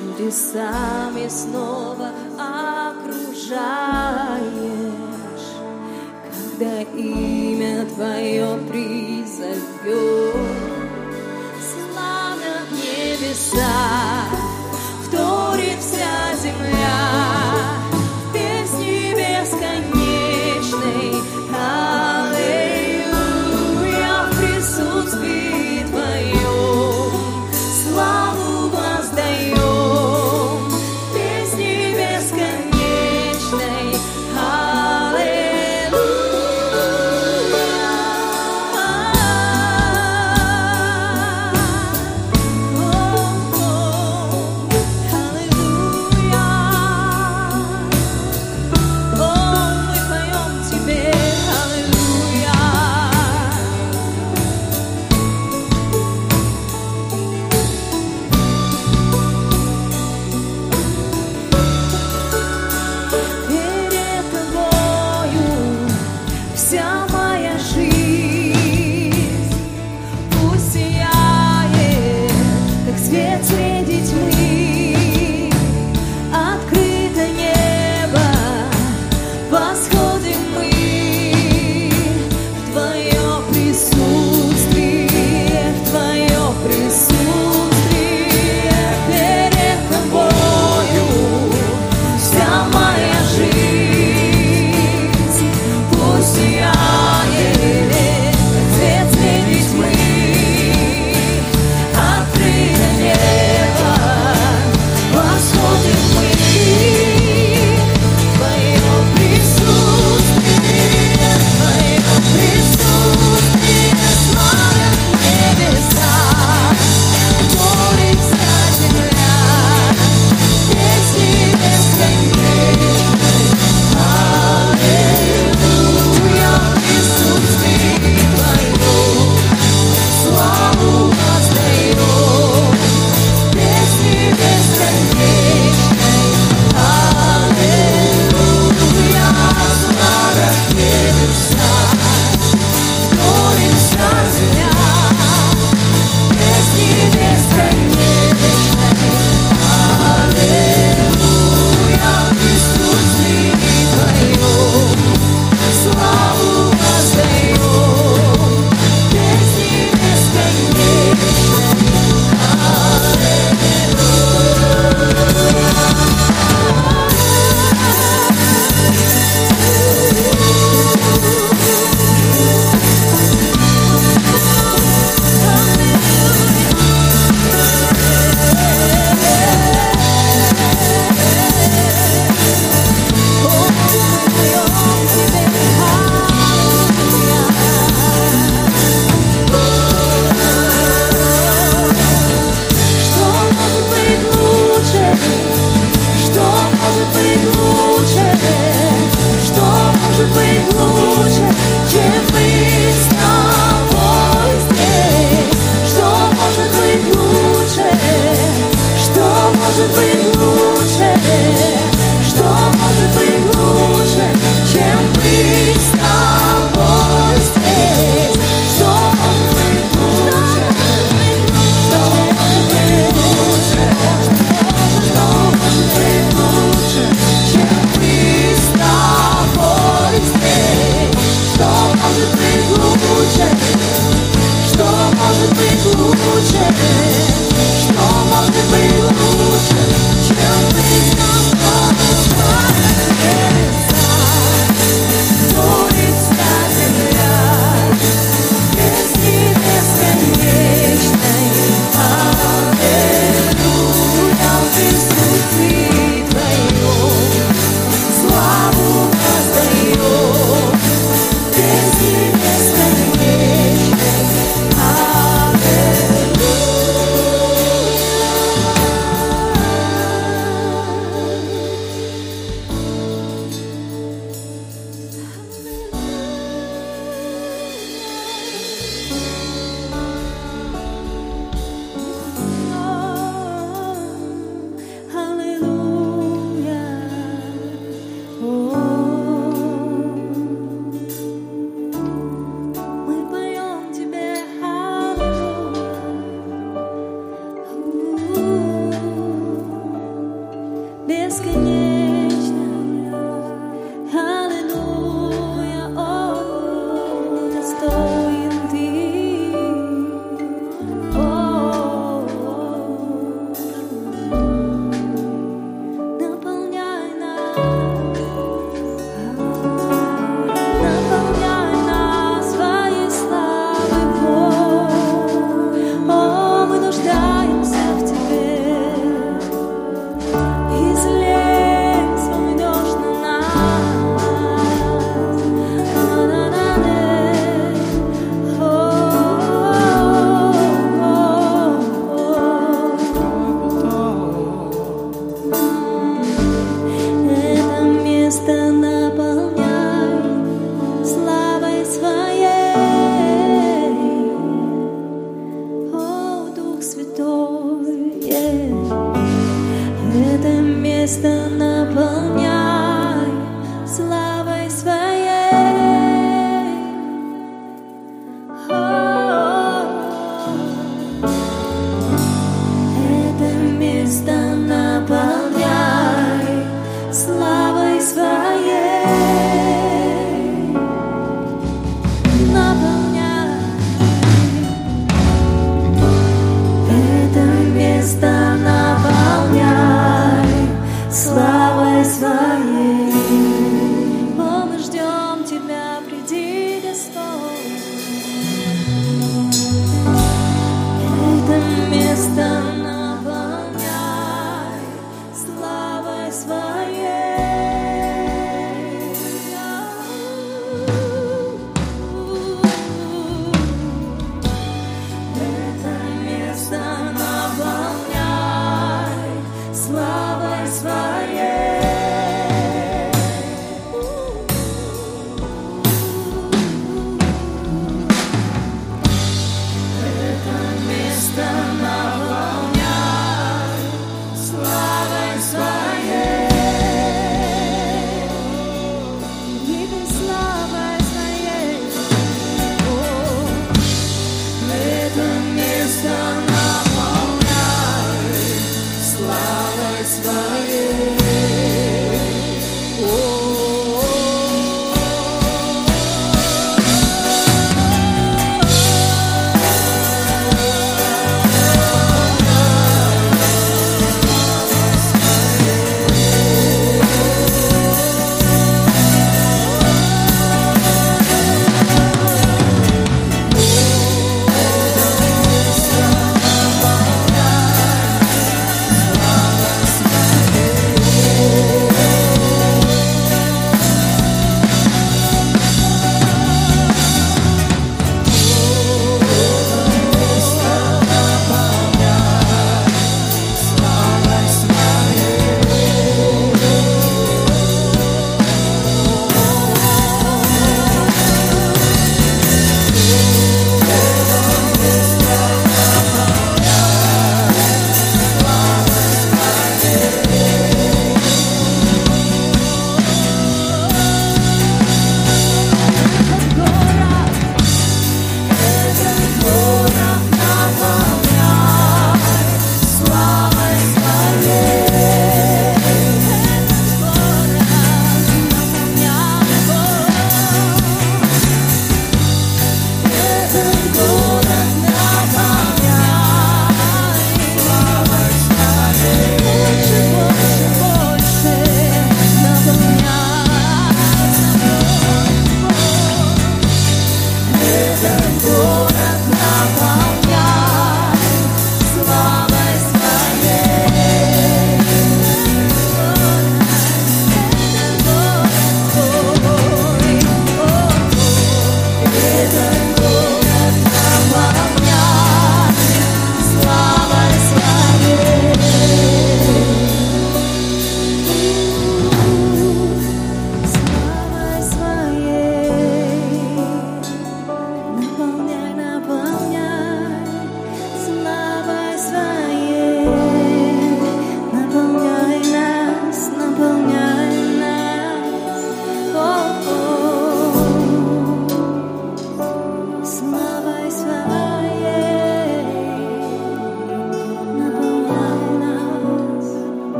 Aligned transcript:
чудесами 0.00 1.28
снова 1.28 2.10
окружаешь, 2.38 3.60
когда 6.56 6.82
имя 6.82 7.86
Твое 7.86 8.58
призовет, 8.68 10.34
слава 11.60 12.52
в 12.68 12.72
небесах. 12.72 14.09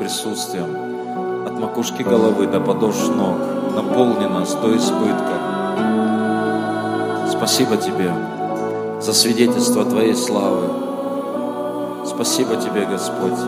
Присутствием 0.00 1.46
от 1.46 1.60
макушки 1.60 2.02
головы 2.02 2.46
до 2.46 2.58
подошв 2.58 3.14
ног. 3.14 3.36
Наполни 3.74 4.24
нас 4.24 4.54
до 4.54 4.74
избытка. 4.74 5.34
Спасибо 7.30 7.76
Тебе 7.76 8.10
за 9.00 9.12
свидетельство 9.12 9.84
Твоей 9.84 10.14
славы. 10.14 10.68
Спасибо 12.06 12.56
Тебе, 12.56 12.86
Господь, 12.86 13.38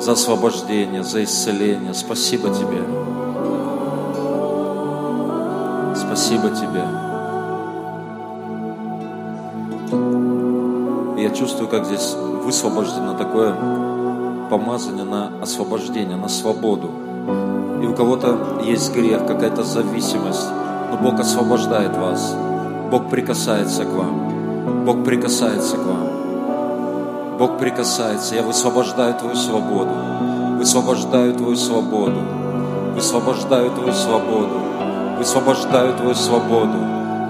за 0.00 0.12
освобождение, 0.12 1.04
за 1.04 1.22
исцеление. 1.22 1.94
Спасибо 1.94 2.48
Тебе. 2.50 2.82
Спасибо 5.94 6.50
Тебе. 6.50 6.82
я 11.16 11.30
чувствую, 11.30 11.68
как 11.70 11.86
здесь 11.86 12.14
высвобождено 12.44 13.16
такое 13.16 13.54
помазание 14.50 15.04
на 15.04 15.30
освобождение, 15.42 16.16
на 16.16 16.28
свободу. 16.28 16.90
И 17.82 17.86
у 17.86 17.94
кого-то 17.94 18.60
есть 18.64 18.94
грех, 18.94 19.26
какая-то 19.26 19.62
зависимость, 19.62 20.48
но 20.90 20.98
Бог 21.02 21.20
освобождает 21.20 21.96
вас. 21.96 22.34
Бог 22.90 23.10
прикасается 23.10 23.84
к 23.84 23.88
вам. 23.88 24.84
Бог 24.84 25.04
прикасается 25.04 25.76
к 25.76 25.84
вам. 25.86 27.36
Бог 27.38 27.58
прикасается. 27.58 28.34
Я 28.34 28.42
высвобождаю 28.42 29.14
твою 29.14 29.36
свободу. 29.36 29.94
Высвобождаю 30.58 31.34
твою 31.34 31.56
свободу. 31.56 32.20
Высвобождаю 32.94 33.70
твою 33.70 33.92
свободу. 33.92 34.60
Высвобождаю 35.18 35.94
твою 35.94 36.14
свободу 36.14 36.78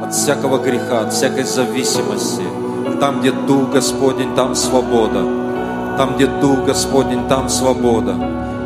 от 0.02 0.12
всякого 0.12 0.58
греха, 0.58 1.00
от 1.00 1.12
всякой 1.12 1.44
зависимости– 1.44 2.42
там, 3.00 3.20
где 3.20 3.32
Дух 3.32 3.70
Господень, 3.70 4.34
там 4.34 4.54
свобода. 4.54 5.43
Там, 5.96 6.16
где 6.16 6.26
Дух 6.26 6.64
Господень, 6.64 7.28
там 7.28 7.48
свобода. 7.48 8.14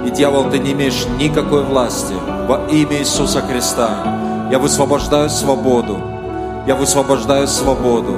И 0.07 0.11
дьявол, 0.11 0.51
ты 0.51 0.59
не 0.59 0.73
имеешь 0.73 1.07
никакой 1.19 1.63
власти. 1.63 2.15
Во 2.47 2.61
имя 2.71 2.99
Иисуса 2.99 3.43
Христа 3.43 3.91
я 4.51 4.59
высвобождаю 4.59 5.29
свободу. 5.29 5.99
Я 6.67 6.75
высвобождаю 6.75 7.47
свободу. 7.47 8.15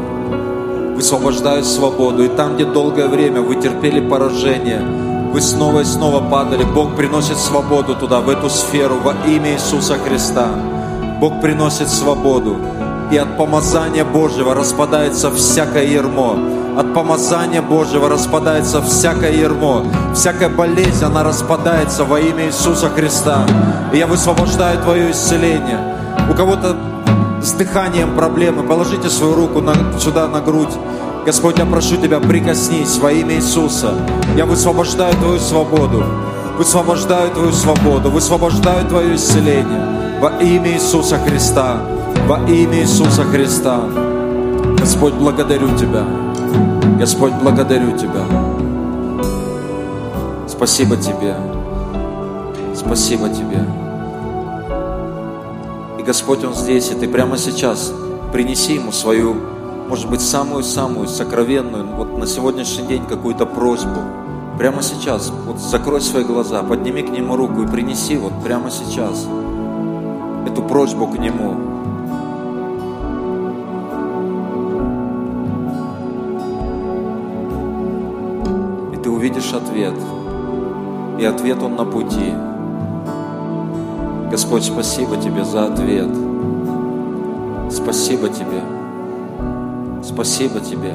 Высвобождаю 0.94 1.64
свободу. 1.64 2.22
И 2.24 2.28
там, 2.28 2.54
где 2.54 2.64
долгое 2.64 3.08
время 3.08 3.40
вы 3.40 3.56
терпели 3.56 4.00
поражение, 4.00 4.80
вы 5.32 5.40
снова 5.40 5.80
и 5.80 5.84
снова 5.84 6.20
падали. 6.20 6.62
Бог 6.62 6.94
приносит 6.94 7.38
свободу 7.38 7.96
туда, 7.96 8.20
в 8.20 8.28
эту 8.28 8.48
сферу, 8.48 8.96
во 9.02 9.14
имя 9.28 9.54
Иисуса 9.54 9.94
Христа. 9.94 10.48
Бог 11.20 11.40
приносит 11.40 11.88
свободу 11.88 12.56
и 13.10 13.16
от 13.16 13.36
помазания 13.36 14.04
Божьего 14.04 14.54
распадается 14.54 15.30
всякое 15.30 15.84
ермо. 15.84 16.36
От 16.78 16.94
помазания 16.94 17.60
Божьего 17.60 18.08
распадается 18.08 18.80
всякое 18.80 19.32
ермо. 19.32 19.84
Всякая 20.14 20.48
болезнь, 20.48 21.04
она 21.04 21.24
распадается 21.24 22.04
во 22.04 22.20
имя 22.20 22.46
Иисуса 22.46 22.88
Христа. 22.88 23.44
И 23.92 23.98
я 23.98 24.06
высвобождаю 24.06 24.80
Твое 24.82 25.10
исцеление. 25.10 25.78
У 26.30 26.34
кого-то 26.34 26.76
с 27.42 27.52
дыханием 27.52 28.14
проблемы, 28.14 28.62
положите 28.62 29.10
свою 29.10 29.34
руку 29.34 29.60
на, 29.60 29.74
сюда 29.98 30.28
на 30.28 30.40
грудь. 30.40 30.74
Господь, 31.26 31.58
я 31.58 31.66
прошу 31.66 31.96
Тебя, 31.96 32.20
прикоснись 32.20 32.98
во 32.98 33.10
имя 33.10 33.34
Иисуса. 33.34 33.94
Я 34.36 34.46
высвобождаю 34.46 35.14
Твою 35.14 35.40
свободу. 35.40 36.04
Высвобождаю 36.56 37.30
Твою 37.30 37.52
свободу. 37.52 38.10
Высвобождаю 38.10 38.86
Твое 38.86 39.16
исцеление 39.16 40.18
во 40.20 40.28
имя 40.40 40.72
Иисуса 40.72 41.18
Христа. 41.18 41.80
Во 42.26 42.38
имя 42.48 42.80
Иисуса 42.80 43.24
Христа. 43.24 43.80
Господь, 44.78 45.14
благодарю 45.14 45.76
Тебя. 45.76 46.04
Господь, 46.98 47.32
благодарю 47.42 47.96
Тебя. 47.96 48.24
Спасибо 50.48 50.96
Тебе. 50.96 51.34
Спасибо 52.74 53.28
Тебе. 53.28 53.64
И 55.98 56.02
Господь, 56.02 56.44
Он 56.44 56.54
здесь, 56.54 56.90
и 56.90 56.94
Ты 56.94 57.08
прямо 57.08 57.36
сейчас 57.36 57.92
принеси 58.32 58.74
Ему 58.74 58.92
свою, 58.92 59.34
может 59.88 60.08
быть, 60.08 60.20
самую-самую 60.20 61.08
сокровенную, 61.08 61.86
вот 61.86 62.16
на 62.18 62.26
сегодняшний 62.26 62.86
день 62.86 63.04
какую-то 63.06 63.46
просьбу. 63.46 64.00
Прямо 64.58 64.82
сейчас, 64.82 65.32
вот 65.46 65.58
закрой 65.58 66.00
свои 66.00 66.24
глаза, 66.24 66.62
подними 66.62 67.02
к 67.02 67.10
Нему 67.10 67.36
руку 67.36 67.62
и 67.62 67.66
принеси 67.66 68.16
вот 68.16 68.32
прямо 68.44 68.70
сейчас 68.70 69.26
эту 70.46 70.62
просьбу 70.62 71.06
к 71.06 71.18
Нему. 71.18 71.69
Увидишь 79.30 79.52
ответ. 79.52 79.94
И 81.18 81.25
ответ 81.25 81.62
он 81.62 81.76
на 81.76 81.84
пути. 81.84 82.32
Господь, 84.30 84.64
спасибо 84.64 85.16
Тебе 85.16 85.44
за 85.44 85.66
ответ. 85.66 86.08
Спасибо 87.70 88.28
Тебе. 88.28 88.62
Спасибо 90.02 90.60
Тебе. 90.60 90.94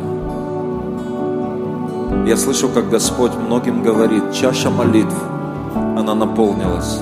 Я 2.27 2.37
слышу, 2.37 2.69
как 2.69 2.89
Господь 2.89 3.31
многим 3.35 3.83
говорит, 3.83 4.33
чаша 4.33 4.69
молитв, 4.69 5.15
она 5.97 6.15
наполнилась. 6.15 6.99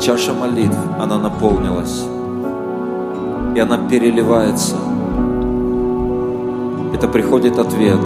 Чаша 0.00 0.32
молитв, 0.34 0.76
она 1.00 1.18
наполнилась. 1.18 2.04
И 3.54 3.60
она 3.60 3.78
переливается. 3.88 4.76
Это 6.94 7.08
приходит 7.08 7.58
ответ 7.58 8.00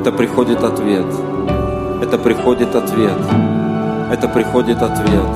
это 0.00 0.12
приходит 0.12 0.64
ответ. 0.64 1.04
Это 2.10 2.18
приходит 2.18 2.74
ответ. 2.74 3.18
Это 4.10 4.26
приходит 4.26 4.82
ответ. 4.82 5.28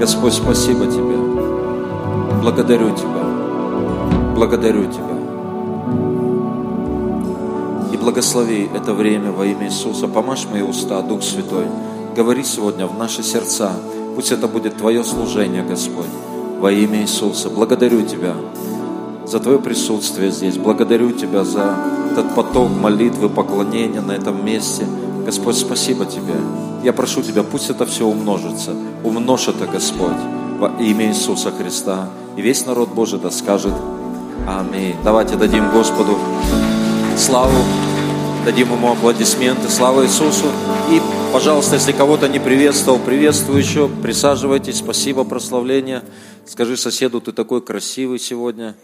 Господь, 0.00 0.32
спасибо 0.32 0.84
Тебе. 0.86 1.16
Благодарю 2.42 2.90
Тебя. 2.90 4.34
Благодарю 4.34 4.90
Тебя. 4.90 5.16
И 7.92 7.96
благослови 7.96 8.68
это 8.74 8.94
время 8.94 9.30
во 9.30 9.46
имя 9.46 9.68
Иисуса. 9.68 10.08
Помажь 10.08 10.48
мои 10.50 10.62
уста, 10.62 11.02
Дух 11.02 11.22
Святой. 11.22 11.66
Говори 12.16 12.42
сегодня 12.42 12.88
в 12.88 12.98
наши 12.98 13.22
сердца. 13.22 13.70
Пусть 14.16 14.32
это 14.32 14.48
будет 14.48 14.76
Твое 14.76 15.04
служение, 15.04 15.62
Господь. 15.62 16.10
Во 16.58 16.72
имя 16.72 17.00
Иисуса. 17.02 17.48
Благодарю 17.48 18.02
Тебя 18.02 18.34
за 19.24 19.38
Твое 19.38 19.60
присутствие 19.60 20.32
здесь. 20.32 20.56
Благодарю 20.56 21.12
Тебя 21.12 21.44
за 21.44 21.76
этот 22.10 22.34
поток 22.34 22.70
молитвы, 22.70 23.28
поклонения 23.28 24.00
на 24.00 24.10
этом 24.10 24.44
месте. 24.44 24.84
Господь, 25.24 25.56
спасибо 25.56 26.06
Тебе. 26.06 26.34
Я 26.82 26.92
прошу 26.92 27.22
Тебя, 27.22 27.42
пусть 27.42 27.70
это 27.70 27.86
все 27.86 28.06
умножится. 28.06 28.74
Умножь 29.04 29.48
это, 29.48 29.66
Господь, 29.66 30.20
во 30.58 30.68
имя 30.80 31.08
Иисуса 31.08 31.50
Христа. 31.50 32.08
И 32.36 32.42
весь 32.42 32.66
народ 32.66 32.90
Божий 32.90 33.18
да 33.18 33.30
скажет 33.30 33.74
Аминь. 34.46 34.96
Давайте 35.04 35.36
дадим 35.36 35.70
Господу 35.70 36.18
славу, 37.16 37.62
дадим 38.44 38.72
Ему 38.72 38.90
аплодисменты. 38.92 39.68
Слава 39.68 40.04
Иисусу. 40.04 40.46
И, 40.90 41.00
пожалуйста, 41.32 41.76
если 41.76 41.92
кого-то 41.92 42.28
не 42.28 42.38
приветствовал, 42.38 42.98
приветствую 42.98 43.58
еще. 43.58 43.88
Присаживайтесь. 44.02 44.78
Спасибо, 44.78 45.24
прославление. 45.24 46.02
Скажи 46.46 46.76
соседу, 46.76 47.20
ты 47.20 47.32
такой 47.32 47.60
красивый 47.60 48.18
сегодня 48.18 48.74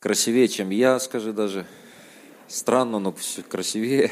красивее, 0.00 0.48
чем 0.48 0.70
я, 0.70 0.98
скажи 1.00 1.32
даже. 1.32 1.66
Странно, 2.46 2.98
но 2.98 3.14
красивее. 3.48 4.10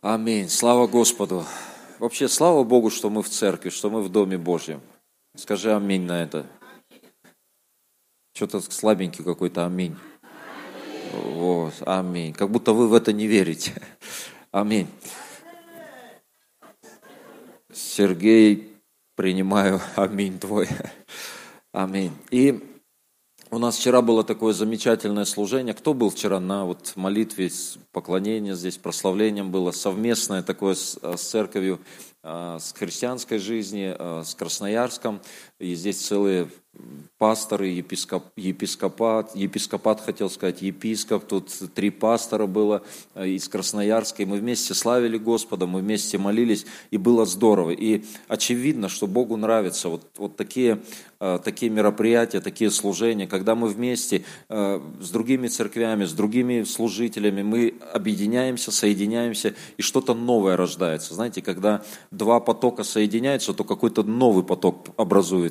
Аминь. 0.00 0.48
Слава 0.48 0.86
Господу. 0.86 1.44
Вообще, 1.98 2.28
слава 2.28 2.62
Богу, 2.62 2.88
что 2.88 3.10
мы 3.10 3.20
в 3.20 3.28
церкви, 3.28 3.70
что 3.70 3.90
мы 3.90 4.00
в 4.00 4.08
Доме 4.08 4.38
Божьем. 4.38 4.80
Скажи 5.34 5.74
аминь 5.74 6.02
на 6.02 6.22
это. 6.22 6.46
Что-то 8.32 8.60
слабенький 8.60 9.24
какой-то 9.24 9.66
аминь. 9.66 9.96
Вот, 11.12 11.74
аминь. 11.80 12.32
Как 12.32 12.48
будто 12.48 12.72
вы 12.72 12.86
в 12.86 12.94
это 12.94 13.12
не 13.12 13.26
верите. 13.26 13.72
Аминь. 14.52 14.86
Сергей, 17.72 18.76
принимаю 19.16 19.80
аминь 19.96 20.38
твой. 20.38 20.68
Аминь. 21.72 22.12
И 22.30 22.77
у 23.50 23.58
нас 23.58 23.76
вчера 23.78 24.02
было 24.02 24.24
такое 24.24 24.52
замечательное 24.52 25.24
служение. 25.24 25.74
Кто 25.74 25.94
был 25.94 26.10
вчера 26.10 26.40
на 26.40 26.64
вот 26.64 26.92
молитве, 26.96 27.50
поклонение 27.92 28.54
здесь, 28.54 28.76
прославлением 28.76 29.50
было, 29.50 29.70
совместное 29.70 30.42
такое 30.42 30.74
с, 30.74 30.98
с 31.02 31.20
церковью. 31.20 31.80
с 32.22 32.74
христианской 32.76 33.38
жизни, 33.38 33.94
с 34.24 34.34
Красноярском. 34.34 35.20
И 35.58 35.74
здесь 35.74 35.98
целые 35.98 36.48
пасторы, 37.18 37.66
епископ, 37.66 38.24
епископат, 38.36 39.34
епископат, 39.34 40.00
хотел 40.00 40.30
сказать, 40.30 40.62
епископ, 40.62 41.24
тут 41.26 41.50
три 41.74 41.90
пастора 41.90 42.46
было 42.46 42.82
э, 43.16 43.30
из 43.30 43.48
Красноярска, 43.48 44.22
и 44.22 44.26
мы 44.26 44.38
вместе 44.38 44.72
славили 44.72 45.18
Господа, 45.18 45.66
мы 45.66 45.80
вместе 45.80 46.16
молились, 46.16 46.64
и 46.92 46.96
было 46.96 47.26
здорово. 47.26 47.70
И 47.70 48.04
очевидно, 48.28 48.88
что 48.88 49.08
Богу 49.08 49.36
нравятся 49.36 49.88
вот, 49.88 50.04
вот 50.16 50.36
такие, 50.36 50.80
э, 51.18 51.40
такие 51.42 51.72
мероприятия, 51.72 52.40
такие 52.40 52.70
служения, 52.70 53.26
когда 53.26 53.56
мы 53.56 53.66
вместе 53.66 54.24
э, 54.48 54.80
с 55.00 55.10
другими 55.10 55.48
церквями, 55.48 56.04
с 56.04 56.12
другими 56.12 56.62
служителями, 56.62 57.42
мы 57.42 57.74
объединяемся, 57.92 58.70
соединяемся, 58.70 59.56
и 59.76 59.82
что-то 59.82 60.14
новое 60.14 60.56
рождается. 60.56 61.14
Знаете, 61.14 61.42
когда 61.42 61.82
два 62.12 62.38
потока 62.38 62.84
соединяются, 62.84 63.52
то 63.54 63.64
какой-то 63.64 64.04
новый 64.04 64.44
поток 64.44 64.86
образуется. 64.96 65.47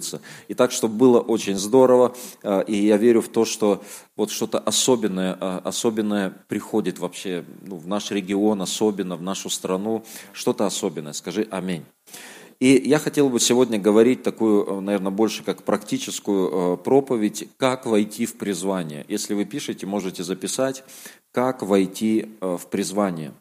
И 0.48 0.54
так, 0.54 0.72
чтобы 0.72 0.96
было 0.96 1.20
очень 1.20 1.56
здорово, 1.56 2.16
а, 2.44 2.62
и 2.62 2.76
я 2.76 2.98
верю 2.98 3.22
в 3.22 3.30
то, 3.30 3.46
что 3.46 3.84
вот 4.16 4.32
что-то 4.32 4.60
особенное, 4.60 5.38
а, 5.40 5.62
особенное 5.64 6.34
приходит 6.48 7.00
вообще 7.00 7.44
ну, 7.62 7.78
в 7.78 7.88
наш 7.88 8.12
регион, 8.12 8.62
особенно 8.62 9.16
в 9.16 9.22
нашу 9.22 9.50
страну, 9.50 10.04
что-то 10.34 10.66
особенное. 10.66 11.14
Скажи 11.14 11.48
аминь. 11.52 11.84
И 12.60 12.82
я 12.86 12.98
хотел 12.98 13.30
бы 13.30 13.40
сегодня 13.40 13.80
говорить 13.80 14.24
такую, 14.24 14.82
наверное, 14.82 15.12
больше 15.12 15.44
как 15.44 15.64
практическую 15.64 16.78
проповедь, 16.78 17.48
как 17.58 17.86
войти 17.86 18.26
в 18.26 18.36
призвание. 18.36 19.06
Если 19.08 19.36
вы 19.36 19.46
пишете, 19.46 19.86
можете 19.86 20.24
записать, 20.24 20.84
как 21.32 21.62
войти 21.62 22.32
в 22.42 22.62
призвание. 22.72 23.32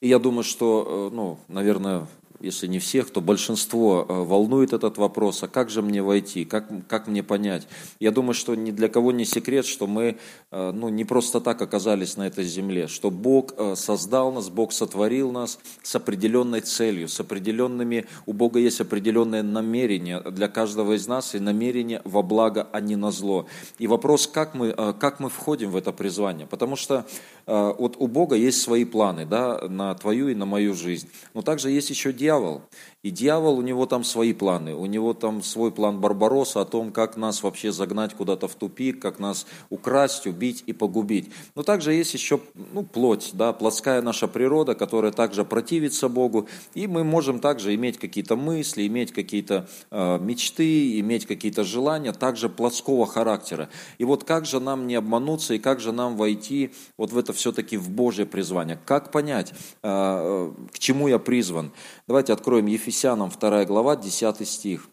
И 0.00 0.06
я 0.06 0.20
думаю, 0.20 0.44
что, 0.44 1.10
ну, 1.12 1.38
наверное, 1.48 2.06
если 2.40 2.66
не 2.66 2.78
всех, 2.78 3.10
то 3.10 3.20
большинство 3.20 4.06
э, 4.08 4.12
волнует 4.12 4.72
этот 4.72 4.98
вопрос, 4.98 5.42
а 5.42 5.48
как 5.48 5.70
же 5.70 5.82
мне 5.82 6.02
войти, 6.02 6.44
как, 6.44 6.68
как 6.88 7.06
мне 7.06 7.22
понять. 7.22 7.68
Я 8.00 8.10
думаю, 8.10 8.34
что 8.34 8.54
ни 8.54 8.70
для 8.70 8.88
кого 8.88 9.12
не 9.12 9.24
секрет, 9.24 9.66
что 9.66 9.86
мы 9.86 10.16
э, 10.50 10.72
ну, 10.72 10.88
не 10.88 11.04
просто 11.04 11.40
так 11.40 11.60
оказались 11.60 12.16
на 12.16 12.26
этой 12.26 12.44
земле, 12.44 12.88
что 12.88 13.10
Бог 13.10 13.54
э, 13.56 13.74
создал 13.76 14.32
нас, 14.32 14.48
Бог 14.48 14.72
сотворил 14.72 15.30
нас 15.32 15.58
с 15.82 15.94
определенной 15.94 16.62
целью, 16.62 17.08
с 17.08 17.20
определенными, 17.20 18.06
у 18.26 18.32
Бога 18.32 18.58
есть 18.58 18.80
определенное 18.80 19.42
намерение 19.42 20.20
для 20.20 20.48
каждого 20.48 20.94
из 20.94 21.06
нас, 21.06 21.34
и 21.34 21.38
намерение 21.38 22.00
во 22.04 22.22
благо, 22.22 22.68
а 22.72 22.80
не 22.80 22.96
на 22.96 23.10
зло. 23.10 23.46
И 23.78 23.86
вопрос, 23.86 24.26
как 24.26 24.54
мы, 24.54 24.72
как 24.72 25.20
мы 25.20 25.28
входим 25.28 25.70
в 25.70 25.76
это 25.76 25.92
призвание, 25.92 26.46
потому 26.46 26.76
что 26.76 27.06
вот 27.46 27.96
у 27.98 28.06
Бога 28.06 28.36
есть 28.36 28.62
свои 28.62 28.84
планы 28.84 29.26
да, 29.26 29.60
на 29.68 29.94
твою 29.94 30.28
и 30.28 30.34
на 30.34 30.46
мою 30.46 30.74
жизнь, 30.74 31.08
но 31.34 31.42
также 31.42 31.70
есть 31.70 31.90
еще 31.90 32.12
дело, 32.12 32.29
дьявол. 32.30 32.62
И 33.02 33.10
дьявол, 33.10 33.58
у 33.58 33.62
него 33.62 33.86
там 33.86 34.04
свои 34.04 34.34
планы, 34.34 34.74
у 34.74 34.84
него 34.84 35.14
там 35.14 35.42
свой 35.42 35.72
план 35.72 36.00
Барбароса 36.00 36.60
о 36.60 36.66
том, 36.66 36.92
как 36.92 37.16
нас 37.16 37.42
вообще 37.42 37.72
загнать 37.72 38.12
куда-то 38.12 38.46
в 38.46 38.54
тупик, 38.54 39.00
как 39.00 39.18
нас 39.18 39.46
украсть, 39.70 40.26
убить 40.26 40.64
и 40.66 40.74
погубить. 40.74 41.30
Но 41.54 41.62
также 41.62 41.94
есть 41.94 42.12
еще 42.12 42.40
ну, 42.74 42.82
плоть, 42.82 43.30
да, 43.32 43.54
плотская 43.54 44.02
наша 44.02 44.28
природа, 44.28 44.74
которая 44.74 45.12
также 45.12 45.46
противится 45.46 46.10
Богу, 46.10 46.46
и 46.74 46.86
мы 46.86 47.02
можем 47.02 47.40
также 47.40 47.74
иметь 47.74 47.96
какие-то 47.96 48.36
мысли, 48.36 48.86
иметь 48.86 49.12
какие-то 49.12 49.66
э, 49.90 50.18
мечты, 50.18 51.00
иметь 51.00 51.24
какие-то 51.24 51.64
желания, 51.64 52.12
также 52.12 52.50
плотского 52.50 53.06
характера. 53.06 53.70
И 53.96 54.04
вот 54.04 54.24
как 54.24 54.44
же 54.44 54.60
нам 54.60 54.86
не 54.86 54.96
обмануться 54.96 55.54
и 55.54 55.58
как 55.58 55.80
же 55.80 55.92
нам 55.92 56.18
войти 56.18 56.74
вот 56.98 57.12
в 57.12 57.16
это 57.16 57.32
все-таки 57.32 57.78
в 57.78 57.88
Божье 57.88 58.26
призвание? 58.26 58.78
Как 58.84 59.10
понять, 59.10 59.54
э, 59.82 59.88
э 59.88 60.50
к 60.70 60.78
чему 60.78 61.08
я 61.08 61.18
призван? 61.18 61.72
Давайте 62.06 62.34
откроем 62.34 62.66
Ефесянам 62.66 62.89
Ефесянам 62.90 63.30
2 63.30 63.66
глава, 63.66 63.94
10 63.94 64.48
стих. 64.48 64.88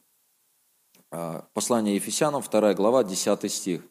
А, 1.11 1.47
послание 1.55 1.95
Ефесянам 1.95 2.43
2 2.43 2.75
глава, 2.75 3.03
10 3.03 3.51
стих. 3.51 3.81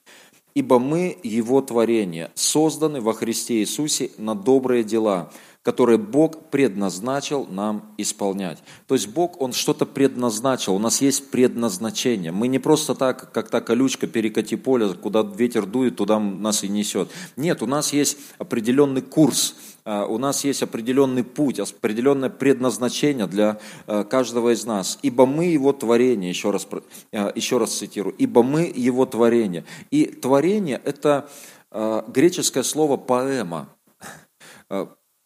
«Ибо 0.54 0.78
мы, 0.78 1.18
Его 1.24 1.60
творение, 1.60 2.30
созданы 2.34 3.00
во 3.00 3.12
Христе 3.12 3.54
Иисусе 3.54 4.12
на 4.16 4.36
добрые 4.36 4.84
дела, 4.84 5.32
которые 5.66 5.98
Бог 5.98 6.48
предназначил 6.50 7.44
нам 7.50 7.92
исполнять. 7.98 8.62
То 8.86 8.94
есть 8.94 9.08
Бог, 9.08 9.40
Он 9.42 9.52
что-то 9.52 9.84
предназначил, 9.84 10.76
у 10.76 10.78
нас 10.78 11.00
есть 11.00 11.32
предназначение. 11.32 12.30
Мы 12.30 12.46
не 12.46 12.60
просто 12.60 12.94
так, 12.94 13.32
как 13.32 13.48
та 13.50 13.60
колючка 13.60 14.06
перекати 14.06 14.54
поле, 14.54 14.94
куда 14.94 15.22
ветер 15.22 15.66
дует, 15.66 15.96
туда 15.96 16.20
нас 16.20 16.62
и 16.62 16.68
несет. 16.68 17.08
Нет, 17.36 17.62
у 17.62 17.66
нас 17.66 17.92
есть 17.92 18.16
определенный 18.38 19.02
курс, 19.02 19.56
а, 19.84 20.06
у 20.06 20.18
нас 20.18 20.44
есть 20.44 20.62
определенный 20.62 21.24
путь, 21.24 21.58
определенное 21.58 22.30
предназначение 22.30 23.26
для 23.26 23.58
а, 23.88 24.04
каждого 24.04 24.54
из 24.54 24.64
нас. 24.66 25.00
Ибо 25.02 25.26
мы 25.26 25.46
его 25.46 25.72
творение, 25.72 26.30
еще 26.30 26.52
раз, 26.52 26.68
а, 27.12 27.32
еще 27.34 27.58
раз 27.58 27.76
цитирую, 27.76 28.14
ибо 28.18 28.44
мы 28.44 28.72
его 28.72 29.04
творение. 29.04 29.64
И 29.90 30.04
творение– 30.04 30.80
это 30.84 31.28
греческое 31.72 32.62
слово 32.62 32.96
поэма 32.96 33.68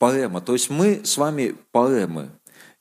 поэма. 0.00 0.40
То 0.40 0.54
есть 0.54 0.70
мы 0.70 1.02
с 1.04 1.16
вами 1.16 1.54
поэмы. 1.70 2.30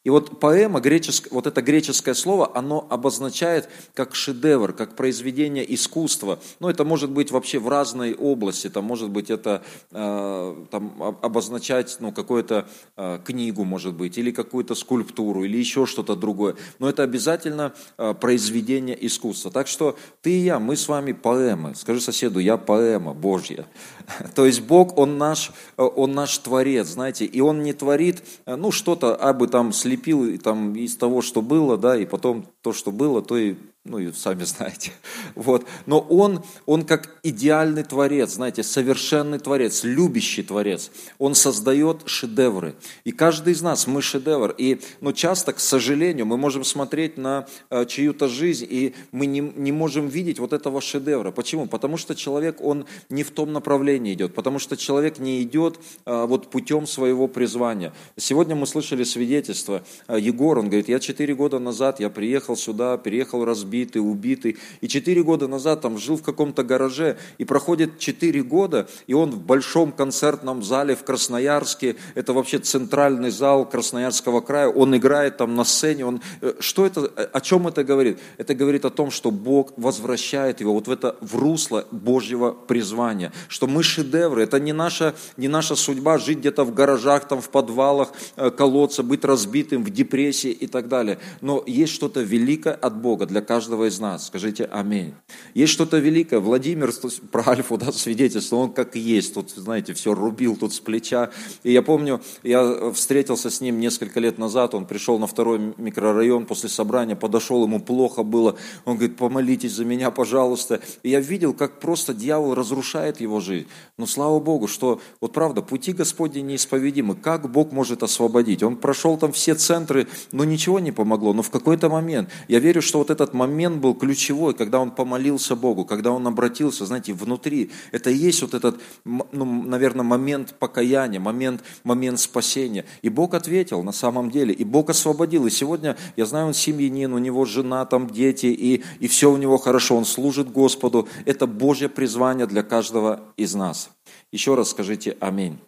И 0.06 0.10
вот 0.10 0.40
поэма, 0.40 0.80
греческое, 0.80 1.34
вот 1.34 1.46
это 1.46 1.62
греческое 1.62 2.14
слово, 2.14 2.50
оно 2.56 2.88
обозначает 2.90 3.68
как 3.94 4.16
шедевр, 4.16 4.72
как 4.72 4.96
произведение 4.96 5.74
искусства. 5.76 6.40
Ну, 6.62 6.70
это 6.70 6.86
может 6.86 7.12
быть 7.12 7.32
вообще 7.32 7.60
в 7.60 7.68
разной 7.68 8.14
области, 8.14 8.70
там, 8.70 8.86
может 8.86 9.10
быть, 9.10 9.30
это 9.30 9.62
э, 9.92 10.66
там, 10.72 11.18
обозначать 11.22 11.98
ну, 12.00 12.14
какую-то 12.14 12.70
э, 12.96 13.20
книгу, 13.26 13.66
может 13.66 13.94
быть, 13.94 14.18
или 14.18 14.32
какую-то 14.32 14.74
скульптуру, 14.74 15.44
или 15.44 15.58
еще 15.58 15.86
что-то 15.86 16.16
другое. 16.16 16.56
Но 16.80 16.90
это 16.90 17.04
обязательно 17.04 17.74
э, 17.98 18.14
произведение 18.14 19.06
искусства. 19.06 19.52
Так 19.52 19.68
что 19.68 19.98
ты 20.22 20.32
и 20.32 20.40
я, 20.40 20.60
мы 20.60 20.78
с 20.78 20.88
вами 20.88 21.12
поэмы. 21.12 21.76
Скажи 21.76 22.00
соседу, 22.00 22.40
я 22.40 22.56
поэма 22.56 23.14
Божья. 23.14 23.68
То 24.36 24.46
есть 24.46 24.62
Бог, 24.62 24.98
Он 24.98 25.18
наш, 25.18 25.52
Он 25.76 26.14
наш 26.14 26.38
Творец, 26.38 26.88
знаете, 26.88 27.26
и 27.26 27.42
Он 27.42 27.64
не 27.64 27.74
творит, 27.74 28.24
ну, 28.46 28.72
что-то, 28.72 29.14
абы 29.14 29.48
там 29.48 29.74
слепил 29.90 30.38
там, 30.38 30.76
из 30.76 30.96
того, 30.96 31.22
что 31.22 31.42
было, 31.42 31.78
да, 31.78 31.98
и 31.98 32.06
потом 32.06 32.46
то, 32.62 32.74
что 32.74 32.92
было, 32.92 33.22
то 33.22 33.38
и 33.38 33.56
ну 33.90 33.98
и 33.98 34.12
сами 34.14 34.44
знаете. 34.46 34.92
Вот. 35.36 35.66
Но 35.86 36.00
он, 36.00 36.44
он 36.66 36.86
как 36.86 37.20
идеальный 37.24 37.84
творец, 37.84 38.34
знаете, 38.34 38.64
совершенный 38.64 39.40
творец, 39.40 39.84
любящий 39.84 40.44
творец. 40.44 40.92
Он 41.18 41.36
создает 41.36 42.04
шедевры. 42.06 42.76
И 43.04 43.12
каждый 43.12 43.54
из 43.54 43.62
нас, 43.62 43.88
мы 43.88 44.02
шедевр. 44.02 44.54
И 44.58 44.80
ну, 45.02 45.12
часто, 45.12 45.54
к 45.54 45.60
сожалению, 45.60 46.26
мы 46.26 46.38
можем 46.38 46.64
смотреть 46.64 47.18
на 47.18 47.48
э, 47.70 47.86
чью-то 47.86 48.28
жизнь, 48.28 48.68
и 48.70 48.94
мы 49.12 49.26
не, 49.26 49.40
не 49.40 49.72
можем 49.72 50.08
видеть 50.08 50.40
вот 50.40 50.54
этого 50.54 50.82
шедевра. 50.82 51.32
Почему? 51.32 51.66
Потому 51.66 51.98
что 51.98 52.16
человек, 52.16 52.62
он 52.62 52.86
не 53.10 53.24
в 53.24 53.32
том 53.32 53.52
направлении 53.52 54.14
идет, 54.14 54.36
потому 54.36 54.60
что 54.60 54.78
человек 54.78 55.18
не 55.20 55.42
идет 55.42 55.80
э, 56.06 56.26
вот 56.28 56.52
путем 56.52 56.86
своего 56.86 57.28
призвания. 57.28 57.92
Сегодня 58.18 58.56
мы 58.56 58.68
слышали 58.68 59.04
свидетельство. 59.04 59.84
Э, 60.08 60.18
Егор, 60.20 60.60
он 60.60 60.66
говорит, 60.66 60.90
я 60.90 61.00
четыре 61.00 61.34
года 61.34 61.58
назад, 61.58 62.00
я 62.00 62.10
приехал 62.10 62.56
сюда, 62.56 62.98
переехал 62.98 63.46
разбить 63.46 63.79
избитый, 63.80 64.02
убитый. 64.02 64.58
И 64.82 64.88
четыре 64.88 65.24
года 65.24 65.48
назад 65.48 65.82
там 65.82 65.98
жил 65.98 66.18
в 66.18 66.24
каком-то 66.24 66.64
гараже, 66.64 67.18
и 67.38 67.46
проходит 67.46 68.00
четыре 68.00 68.44
года, 68.44 68.88
и 69.08 69.14
он 69.14 69.32
в 69.32 69.42
большом 69.42 69.92
концертном 69.92 70.64
зале 70.64 70.96
в 70.96 71.04
Красноярске, 71.04 71.96
это 72.16 72.34
вообще 72.34 72.60
центральный 72.60 73.32
зал 73.32 73.70
Красноярского 73.70 74.42
края, 74.42 74.68
он 74.68 74.96
играет 74.96 75.38
там 75.38 75.56
на 75.56 75.64
сцене, 75.64 76.06
он, 76.06 76.22
э, 76.42 76.54
что 76.60 76.86
это, 76.86 77.02
о 77.06 77.42
чем 77.42 77.68
это 77.68 77.84
говорит? 77.84 78.20
Это 78.38 78.54
говорит 78.56 78.86
о 78.86 78.90
том, 78.90 79.12
что 79.12 79.32
Бог 79.32 79.74
возвращает 79.78 80.62
его 80.62 80.74
вот 80.74 80.88
в 80.88 80.92
это, 80.92 81.16
в 81.22 81.36
русло 81.36 81.86
Божьего 81.92 82.52
призвания, 82.52 83.32
что 83.48 83.68
мы 83.68 83.84
шедевры, 83.84 84.44
это 84.44 84.60
не 84.60 84.74
наша, 84.74 85.14
не 85.38 85.48
наша 85.48 85.76
судьба 85.76 86.18
жить 86.18 86.40
где-то 86.40 86.64
в 86.64 86.74
гаражах, 86.74 87.28
там 87.28 87.42
в 87.42 87.50
подвалах, 87.50 88.12
э, 88.36 88.50
колоться, 88.50 89.04
быть 89.04 89.24
разбитым 89.24 89.84
в 89.84 89.90
депрессии 89.90 90.52
и 90.52 90.68
так 90.68 90.88
далее, 90.88 91.20
но 91.42 91.64
есть 91.66 91.94
что-то 91.94 92.22
великое 92.22 92.74
от 92.74 93.02
Бога 93.02 93.26
для 93.26 93.42
каждого 93.42 93.59
каждого 93.60 93.90
из 93.90 94.00
нас. 94.00 94.28
Скажите 94.28 94.64
аминь. 94.64 95.14
Есть 95.54 95.74
что-то 95.74 95.98
великое. 95.98 96.40
Владимир 96.40 96.94
про 97.30 97.44
Альфу 97.46 97.78
да, 97.78 97.92
свидетельство, 97.92 98.56
он 98.56 98.72
как 98.72 98.96
есть. 98.96 99.34
Тут, 99.34 99.50
знаете, 99.50 99.94
все 99.94 100.14
рубил 100.14 100.56
тут 100.56 100.74
с 100.74 100.80
плеча. 100.80 101.30
И 101.64 101.74
я 101.74 101.82
помню, 101.82 102.22
я 102.42 102.92
встретился 102.94 103.50
с 103.50 103.60
ним 103.60 103.82
несколько 103.82 104.22
лет 104.22 104.38
назад, 104.38 104.76
он 104.76 104.86
пришел 104.86 105.20
на 105.20 105.28
второй 105.28 105.74
микрорайон 105.76 106.46
после 106.46 106.70
собрания, 106.70 107.18
подошел, 107.18 107.62
ему 107.64 107.82
плохо 107.82 108.24
было. 108.24 108.56
Он 108.86 108.96
говорит, 108.96 109.18
помолитесь 109.18 109.74
за 109.74 109.84
меня, 109.84 110.10
пожалуйста. 110.10 110.80
И 111.04 111.10
я 111.10 111.20
видел, 111.20 111.54
как 111.54 111.82
просто 111.82 112.14
дьявол 112.14 112.56
разрушает 112.56 113.20
его 113.20 113.42
жизнь. 113.42 113.68
Но 113.98 114.06
слава 114.06 114.40
Богу, 114.40 114.70
что 114.70 115.02
вот 115.20 115.34
правда, 115.34 115.62
пути 115.62 115.92
Господни 115.92 116.40
неисповедимы. 116.40 117.16
Как 117.16 117.52
Бог 117.52 117.74
может 117.74 118.04
освободить? 118.04 118.64
Он 118.64 118.78
прошел 118.78 119.18
там 119.18 119.34
все 119.34 119.54
центры, 119.56 120.08
но 120.32 120.46
ничего 120.46 120.80
не 120.80 120.94
помогло. 120.94 121.34
Но 121.34 121.42
в 121.42 121.50
какой-то 121.50 121.90
момент, 121.90 122.30
я 122.48 122.60
верю, 122.60 122.82
что 122.82 123.00
вот 123.00 123.10
этот 123.10 123.34
момент, 123.34 123.49
момент 123.50 123.82
был 123.82 123.96
ключевой, 123.96 124.54
когда 124.54 124.80
он 124.80 124.92
помолился 124.92 125.56
Богу, 125.56 125.86
когда 125.86 126.12
он 126.12 126.26
обратился, 126.28 126.86
знаете, 126.86 127.14
внутри. 127.14 127.72
Это 127.92 128.10
и 128.10 128.16
есть 128.16 128.42
вот 128.42 128.54
этот, 128.54 128.80
ну, 129.04 129.64
наверное, 129.64 130.04
момент 130.04 130.56
покаяния, 130.60 131.20
момент, 131.20 131.64
момент 131.84 132.20
спасения. 132.20 132.86
И 133.02 133.10
Бог 133.10 133.34
ответил 133.34 133.84
на 133.84 133.92
самом 133.92 134.32
деле, 134.32 134.54
и 134.54 134.64
Бог 134.64 134.90
освободил. 134.90 135.46
И 135.48 135.50
сегодня, 135.50 135.98
я 136.16 136.26
знаю, 136.26 136.48
он 136.48 136.54
семьянин, 136.54 137.14
у 137.14 137.18
него 137.18 137.46
жена, 137.46 137.86
там 137.86 138.10
дети, 138.10 138.46
и, 138.46 138.84
и 139.00 139.08
все 139.08 139.32
у 139.32 139.38
него 139.38 139.58
хорошо, 139.58 139.98
он 139.98 140.06
служит 140.06 140.52
Господу. 140.52 141.08
Это 141.26 141.48
Божье 141.48 141.90
призвание 141.90 142.46
для 142.46 142.64
каждого 142.64 143.22
из 143.38 143.56
нас. 143.56 143.90
Еще 144.32 144.56
раз 144.56 144.70
скажите 144.70 145.18
«Аминь». 145.20 145.60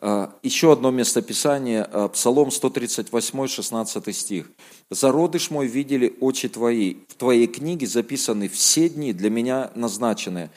А, 0.00 0.32
еще 0.42 0.72
одно 0.72 0.90
местописание, 0.90 1.82
а, 1.82 2.08
Псалом 2.08 2.50
138, 2.50 3.48
16 3.48 4.12
стих. 4.14 4.50
«Зародыш 4.90 5.50
мой 5.50 5.66
видели 5.66 6.16
очи 6.20 6.48
твои, 6.48 6.98
в 7.08 7.14
твоей 7.14 7.48
книге 7.48 7.86
записаны 7.86 8.48
все 8.48 8.88
дни 8.88 9.12
для 9.12 9.28
меня 9.28 9.72
назначенные, 9.74 10.50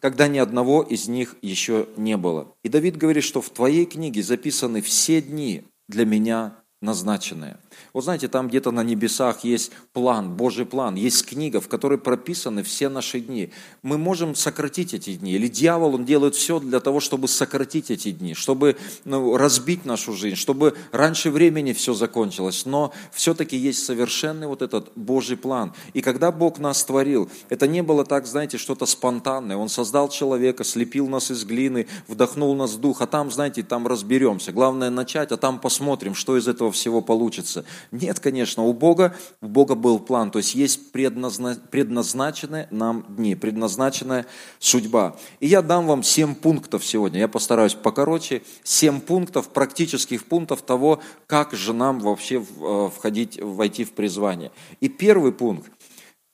когда 0.00 0.26
ни 0.26 0.38
одного 0.38 0.82
из 0.82 1.06
них 1.06 1.36
еще 1.40 1.86
не 1.96 2.16
было». 2.16 2.52
И 2.64 2.68
Давид 2.68 2.96
говорит, 2.96 3.22
что 3.22 3.40
в 3.40 3.50
твоей 3.50 3.86
книге 3.86 4.22
записаны 4.24 4.82
все 4.82 5.22
дни 5.22 5.62
для 5.88 6.04
меня 6.04 6.56
назначенные. 6.80 7.58
Вот 7.92 8.04
знаете, 8.04 8.28
там 8.28 8.48
где-то 8.48 8.70
на 8.70 8.82
небесах 8.82 9.44
есть 9.44 9.72
план, 9.92 10.34
Божий 10.34 10.66
план, 10.66 10.94
есть 10.94 11.26
книга, 11.26 11.60
в 11.60 11.68
которой 11.68 11.98
прописаны 11.98 12.62
все 12.62 12.88
наши 12.88 13.20
дни. 13.20 13.50
Мы 13.82 13.98
можем 13.98 14.34
сократить 14.34 14.94
эти 14.94 15.14
дни, 15.14 15.32
или 15.32 15.48
дьявол, 15.48 15.94
он 15.94 16.04
делает 16.04 16.34
все 16.34 16.58
для 16.60 16.80
того, 16.80 17.00
чтобы 17.00 17.28
сократить 17.28 17.90
эти 17.90 18.10
дни, 18.10 18.34
чтобы 18.34 18.76
ну, 19.04 19.36
разбить 19.36 19.84
нашу 19.84 20.12
жизнь, 20.12 20.36
чтобы 20.36 20.74
раньше 20.92 21.30
времени 21.30 21.72
все 21.72 21.94
закончилось. 21.94 22.66
Но 22.66 22.92
все-таки 23.12 23.56
есть 23.56 23.84
совершенный 23.84 24.46
вот 24.46 24.62
этот 24.62 24.92
Божий 24.96 25.36
план. 25.36 25.72
И 25.94 26.00
когда 26.00 26.32
Бог 26.32 26.58
нас 26.58 26.84
творил, 26.84 27.30
это 27.48 27.66
не 27.66 27.82
было 27.82 28.04
так, 28.04 28.26
знаете, 28.26 28.58
что-то 28.58 28.86
спонтанное. 28.86 29.56
Он 29.56 29.68
создал 29.68 30.08
человека, 30.08 30.64
слепил 30.64 31.08
нас 31.08 31.30
из 31.30 31.44
глины, 31.44 31.86
вдохнул 32.08 32.54
нас 32.54 32.72
в 32.72 32.80
дух, 32.80 33.02
а 33.02 33.06
там, 33.06 33.30
знаете, 33.30 33.62
там 33.62 33.86
разберемся. 33.86 34.52
Главное 34.52 34.90
начать, 34.90 35.32
а 35.32 35.36
там 35.36 35.58
посмотрим, 35.58 36.14
что 36.14 36.36
из 36.36 36.48
этого 36.48 36.70
всего 36.72 37.00
получится. 37.00 37.64
Нет, 37.90 38.20
конечно, 38.20 38.64
у 38.64 38.72
Бога, 38.72 39.16
у 39.40 39.48
Бога 39.48 39.74
был 39.74 39.98
план, 39.98 40.30
то 40.30 40.38
есть 40.38 40.54
есть 40.54 40.92
предназначенные 40.92 42.68
нам 42.70 43.04
дни, 43.08 43.34
предназначенная 43.34 44.26
судьба. 44.58 45.16
И 45.40 45.46
я 45.46 45.62
дам 45.62 45.86
вам 45.86 46.02
семь 46.02 46.34
пунктов 46.34 46.84
сегодня, 46.84 47.20
я 47.20 47.28
постараюсь 47.28 47.74
покороче, 47.74 48.42
семь 48.62 49.00
пунктов, 49.00 49.48
практических 49.48 50.24
пунктов 50.26 50.62
того, 50.62 51.00
как 51.26 51.52
же 51.52 51.72
нам 51.72 52.00
вообще 52.00 52.42
э, 52.42 52.90
входить, 52.94 53.40
войти 53.40 53.84
в 53.84 53.92
призвание. 53.92 54.52
И 54.80 54.88
первый 54.88 55.32
пункт, 55.32 55.70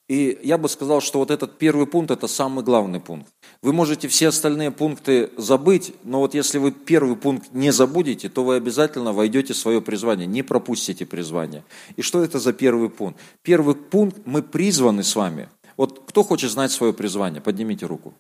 и 0.08 0.38
я 0.42 0.56
бы 0.56 0.68
сказал, 0.68 1.00
что 1.02 1.18
вот 1.18 1.30
этот 1.30 1.58
первый 1.58 1.86
пункт– 1.86 2.10
это 2.12 2.28
самый 2.28 2.64
главный 2.64 2.98
пункт. 2.98 3.30
Вы 3.60 3.72
можете 3.72 4.06
все 4.06 4.28
остальные 4.28 4.70
пункты 4.70 5.30
забыть, 5.36 5.92
но 6.04 6.20
вот 6.20 6.34
если 6.34 6.58
вы 6.58 6.70
первый 6.70 7.16
пункт 7.16 7.52
не 7.52 7.72
забудете, 7.72 8.28
то 8.28 8.44
вы 8.44 8.54
обязательно 8.54 9.12
войдете 9.12 9.52
в 9.52 9.56
свое 9.56 9.82
призвание, 9.82 10.28
не 10.28 10.44
пропустите 10.44 11.04
призвание. 11.04 11.64
И 11.96 12.02
что 12.02 12.22
это 12.22 12.38
за 12.38 12.52
первый 12.52 12.88
пункт? 12.88 13.20
Первый 13.42 13.74
пункт– 13.74 14.20
мы 14.24 14.42
призваны 14.42 15.02
с 15.02 15.16
вами. 15.16 15.48
Вот 15.76 16.08
кто 16.08 16.22
хочет 16.22 16.52
знать 16.52 16.70
свое 16.70 16.92
призвание? 16.92 17.40
Поднимите 17.40 17.86
руку. 17.86 18.14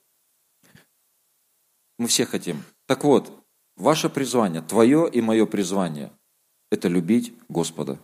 Мы 1.98 2.08
все 2.08 2.26
хотим. 2.26 2.64
Так 2.86 3.04
вот, 3.04 3.32
ваше 3.76 4.08
призвание, 4.08 4.62
твое 4.62 5.08
и 5.08 5.20
мое 5.20 5.46
призвание– 5.46 6.10
это 6.70 6.88
любить 6.88 7.32
Господа. 7.48 8.00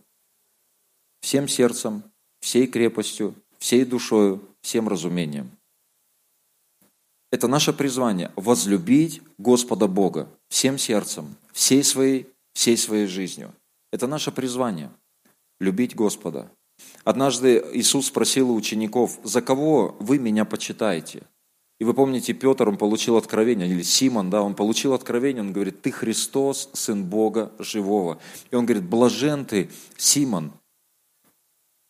Всем 1.20 1.48
сердцем, 1.48 2.04
всей 2.40 2.68
крепостью, 2.68 3.34
всей 3.58 3.84
душою, 3.84 4.40
всем 4.60 4.88
разумением. 4.88 5.50
Это 7.34 7.48
наше 7.48 7.72
призвание– 7.72 8.30
возлюбить 8.36 9.20
Господа 9.38 9.88
Бога 9.88 10.28
всем 10.48 10.78
сердцем, 10.78 11.34
всей 11.52 11.82
своей, 11.82 12.28
всей 12.52 12.76
своей 12.76 13.08
жизнью. 13.08 13.52
Это 13.92 14.06
наше 14.06 14.30
призвание– 14.30 14.92
любить 15.60 15.96
Господа. 15.96 16.48
Однажды 17.02 17.60
Иисус 17.72 18.06
спросил 18.06 18.52
у 18.52 18.54
учеников, 18.54 19.18
«За 19.24 19.42
кого 19.42 19.96
вы 19.98 20.20
меня 20.20 20.44
почитаете?» 20.44 21.24
И 21.80 21.84
вы 21.84 21.92
помните, 21.92 22.34
Петр, 22.34 22.68
он 22.68 22.76
получил 22.76 23.16
откровение, 23.16 23.66
или 23.66 23.82
Симон, 23.82 24.30
да, 24.30 24.40
он 24.40 24.54
получил 24.54 24.94
откровение, 24.94 25.42
он 25.42 25.52
говорит, 25.52 25.82
«Ты 25.82 25.90
Христос, 25.90 26.70
Сын 26.72 27.02
Бога 27.02 27.50
живого». 27.58 28.20
И 28.52 28.54
он 28.54 28.64
говорит, 28.64 28.84
«Блажен 28.84 29.44
ты, 29.44 29.72
Симон, 29.96 30.52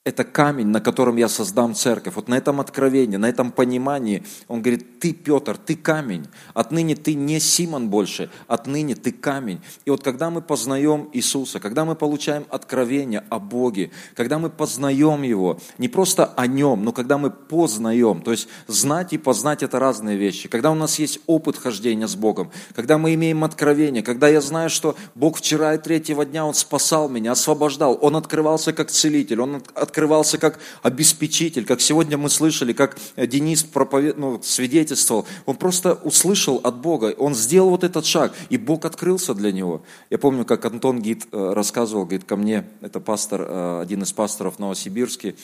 это 0.04 0.22
камень, 0.24 0.66
на 0.66 0.82
котором 0.82 1.16
я 1.16 1.28
создам 1.30 1.74
церковь. 1.74 2.14
Вот 2.16 2.28
на 2.28 2.34
этом 2.34 2.60
откровении, 2.60 3.16
на 3.16 3.26
этом 3.26 3.50
понимании 3.50 4.22
он 4.48 4.60
говорит, 4.60 5.00
ты, 5.00 5.14
Петр, 5.14 5.56
ты 5.56 5.76
камень. 5.76 6.26
Отныне 6.52 6.94
ты 6.94 7.14
не 7.14 7.40
Симон 7.40 7.88
больше, 7.88 8.30
отныне 8.46 8.96
ты 8.96 9.12
камень. 9.12 9.62
И 9.86 9.90
вот 9.90 10.04
когда 10.04 10.28
мы 10.28 10.42
познаем 10.42 11.08
Иисуса, 11.14 11.58
когда 11.58 11.86
мы 11.86 11.94
получаем 11.94 12.44
откровение 12.50 13.24
о 13.30 13.38
Боге, 13.38 13.92
когда 14.14 14.38
мы 14.38 14.50
познаем 14.50 15.22
Его, 15.22 15.58
не 15.78 15.88
просто 15.88 16.26
о 16.26 16.46
Нем, 16.46 16.84
но 16.84 16.92
когда 16.92 17.16
мы 17.16 17.30
познаем, 17.30 18.20
то 18.20 18.30
есть 18.30 18.46
знать 18.66 19.14
и 19.14 19.18
познать 19.18 19.62
это 19.62 19.78
разные 19.78 20.18
вещи. 20.18 20.50
Когда 20.50 20.70
у 20.70 20.74
нас 20.74 20.98
есть 20.98 21.20
опыт 21.26 21.56
хождения 21.56 22.08
с 22.08 22.14
Богом, 22.14 22.50
когда 22.74 22.98
мы 22.98 23.14
имеем 23.14 23.42
откровение, 23.42 24.02
когда 24.02 24.28
я 24.28 24.42
знаю, 24.42 24.68
что 24.68 24.96
Бог 25.14 25.38
вчера 25.38 25.74
и 25.74 25.78
третьего 25.78 26.26
дня 26.26 26.44
Он 26.44 26.52
спасал 26.52 27.08
меня, 27.08 27.32
освобождал, 27.32 27.98
Он 28.02 28.16
открывался 28.16 28.74
как 28.74 28.90
целитель, 28.90 29.40
Он 29.40 29.62
открывался 29.74 29.93
открывался 29.94 30.38
как 30.38 30.58
обеспечитель, 30.82 31.64
как 31.64 31.80
сегодня 31.80 32.18
мы 32.18 32.28
слышали, 32.28 32.72
как 32.72 32.98
Денис 33.16 33.62
проповед... 33.62 34.18
ну, 34.18 34.42
свидетельствовал. 34.42 35.24
Он 35.46 35.54
просто 35.54 35.94
услышал 35.94 36.56
от 36.64 36.80
Бога, 36.80 37.14
он 37.16 37.36
сделал 37.36 37.70
вот 37.70 37.84
этот 37.84 38.04
шаг, 38.04 38.34
и 38.50 38.58
Бог 38.58 38.84
открылся 38.84 39.34
для 39.34 39.52
него. 39.52 39.84
Я 40.10 40.18
помню, 40.18 40.44
как 40.44 40.64
Антон 40.64 41.00
Гид 41.00 41.28
э, 41.30 41.52
рассказывал, 41.52 42.06
говорит, 42.06 42.24
ко 42.24 42.36
мне, 42.36 42.64
это 42.80 42.98
пастор, 42.98 43.42
э, 43.42 43.80
один 43.82 44.02
из 44.02 44.12
пасторов 44.12 44.58
Новосибирске, 44.58 45.36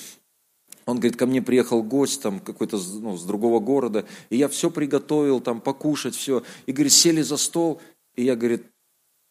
он 0.84 0.96
говорит, 0.96 1.16
ко 1.16 1.26
мне 1.26 1.40
приехал 1.40 1.84
гость 1.84 2.20
там 2.20 2.40
какой-то 2.40 2.76
ну, 3.00 3.16
с 3.16 3.22
другого 3.22 3.60
города, 3.60 4.04
и 4.30 4.36
я 4.36 4.48
все 4.48 4.68
приготовил, 4.68 5.40
там 5.40 5.60
покушать, 5.60 6.16
все. 6.16 6.42
И, 6.66 6.72
говорит, 6.72 6.92
сели 6.92 7.22
за 7.22 7.36
стол, 7.36 7.80
и 8.16 8.24
я, 8.24 8.34
говорит, 8.34 8.64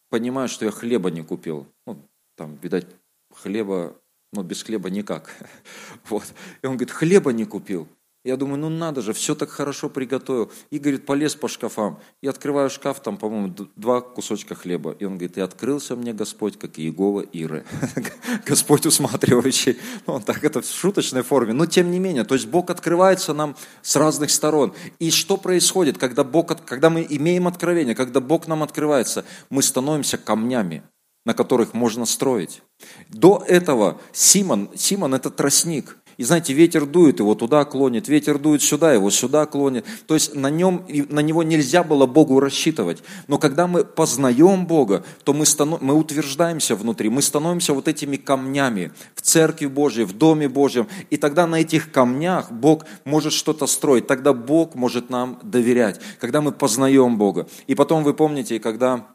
понимаю, 0.08 0.48
что 0.48 0.64
я 0.64 0.70
хлеба 0.70 1.10
не 1.10 1.22
купил. 1.22 1.66
Ну, 1.86 1.98
там, 2.36 2.58
видать, 2.62 2.86
хлеба 3.34 3.99
но 4.32 4.42
без 4.42 4.62
хлеба 4.62 4.90
никак. 4.90 5.34
Вот. 6.08 6.24
И 6.62 6.66
он 6.66 6.76
говорит, 6.76 6.90
хлеба 6.90 7.32
не 7.32 7.44
купил. 7.44 7.88
Я 8.22 8.36
думаю, 8.36 8.58
ну 8.58 8.68
надо 8.68 9.00
же, 9.00 9.14
все 9.14 9.34
так 9.34 9.48
хорошо 9.48 9.88
приготовил. 9.88 10.52
И, 10.68 10.78
говорит, 10.78 11.06
полез 11.06 11.34
по 11.34 11.48
шкафам. 11.48 11.98
И 12.20 12.28
открываю 12.28 12.68
шкаф, 12.68 13.00
там, 13.00 13.16
по-моему, 13.16 13.54
два 13.76 14.02
кусочка 14.02 14.54
хлеба. 14.54 14.94
И 14.98 15.06
он 15.06 15.12
говорит, 15.16 15.38
и 15.38 15.40
открылся 15.40 15.96
мне 15.96 16.12
Господь, 16.12 16.58
как 16.58 16.78
Иегова 16.78 17.22
Иры. 17.22 17.64
Господь 18.46 18.84
усматривающий. 18.84 19.78
Ну, 20.06 20.14
он 20.14 20.22
так 20.22 20.44
это 20.44 20.60
в 20.60 20.66
шуточной 20.66 21.22
форме. 21.22 21.54
Но 21.54 21.64
тем 21.64 21.90
не 21.90 21.98
менее, 21.98 22.24
то 22.24 22.34
есть 22.34 22.46
Бог 22.46 22.68
открывается 22.68 23.32
нам 23.32 23.56
с 23.80 23.96
разных 23.96 24.30
сторон. 24.30 24.74
И 24.98 25.10
что 25.10 25.38
происходит, 25.38 25.96
когда, 25.96 26.22
Бог, 26.22 26.62
когда 26.66 26.90
мы 26.90 27.06
имеем 27.08 27.48
откровение, 27.48 27.94
когда 27.94 28.20
Бог 28.20 28.46
нам 28.46 28.62
открывается? 28.62 29.24
Мы 29.48 29.62
становимся 29.62 30.18
камнями 30.18 30.82
на 31.24 31.34
которых 31.34 31.74
можно 31.74 32.06
строить. 32.06 32.62
До 33.08 33.42
этого 33.46 34.00
Симон, 34.12 34.70
Симон 34.74 35.14
это 35.14 35.30
тростник. 35.30 35.96
И 36.20 36.22
знаете, 36.22 36.52
ветер 36.52 36.84
дует, 36.84 37.18
его 37.18 37.34
туда 37.34 37.64
клонит, 37.64 38.06
ветер 38.08 38.38
дует 38.38 38.60
сюда, 38.60 38.92
его 38.92 39.08
сюда 39.08 39.46
клонит. 39.46 39.86
То 40.06 40.12
есть 40.12 40.34
на, 40.34 40.50
нем, 40.50 40.84
на 41.08 41.20
него 41.20 41.42
нельзя 41.42 41.82
было 41.82 42.04
Богу 42.04 42.40
рассчитывать. 42.40 43.02
Но 43.26 43.38
когда 43.38 43.66
мы 43.66 43.84
познаем 43.86 44.66
Бога, 44.66 45.02
то 45.24 45.32
мы, 45.32 45.46
станов, 45.46 45.80
мы 45.80 45.94
утверждаемся 45.94 46.76
внутри, 46.76 47.08
мы 47.08 47.22
становимся 47.22 47.72
вот 47.72 47.88
этими 47.88 48.16
камнями 48.16 48.92
в 49.14 49.22
Церкви 49.22 49.64
Божьей, 49.64 50.04
в 50.04 50.12
Доме 50.12 50.46
Божьем. 50.46 50.88
И 51.08 51.16
тогда 51.16 51.46
на 51.46 51.60
этих 51.60 51.90
камнях 51.90 52.52
Бог 52.52 52.84
может 53.04 53.32
что-то 53.32 53.66
строить, 53.66 54.06
тогда 54.06 54.34
Бог 54.34 54.74
может 54.74 55.08
нам 55.08 55.38
доверять, 55.42 56.02
когда 56.18 56.42
мы 56.42 56.52
познаем 56.52 57.16
Бога. 57.16 57.48
И 57.66 57.74
потом 57.74 58.04
вы 58.04 58.12
помните, 58.12 58.60
когда 58.60 59.06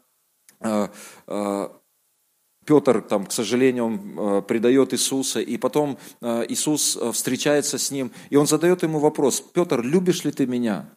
э, 0.60 0.88
э, 1.28 1.68
Петр, 2.66 3.00
там, 3.00 3.26
к 3.26 3.32
сожалению, 3.32 3.84
он 3.84 4.00
э, 4.18 4.42
предает 4.42 4.92
Иисуса, 4.92 5.40
и 5.40 5.56
потом 5.56 5.98
э, 6.20 6.46
Иисус 6.48 6.98
э, 7.00 7.12
встречается 7.12 7.78
с 7.78 7.92
ним, 7.92 8.10
и 8.28 8.36
он 8.36 8.48
задает 8.48 8.82
ему 8.82 8.98
вопрос, 8.98 9.40
Петр, 9.40 9.82
любишь 9.82 10.24
ли 10.24 10.32
ты 10.32 10.46
меня? 10.46 10.90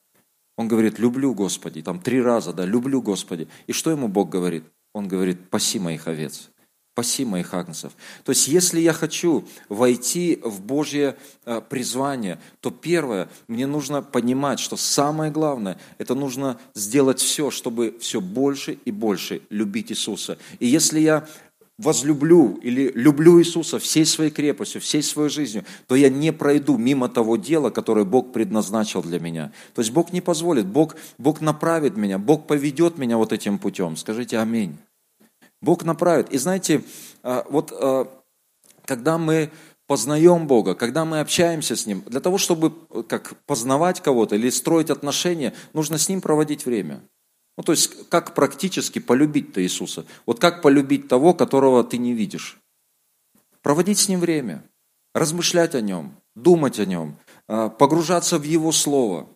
Он 0.58 0.67
говорит, 0.67 0.97
люблю, 0.97 1.34
Господи, 1.36 1.84
там 1.84 1.99
три 1.99 2.21
раза, 2.21 2.53
да, 2.53 2.65
люблю, 2.65 3.03
Господи. 3.03 3.47
И 3.67 3.71
что 3.71 3.91
ему 3.91 4.08
Бог 4.08 4.29
говорит? 4.29 4.63
Он 4.93 5.08
говорит, 5.08 5.49
паси 5.51 5.79
моих 5.79 6.08
овец, 6.08 6.49
паси 6.95 7.23
моих 7.23 7.53
агнцев. 7.53 7.93
То 8.23 8.32
есть, 8.32 8.47
если 8.47 8.79
я 8.79 8.91
хочу 8.91 9.45
войти 9.69 10.39
в 10.43 10.62
Божье 10.62 11.15
призвание, 11.69 12.39
то 12.60 12.71
первое, 12.71 13.29
мне 13.47 13.67
нужно 13.67 14.01
понимать, 14.01 14.60
что 14.60 14.75
самое 14.75 15.32
главное, 15.32 15.77
это 15.99 16.15
нужно 16.15 16.60
сделать 16.73 17.19
все, 17.19 17.51
чтобы 17.51 17.95
все 18.01 18.19
больше 18.19 18.79
и 18.84 18.91
больше 18.91 19.43
любить 19.49 19.91
Иисуса. 19.91 20.39
И 20.60 20.65
если 20.65 20.99
я 20.99 21.27
возлюблю 21.79 22.59
или 22.61 22.91
люблю 22.93 23.39
Иисуса 23.39 23.79
всей 23.79 24.05
своей 24.05 24.31
крепостью, 24.31 24.81
всей 24.81 25.01
своей 25.01 25.29
жизнью, 25.29 25.63
то 25.87 25.95
я 25.95 26.09
не 26.09 26.33
пройду 26.33 26.77
мимо 26.77 27.07
того 27.07 27.37
дела, 27.37 27.69
которое 27.69 28.03
Бог 28.03 28.33
предназначил 28.33 29.01
для 29.01 29.19
меня. 29.19 29.53
То 29.73 29.81
есть 29.81 29.91
Бог 29.91 30.11
не 30.11 30.19
позволит, 30.19 30.67
Бог, 30.67 30.97
Бог 31.17 31.39
направит 31.39 31.95
меня, 31.95 32.17
Бог 32.17 32.47
поведет 32.47 32.97
меня 32.97 33.17
вот 33.17 33.31
этим 33.31 33.57
путем. 33.57 33.95
Скажите 33.95 34.37
аминь. 34.39 34.77
Бог 35.61 35.85
направит. 35.85 36.29
И 36.33 36.37
знаете, 36.37 36.83
а, 37.23 37.45
вот 37.49 37.71
а, 37.71 38.07
когда 38.83 39.17
мы 39.17 39.49
познаем 39.87 40.47
Бога, 40.47 40.75
когда 40.75 41.05
мы 41.05 41.21
общаемся 41.21 41.77
с 41.77 41.85
Ним, 41.85 42.03
для 42.05 42.19
того, 42.19 42.37
чтобы 42.37 42.73
как 43.07 43.35
познавать 43.45 44.01
кого-то 44.01 44.35
или 44.35 44.49
строить 44.49 44.89
отношения, 44.89 45.53
нужно 45.73 45.97
с 45.97 46.09
Ним 46.09 46.19
проводить 46.19 46.65
время. 46.65 47.01
Ну, 47.59 47.63
то 47.63 47.73
есть, 47.73 48.07
как 48.07 48.35
практически 48.35 48.99
полюбить-то 48.99 49.61
Иисуса? 49.61 50.05
Вот 50.25 50.39
как 50.39 50.61
полюбить 50.61 51.09
того, 51.09 51.33
которого 51.33 51.83
ты 51.83 51.97
не 51.97 52.13
видишь? 52.13 52.57
Проводить 53.61 53.99
с 53.99 54.07
Ним 54.07 54.21
время, 54.21 54.63
размышлять 55.13 55.75
о 55.75 55.81
Нем, 55.81 56.15
думать 56.37 56.79
о 56.79 56.85
Нем, 56.85 57.17
а, 57.49 57.67
погружаться 57.67 58.37
в 58.39 58.43
Его 58.43 58.71
Слово, 58.71 59.27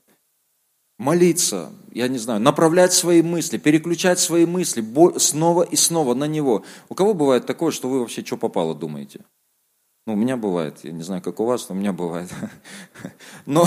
молиться, 0.98 1.74
я 1.92 2.08
не 2.08 2.18
знаю, 2.18 2.40
направлять 2.40 2.94
свои 2.94 3.22
мысли, 3.22 3.58
переключать 3.58 4.20
свои 4.20 4.46
мысли 4.46 4.82
снова 5.20 5.64
и 5.64 5.76
снова 5.76 6.14
на 6.14 6.26
Него. 6.26 6.64
У 6.88 6.96
кого 6.96 7.14
бывает 7.14 7.46
такое, 7.46 7.72
что 7.72 7.90
вы 7.90 8.00
вообще 8.00 8.24
что 8.24 8.38
попало 8.38 8.74
думаете? 8.74 9.20
Ну, 10.06 10.14
у 10.14 10.16
меня 10.18 10.36
бывает, 10.36 10.80
я 10.84 10.92
не 10.92 11.02
знаю, 11.02 11.22
как 11.22 11.40
у 11.40 11.46
вас, 11.46 11.70
но 11.70 11.76
у 11.76 11.78
меня 11.78 11.94
бывает. 11.94 12.30
Но 13.46 13.66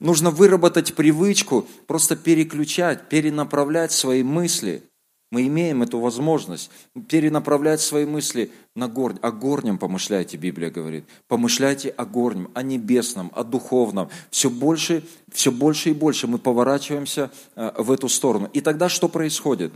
нужно 0.00 0.30
выработать 0.30 0.94
привычку, 0.94 1.66
просто 1.86 2.16
переключать, 2.16 3.10
перенаправлять 3.10 3.92
свои 3.92 4.22
мысли. 4.22 4.82
Мы 5.30 5.48
имеем 5.48 5.82
эту 5.82 5.98
возможность 5.98 6.70
перенаправлять 7.08 7.80
свои 7.80 8.06
мысли 8.06 8.52
на 8.74 8.88
горнь. 8.88 9.18
О 9.20 9.32
горнем 9.32 9.76
помышляйте, 9.76 10.38
Библия 10.38 10.70
говорит. 10.70 11.04
Помышляйте 11.28 11.90
о 11.90 12.06
горнем, 12.06 12.48
о 12.54 12.62
небесном, 12.62 13.30
о 13.34 13.44
духовном. 13.44 14.08
Все 14.30 14.48
больше, 14.48 15.02
все 15.30 15.50
больше 15.50 15.90
и 15.90 15.94
больше 15.94 16.26
мы 16.26 16.38
поворачиваемся 16.38 17.30
э, 17.56 17.72
в 17.76 17.90
эту 17.90 18.08
сторону. 18.08 18.48
И 18.52 18.60
тогда 18.60 18.88
что 18.88 19.08
происходит? 19.08 19.74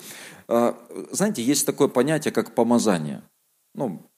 Э, 0.48 0.72
знаете, 1.10 1.42
есть 1.42 1.66
такое 1.66 1.88
понятие, 1.88 2.32
как 2.32 2.54
помазание. 2.54 3.22
Ну, 3.74 4.09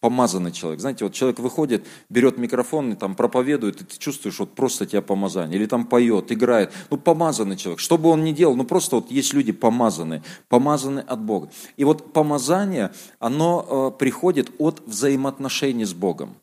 помазанный 0.00 0.52
человек. 0.52 0.80
Знаете, 0.80 1.04
вот 1.04 1.14
человек 1.14 1.38
выходит, 1.38 1.86
берет 2.08 2.38
микрофон 2.38 2.92
и 2.92 2.96
там 2.96 3.14
проповедует, 3.14 3.80
и 3.80 3.84
ты 3.84 3.98
чувствуешь 3.98 4.38
вот 4.38 4.54
просто 4.54 4.86
тебя 4.86 5.02
помазание. 5.02 5.58
Или 5.58 5.66
там 5.66 5.86
поет, 5.86 6.30
играет. 6.32 6.72
Ну, 6.90 6.98
помазанный 6.98 7.56
человек. 7.56 7.80
Что 7.80 7.98
бы 7.98 8.10
он 8.10 8.24
ни 8.24 8.32
делал, 8.32 8.56
ну 8.56 8.64
просто 8.64 8.96
вот 8.96 9.10
есть 9.10 9.32
люди 9.34 9.52
помазанные, 9.52 10.22
помазанные 10.48 11.04
от 11.04 11.20
Бога. 11.20 11.50
И 11.76 11.84
вот 11.84 12.12
помазание, 12.12 12.92
оно 13.18 13.92
э, 13.94 13.98
приходит 13.98 14.50
от 14.58 14.82
взаимоотношений 14.86 15.84
с 15.84 15.94
Богом. 15.94 16.36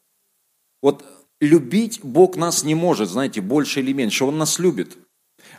Вот 0.82 1.06
любить 1.40 2.00
Бог 2.04 2.36
нас 2.36 2.64
не 2.64 2.76
может, 2.76 3.10
знаете, 3.10 3.42
больше 3.42 3.82
или 3.82 3.94
меньше. 3.94 4.26
Он 4.26 4.38
нас 4.38 4.60
любит 4.60 4.98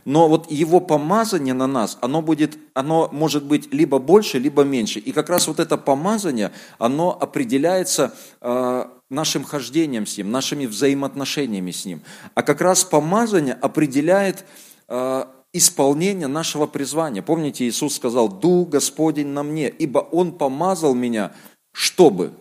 но 0.05 0.29
вот 0.29 0.51
его 0.51 0.81
помазание 0.81 1.55
на 1.55 1.67
нас, 1.67 1.99
оно, 2.01 2.21
будет, 2.23 2.59
оно 2.75 3.09
может 3.13 3.45
быть 3.45 3.73
либо 3.73 3.99
больше, 3.99 4.39
либо 4.39 4.63
меньше. 4.63 4.99
И 4.99 5.13
как 5.13 5.31
раз 5.31 5.49
вот 5.49 5.61
это 5.61 5.79
помазание, 5.79 6.53
оно 6.79 7.17
определяется 7.19 8.15
э, 8.41 8.85
нашим 9.11 9.45
хождением 9.45 10.07
с 10.07 10.19
Ним, 10.19 10.31
нашими 10.31 10.67
взаимоотношениями 10.67 11.71
с 11.71 11.85
Ним. 11.85 12.03
А 12.35 12.43
как 12.43 12.61
раз 12.61 12.85
помазание 12.85 13.55
определяет 13.55 14.45
э, 14.89 15.25
исполнение 15.53 16.29
нашего 16.29 16.67
призвания. 16.67 17.23
Помните, 17.23 17.67
Иисус 17.67 17.95
сказал, 17.95 18.29
«Дух 18.29 18.69
Господень 18.69 19.29
на 19.29 19.43
мне, 19.43 19.69
ибо 19.69 19.99
Он 20.01 20.33
помазал 20.33 20.95
меня, 20.95 21.33
чтобы...» 21.73 22.33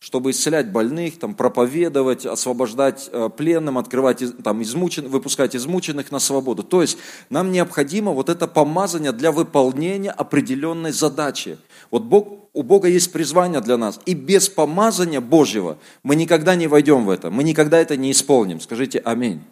чтобы 0.00 0.30
исцелять 0.30 0.72
больных, 0.72 1.18
там, 1.18 1.34
проповедовать, 1.34 2.24
освобождать 2.24 3.10
э, 3.12 3.28
пленным, 3.36 3.76
открывать, 3.76 4.22
там, 4.42 4.62
измучен, 4.62 5.06
выпускать 5.08 5.54
измученных 5.54 6.10
на 6.10 6.18
свободу. 6.18 6.62
То 6.62 6.80
есть 6.80 6.96
нам 7.28 7.52
необходимо 7.52 8.12
вот 8.12 8.30
это 8.30 8.48
помазание 8.48 9.12
для 9.12 9.30
выполнения 9.30 10.10
определенной 10.10 10.92
задачи. 10.92 11.58
Вот 11.90 12.04
Бог, 12.04 12.48
у 12.54 12.62
Бога 12.62 12.88
есть 12.88 13.12
призвание 13.12 13.60
для 13.60 13.76
нас, 13.76 14.00
и 14.06 14.14
без 14.14 14.48
помазания 14.48 15.20
Божьего 15.20 15.76
мы 16.02 16.16
никогда 16.16 16.54
не 16.56 16.66
войдем 16.66 17.04
в 17.04 17.10
это, 17.10 17.30
мы 17.30 17.44
никогда 17.44 17.78
это 17.78 17.98
не 17.98 18.10
исполним. 18.10 18.60
Скажите 18.60 19.00
аминь. 19.00 19.42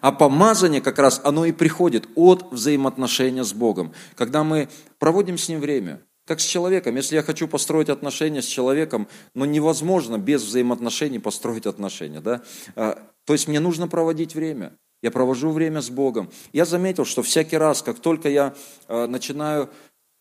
А 0.00 0.10
помазание 0.10 0.80
как 0.80 0.98
раз, 0.98 1.20
оно 1.22 1.44
и 1.44 1.52
приходит 1.52 2.08
от 2.16 2.50
взаимоотношения 2.50 3.44
с 3.44 3.52
Богом, 3.52 3.92
когда 4.16 4.42
мы 4.42 4.68
проводим 4.98 5.38
с 5.38 5.48
Ним 5.48 5.60
время– 5.60 6.00
как 6.26 6.40
с 6.40 6.44
человеком. 6.44 6.96
Если 6.96 7.16
я 7.16 7.22
хочу 7.22 7.48
построить 7.48 7.88
отношения 7.88 8.42
с 8.42 8.46
человеком, 8.46 9.08
но 9.34 9.44
невозможно 9.44 10.18
без 10.18 10.42
взаимоотношений 10.42 11.18
построить 11.18 11.66
отношения. 11.66 12.20
Да? 12.20 12.42
А, 12.76 12.98
то 13.24 13.32
есть 13.32 13.48
мне 13.48 13.60
нужно 13.60 13.88
проводить 13.88 14.34
время. 14.34 14.72
Я 15.02 15.10
провожу 15.10 15.50
время 15.50 15.82
с 15.82 15.90
Богом. 15.90 16.30
Я 16.52 16.64
заметил, 16.64 17.04
что 17.04 17.22
всякий 17.22 17.58
раз, 17.58 17.82
как 17.82 18.00
только 18.00 18.28
я 18.28 18.54
а, 18.88 19.06
начинаю 19.06 19.68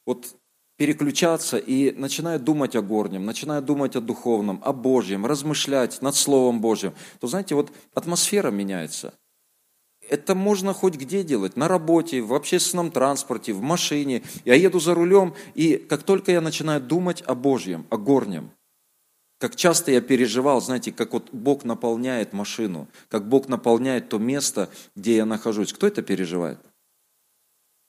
вот 0.05 0.35
переключаться 0.75 1.57
и 1.57 1.91
начинаю 1.91 2.39
думать 2.39 2.75
о 2.75 2.81
горнем, 2.81 3.25
начинаю 3.25 3.61
думать 3.61 3.95
о 3.95 4.01
духовном, 4.01 4.61
о 4.65 4.73
Божьем, 4.73 5.25
размышлять 5.25 6.01
над 6.01 6.15
Словом 6.15 6.59
Божьим, 6.59 6.93
то, 7.19 7.27
знаете, 7.27 7.55
вот 7.55 7.71
атмосфера 7.93 8.51
меняется. 8.51 9.13
Это 10.13 10.35
можно 10.35 10.73
хоть 10.73 10.93
где 10.93 11.23
делать, 11.23 11.57
на 11.57 11.67
работе, 11.67 12.21
в 12.21 12.35
общественном 12.35 12.91
транспорте, 12.91 13.51
в 13.51 13.63
машине. 13.63 14.21
Я 14.45 14.53
еду 14.53 14.79
за 14.79 14.93
рулем, 14.93 15.33
и 15.55 15.77
как 15.77 16.03
только 16.03 16.31
я 16.31 16.39
начинаю 16.39 16.81
думать 16.81 17.23
о 17.25 17.33
Божьем, 17.33 17.87
о 17.89 17.97
горнем, 17.97 18.51
как 19.39 19.55
часто 19.55 19.91
я 19.91 20.01
переживал, 20.01 20.61
знаете, 20.61 20.91
как 20.91 21.13
вот 21.13 21.29
Бог 21.31 21.63
наполняет 21.63 22.31
машину, 22.31 22.87
как 23.09 23.27
Бог 23.27 23.47
наполняет 23.47 24.09
то 24.09 24.19
место, 24.19 24.69
где 24.95 25.15
я 25.15 25.25
нахожусь. 25.25 25.73
Кто 25.73 25.87
это 25.87 26.03
переживает? 26.03 26.59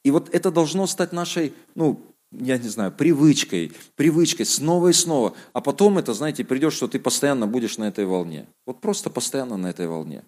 И 0.03 0.11
вот 0.11 0.35
это 0.35 0.51
должно 0.51 0.87
стать 0.87 1.13
нашей, 1.13 1.53
ну, 1.75 2.01
я 2.33 2.57
не 2.57 2.69
знаю, 2.69 2.91
привычкой, 2.91 3.73
привычкой 3.97 4.47
снова 4.47 4.89
и 4.89 4.93
снова. 4.95 5.35
А 5.53 5.61
потом 5.61 5.99
это, 5.99 6.15
знаете, 6.15 6.43
придет, 6.43 6.73
что 6.73 6.89
ты 6.89 6.99
постоянно 6.99 7.47
будешь 7.47 7.77
на 7.77 7.85
этой 7.85 8.07
волне. 8.07 8.47
Вот 8.65 8.81
просто 8.81 9.11
постоянно 9.11 9.59
на 9.59 9.67
этой 9.67 9.89
волне. 9.89 10.25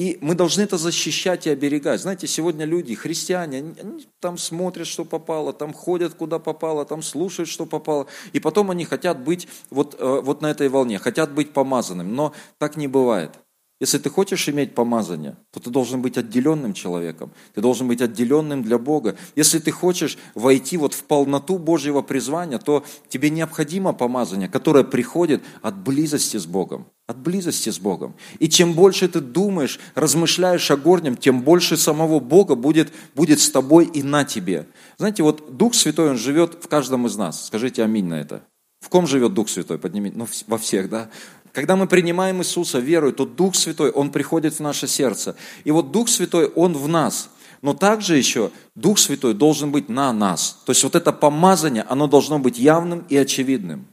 И 0.00 0.16
мы 0.22 0.34
должны 0.34 0.62
это 0.62 0.78
защищать 0.78 1.46
и 1.46 1.50
оберегать. 1.50 2.00
Знаете, 2.00 2.26
сегодня 2.26 2.64
люди, 2.64 2.94
христиане, 2.94 3.58
они, 3.58 3.74
они 3.78 4.06
там 4.18 4.38
смотрят, 4.38 4.86
что 4.86 5.04
попало, 5.04 5.52
там 5.52 5.74
ходят, 5.74 6.14
куда 6.14 6.38
попало, 6.38 6.86
там 6.86 7.02
слушают, 7.02 7.50
что 7.50 7.66
попало. 7.66 8.06
И 8.32 8.40
потом 8.40 8.70
они 8.70 8.86
хотят 8.86 9.22
быть 9.22 9.46
вот, 9.68 9.94
э, 9.98 10.20
вот 10.22 10.40
на 10.40 10.46
этой 10.46 10.70
волне, 10.70 10.98
хотят 10.98 11.34
быть 11.34 11.52
помазанным. 11.52 12.14
Но 12.14 12.32
так 12.56 12.78
не 12.78 12.88
бывает. 12.88 13.32
Если 13.80 13.96
ты 13.96 14.10
хочешь 14.10 14.46
иметь 14.50 14.74
помазание, 14.74 15.36
то 15.50 15.58
ты 15.58 15.70
должен 15.70 16.02
быть 16.02 16.18
отделенным 16.18 16.74
человеком. 16.74 17.32
Ты 17.54 17.62
должен 17.62 17.88
быть 17.88 18.02
отделенным 18.02 18.62
для 18.62 18.78
Бога. 18.78 19.16
Если 19.36 19.58
ты 19.58 19.70
хочешь 19.70 20.18
войти 20.34 20.76
вот 20.76 20.92
в 20.92 21.04
полноту 21.04 21.56
Божьего 21.58 22.02
призвания, 22.02 22.58
то 22.58 22.84
тебе 23.08 23.30
необходимо 23.30 23.94
помазание, 23.94 24.50
которое 24.50 24.84
приходит 24.84 25.42
от 25.62 25.78
близости 25.78 26.36
с 26.36 26.44
Богом. 26.44 26.88
От 27.06 27.18
близости 27.18 27.70
с 27.70 27.78
Богом. 27.78 28.14
И 28.38 28.50
чем 28.50 28.74
больше 28.74 29.08
ты 29.08 29.20
думаешь, 29.20 29.80
размышляешь 29.94 30.70
о 30.70 30.76
горнем, 30.76 31.16
тем 31.16 31.40
больше 31.40 31.78
самого 31.78 32.20
Бога 32.20 32.56
будет, 32.56 32.92
будет 33.14 33.40
с 33.40 33.50
тобой 33.50 33.86
и 33.86 34.02
на 34.02 34.24
тебе. 34.24 34.66
Знаете, 34.98 35.22
вот 35.22 35.56
Дух 35.56 35.74
Святой, 35.74 36.10
Он 36.10 36.18
живет 36.18 36.62
в 36.62 36.68
каждом 36.68 37.06
из 37.06 37.16
нас. 37.16 37.46
Скажите 37.46 37.82
аминь 37.82 38.04
на 38.04 38.20
это. 38.20 38.42
В 38.80 38.88
ком 38.88 39.06
живет 39.06 39.34
Дух 39.34 39.48
Святой? 39.48 39.78
Поднимите. 39.78 40.16
Ну, 40.16 40.26
во 40.46 40.56
всех, 40.56 40.88
да? 40.88 41.10
Когда 41.52 41.76
мы 41.76 41.86
принимаем 41.86 42.40
Иисуса 42.40 42.78
верой, 42.78 43.12
то 43.12 43.26
Дух 43.26 43.56
Святой, 43.56 43.90
Он 43.90 44.10
приходит 44.10 44.54
в 44.54 44.60
наше 44.60 44.86
сердце. 44.86 45.34
И 45.64 45.70
вот 45.70 45.90
Дух 45.90 46.08
Святой, 46.08 46.46
Он 46.46 46.74
в 46.74 46.88
нас. 46.88 47.30
Но 47.62 47.74
также 47.74 48.16
еще 48.16 48.50
Дух 48.74 48.98
Святой 48.98 49.34
должен 49.34 49.70
быть 49.70 49.88
на 49.88 50.12
нас. 50.12 50.60
То 50.64 50.70
есть 50.70 50.82
вот 50.84 50.94
это 50.94 51.12
помазание, 51.12 51.84
оно 51.88 52.06
должно 52.06 52.38
быть 52.38 52.58
явным 52.58 53.04
и 53.08 53.16
очевидным. 53.16 53.86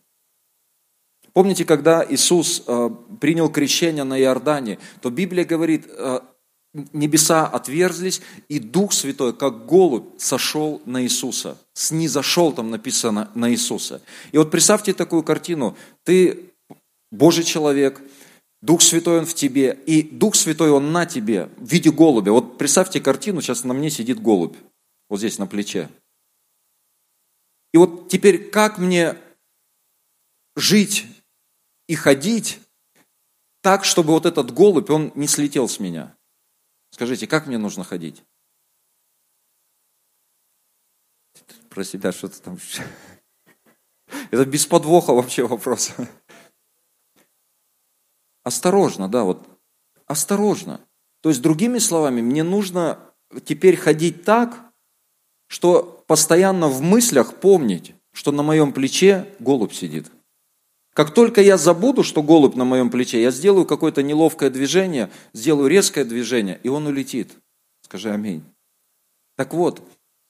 Помните, 1.33 1.65
когда 1.65 2.05
Иисус 2.07 2.63
э, 2.65 2.89
принял 3.19 3.49
крещение 3.49 4.03
на 4.03 4.19
Иордане, 4.19 4.79
то 5.01 5.09
Библия 5.09 5.45
говорит, 5.45 5.85
э, 5.87 6.19
небеса 6.93 7.45
отверзлись, 7.45 8.21
и 8.49 8.59
Дух 8.59 8.93
Святой, 8.93 9.33
как 9.33 9.67
голубь, 9.67 10.19
сошел 10.19 10.81
на 10.85 11.03
Иисуса. 11.03 11.57
Снизошел, 11.73 12.51
там 12.53 12.71
написано, 12.71 13.29
на 13.35 13.51
Иисуса. 13.51 14.01
И 14.31 14.37
вот 14.37 14.49
представьте 14.49 14.93
такую 14.93 15.23
картину. 15.23 15.75
Ты 16.03 16.53
Божий 17.11 17.43
человек, 17.43 18.01
Дух 18.61 18.81
Святой 18.81 19.19
Он 19.19 19.25
в 19.25 19.33
тебе, 19.33 19.73
и 19.85 20.01
Дух 20.01 20.35
Святой 20.35 20.71
Он 20.71 20.91
на 20.91 21.05
тебе 21.05 21.45
в 21.57 21.65
виде 21.67 21.91
голубя. 21.91 22.31
Вот 22.31 22.57
представьте 22.57 22.99
картину, 22.99 23.41
сейчас 23.41 23.63
на 23.63 23.73
мне 23.73 23.89
сидит 23.89 24.21
голубь, 24.21 24.57
вот 25.09 25.19
здесь 25.19 25.37
на 25.37 25.47
плече. 25.47 25.89
И 27.73 27.77
вот 27.77 28.09
теперь 28.09 28.49
как 28.49 28.77
мне 28.77 29.17
жить 30.55 31.05
и 31.87 31.95
ходить 31.95 32.59
так, 33.61 33.85
чтобы 33.85 34.13
вот 34.13 34.25
этот 34.25 34.53
голубь, 34.53 34.89
он 34.89 35.11
не 35.15 35.27
слетел 35.27 35.67
с 35.69 35.79
меня? 35.79 36.15
Скажите, 36.91 37.27
как 37.27 37.47
мне 37.47 37.57
нужно 37.57 37.83
ходить? 37.83 38.23
Про 41.69 41.83
себя 41.83 42.11
что-то 42.11 42.41
там 42.41 42.57
Это 44.31 44.45
без 44.45 44.65
подвоха 44.65 45.13
вообще 45.13 45.45
вопрос. 45.45 45.91
Осторожно, 48.47 49.09
да, 49.09 49.25
вот 49.25 49.45
осторожно. 50.05 50.79
То 51.19 51.27
есть, 51.27 51.41
другими 51.41 51.79
словами, 51.79 52.21
мне 52.21 52.43
нужно 52.43 52.97
теперь 53.43 53.75
ходить 53.75 54.23
так, 54.23 54.71
что 55.47 56.01
постоянно 56.07 56.69
в 56.69 56.81
мыслях 56.81 57.35
помнить, 57.41 57.93
что 58.13 58.31
на 58.31 58.43
моем 58.43 58.71
плече 58.71 59.27
голубь 59.39 59.73
сидит. 59.73 60.09
Как 60.93 61.13
только 61.13 61.41
я 61.41 61.57
забуду, 61.57 62.03
что 62.03 62.23
голубь 62.23 62.55
на 62.55 62.63
моем 62.63 62.89
плече, 62.89 63.21
я 63.21 63.31
сделаю 63.31 63.65
какое-то 63.65 64.01
неловкое 64.01 64.49
движение, 64.49 65.09
сделаю 65.33 65.67
резкое 65.67 66.05
движение, 66.05 66.57
и 66.63 66.69
он 66.69 66.87
улетит. 66.87 67.33
Скажи 67.81 68.11
аминь. 68.11 68.45
Так 69.35 69.53
вот, 69.53 69.81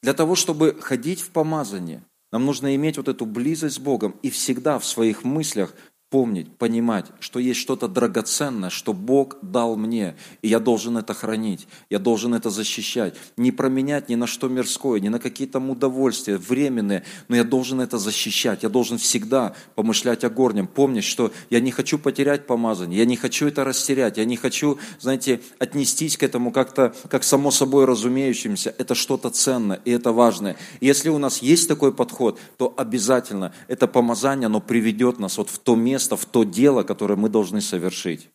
для 0.01 0.15
того, 0.15 0.33
чтобы 0.33 0.75
ходить 0.81 1.21
в 1.21 1.29
помазание, 1.29 2.03
нам 2.31 2.47
нужно 2.47 2.75
иметь 2.75 2.97
вот 2.97 3.09
эту 3.09 3.27
близость 3.27 3.75
с 3.75 3.79
Богом 3.79 4.15
и 4.23 4.31
всегда 4.31 4.79
в 4.79 4.85
своих 4.87 5.23
мыслях 5.23 5.75
помнить, 6.09 6.55
понимать, 6.57 7.07
что 7.19 7.39
есть 7.39 7.59
что-то 7.59 7.89
драгоценное, 7.89 8.69
что 8.69 8.93
Бог 8.93 9.37
дал 9.41 9.75
мне, 9.75 10.15
и 10.41 10.47
я 10.47 10.59
должен 10.59 10.97
это 10.97 11.13
хранить, 11.13 11.67
я 11.89 11.99
должен 11.99 12.33
это 12.33 12.49
защищать, 12.49 13.15
не 13.35 13.51
променять 13.51 14.07
ни 14.07 14.15
на 14.15 14.25
что 14.25 14.47
мирское, 14.47 15.01
ни 15.01 15.09
на 15.09 15.19
какие 15.19 15.47
то 15.47 15.59
удовольствия 15.59 16.37
временные, 16.37 17.03
но 17.27 17.35
я 17.35 17.43
должен 17.43 17.81
это 17.81 17.97
защищать, 17.97 18.63
я 18.63 18.69
должен 18.69 18.97
всегда 18.97 19.53
помышлять 19.75 20.23
о 20.23 20.29
горнем, 20.29 20.67
помнить, 20.67 21.03
что 21.03 21.33
я 21.49 21.59
не 21.59 21.71
хочу 21.71 21.99
потерять 21.99 22.47
помазание, 22.47 22.99
я 22.99 23.05
не 23.05 23.17
хочу 23.17 23.47
это 23.47 23.65
растерять, 23.65 24.17
я 24.17 24.23
не 24.23 24.37
хочу, 24.37 24.77
знаете, 24.99 25.41
отнестись 25.59 26.15
к 26.15 26.23
этому 26.23 26.51
как-то, 26.51 26.95
как 27.09 27.25
само 27.25 27.51
собой 27.51 27.83
разумеющимся, 27.83 28.73
это 28.77 28.95
что-то 28.95 29.29
ценное, 29.29 29.81
и 29.83 29.91
это 29.91 30.13
важное. 30.13 30.55
И 30.79 30.85
если 30.85 31.09
у 31.09 31.17
нас 31.17 31.41
есть 31.41 31.67
такой 31.67 31.93
подход, 31.93 32.39
то 32.57 32.73
обязательно 32.77 33.53
это 33.67 33.87
помазание, 33.87 34.45
оно 34.45 34.61
приведет 34.61 35.19
нас 35.19 35.37
вот 35.37 35.49
в 35.49 35.59
то 35.59 35.75
место, 35.75 35.96
место, 35.97 36.15
в 36.15 36.25
то 36.25 36.43
дело, 36.43 36.83
которое 36.83 37.15
мы 37.15 37.27
должны 37.27 37.59
совершить. 37.59 38.29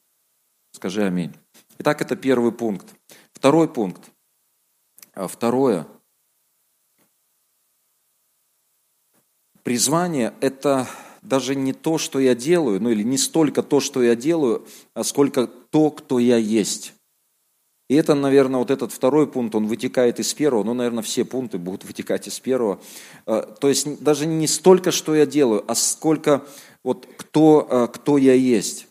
Скажи 0.73 1.05
аминь. 1.05 1.33
Итак, 1.79 2.03
это 2.03 2.17
первый 2.17 2.51
пункт. 2.51 2.87
Второй 3.33 3.69
пункт. 3.69 4.11
А 5.15 5.29
второе. 5.29 5.87
Призвание– 9.63 10.35
это 10.41 10.89
даже 11.23 11.55
не 11.55 11.73
то, 11.73 11.99
что 11.99 12.19
я 12.19 12.35
делаю, 12.35 12.81
ну 12.81 12.91
или 12.91 13.05
не 13.05 13.17
столько 13.17 13.63
то, 13.63 13.79
что 13.79 14.03
я 14.03 14.17
делаю, 14.17 14.67
а 14.95 15.05
сколько 15.05 15.47
то, 15.47 15.93
кто 15.93 16.19
я 16.19 16.39
есть. 16.39 16.95
И 17.89 17.95
это, 17.95 18.17
наверное, 18.17 18.59
вот 18.59 18.73
этот 18.73 18.91
второй 18.91 19.31
пункт, 19.31 19.55
он 19.55 19.69
вытекает 19.69 20.19
из 20.19 20.35
первого, 20.35 20.65
ну, 20.65 20.75
наверное, 20.75 21.05
все 21.05 21.25
пункты 21.25 21.59
будут 21.59 21.85
вытекать 21.85 22.27
из 22.27 22.41
первого. 22.41 22.81
А, 23.27 23.43
то 23.43 23.69
есть 23.69 24.03
даже 24.03 24.27
не 24.27 24.49
столько, 24.49 24.91
что 24.91 25.15
я 25.15 25.27
делаю, 25.27 25.63
а 25.69 25.77
сколько 25.77 26.45
вот 26.85 27.07
кто, 27.17 27.67
э, 27.71 27.89
кто 27.93 28.19
я 28.19 28.35
есть. 28.35 28.87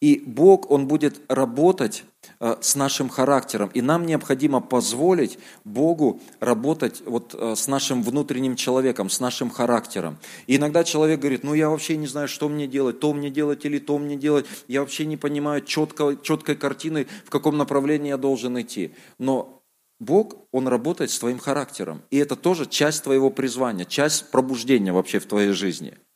И 0.00 0.22
Бог, 0.24 0.70
Он 0.70 0.86
будет 0.86 1.20
работать 1.28 2.04
э, 2.38 2.56
с 2.60 2.74
нашим 2.74 3.10
характером. 3.10 3.70
И 3.74 3.82
нам 3.82 4.06
необходимо 4.06 4.60
позволить 4.60 5.38
Богу 5.64 6.20
работать 6.40 7.02
вот 7.04 7.34
э, 7.34 7.54
с 7.54 7.68
нашим 7.68 8.02
внутренним 8.02 8.56
человеком, 8.56 9.10
с 9.10 9.20
нашим 9.20 9.50
характером. 9.50 10.16
И 10.46 10.56
иногда 10.56 10.84
человек 10.84 11.20
говорит, 11.20 11.44
ну 11.44 11.52
я 11.52 11.68
вообще 11.68 11.98
не 11.98 12.06
знаю, 12.06 12.28
что 12.28 12.48
мне 12.48 12.66
делать, 12.66 12.98
то 12.98 13.12
мне 13.12 13.30
делать 13.30 13.64
или 13.66 13.78
то 13.78 13.98
мне 13.98 14.16
делать. 14.16 14.46
Я 14.68 14.80
вообще 14.80 15.04
не 15.04 15.18
понимаю 15.18 15.62
четко, 15.62 16.16
четкой 16.22 16.56
картины, 16.56 17.06
в 17.26 17.30
каком 17.30 17.58
направлении 17.58 18.08
я 18.08 18.16
должен 18.16 18.58
идти. 18.58 18.94
Но 19.18 19.62
Бог, 19.98 20.34
Он 20.50 20.66
работает 20.66 21.10
с 21.10 21.18
твоим 21.18 21.38
характером. 21.38 22.00
И 22.10 22.16
это 22.16 22.36
тоже 22.36 22.64
часть 22.64 23.04
твоего 23.04 23.28
призвания, 23.28 23.84
часть 23.84 24.30
пробуждения 24.30 24.94
вообще 24.94 25.18
в 25.18 25.26
твоей 25.26 25.52
жизни– 25.52 25.98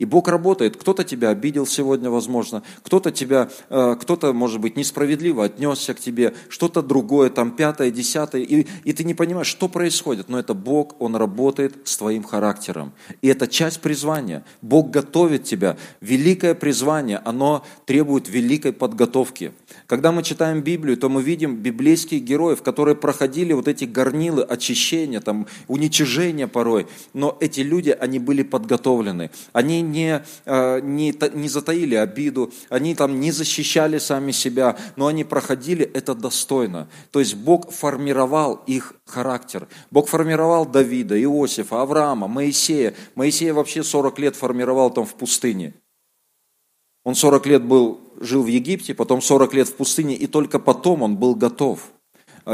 и 0.00 0.06
Бог 0.06 0.28
работает. 0.28 0.76
Кто-то 0.76 1.04
тебя 1.04 1.28
обидел 1.28 1.66
сегодня, 1.66 2.10
возможно, 2.10 2.62
кто-то 2.82 3.12
тебя, 3.12 3.50
э, 3.68 3.96
кто-то, 4.00 4.32
может 4.32 4.58
быть, 4.58 4.76
несправедливо 4.76 5.44
отнесся 5.44 5.94
к 5.94 6.00
тебе, 6.00 6.34
что-то 6.48 6.82
другое, 6.82 7.28
там, 7.28 7.50
пятое, 7.50 7.90
десятое, 7.90 8.40
и, 8.40 8.66
и 8.84 8.92
ты 8.94 9.04
не 9.04 9.12
понимаешь, 9.14 9.46
что 9.46 9.68
происходит. 9.68 10.30
Но 10.30 10.38
это 10.38 10.54
Бог, 10.54 10.96
Он 11.00 11.16
работает 11.16 11.74
с 11.84 11.98
твоим 11.98 12.22
характером. 12.22 12.92
И 13.20 13.28
это 13.28 13.46
часть 13.46 13.80
призвания. 13.80 14.42
Бог 14.62 14.90
готовит 14.90 15.44
тебя. 15.44 15.76
Великое 16.00 16.54
призвание, 16.54 17.18
оно 17.18 17.62
требует 17.84 18.26
великой 18.28 18.72
подготовки. 18.72 19.52
Когда 19.86 20.12
мы 20.12 20.22
читаем 20.22 20.62
Библию, 20.62 20.96
то 20.96 21.10
мы 21.10 21.22
видим 21.22 21.56
библейских 21.56 22.22
героев, 22.22 22.62
которые 22.62 22.96
проходили 22.96 23.52
вот 23.52 23.68
эти 23.68 23.84
горнилы 23.84 24.44
очищения, 24.44 25.20
там, 25.20 25.46
уничижения 25.68 26.46
порой. 26.46 26.86
Но 27.12 27.36
эти 27.40 27.60
люди, 27.60 27.90
они 27.90 28.18
были 28.18 28.42
подготовлены. 28.42 29.30
Они 29.52 29.89
не, 29.90 30.22
э, 30.44 30.80
не, 30.80 31.14
не 31.34 31.48
затаили 31.48 31.94
обиду, 31.94 32.52
они 32.68 32.94
там 32.94 33.20
не 33.20 33.30
защищали 33.30 33.98
сами 33.98 34.32
себя, 34.32 34.76
но 34.96 35.06
они 35.06 35.24
проходили 35.24 35.84
это 35.84 36.14
достойно. 36.14 36.88
То 37.10 37.20
есть 37.20 37.34
Бог 37.34 37.70
формировал 37.72 38.62
их 38.66 38.94
характер. 39.06 39.68
Бог 39.90 40.08
формировал 40.08 40.66
Давида, 40.66 41.20
Иосифа, 41.22 41.82
Авраама, 41.82 42.28
Моисея. 42.28 42.94
Моисея 43.14 43.54
вообще 43.54 43.82
40 43.82 44.18
лет 44.18 44.36
формировал 44.36 44.90
там 44.90 45.04
в 45.04 45.14
пустыне. 45.14 45.74
Он 47.04 47.14
40 47.14 47.46
лет 47.46 47.64
был, 47.64 48.00
жил 48.20 48.42
в 48.42 48.46
Египте, 48.46 48.94
потом 48.94 49.22
40 49.22 49.54
лет 49.54 49.68
в 49.68 49.76
пустыне, 49.76 50.14
и 50.14 50.26
только 50.26 50.58
потом 50.58 51.02
он 51.02 51.16
был 51.16 51.34
готов– 51.34 51.80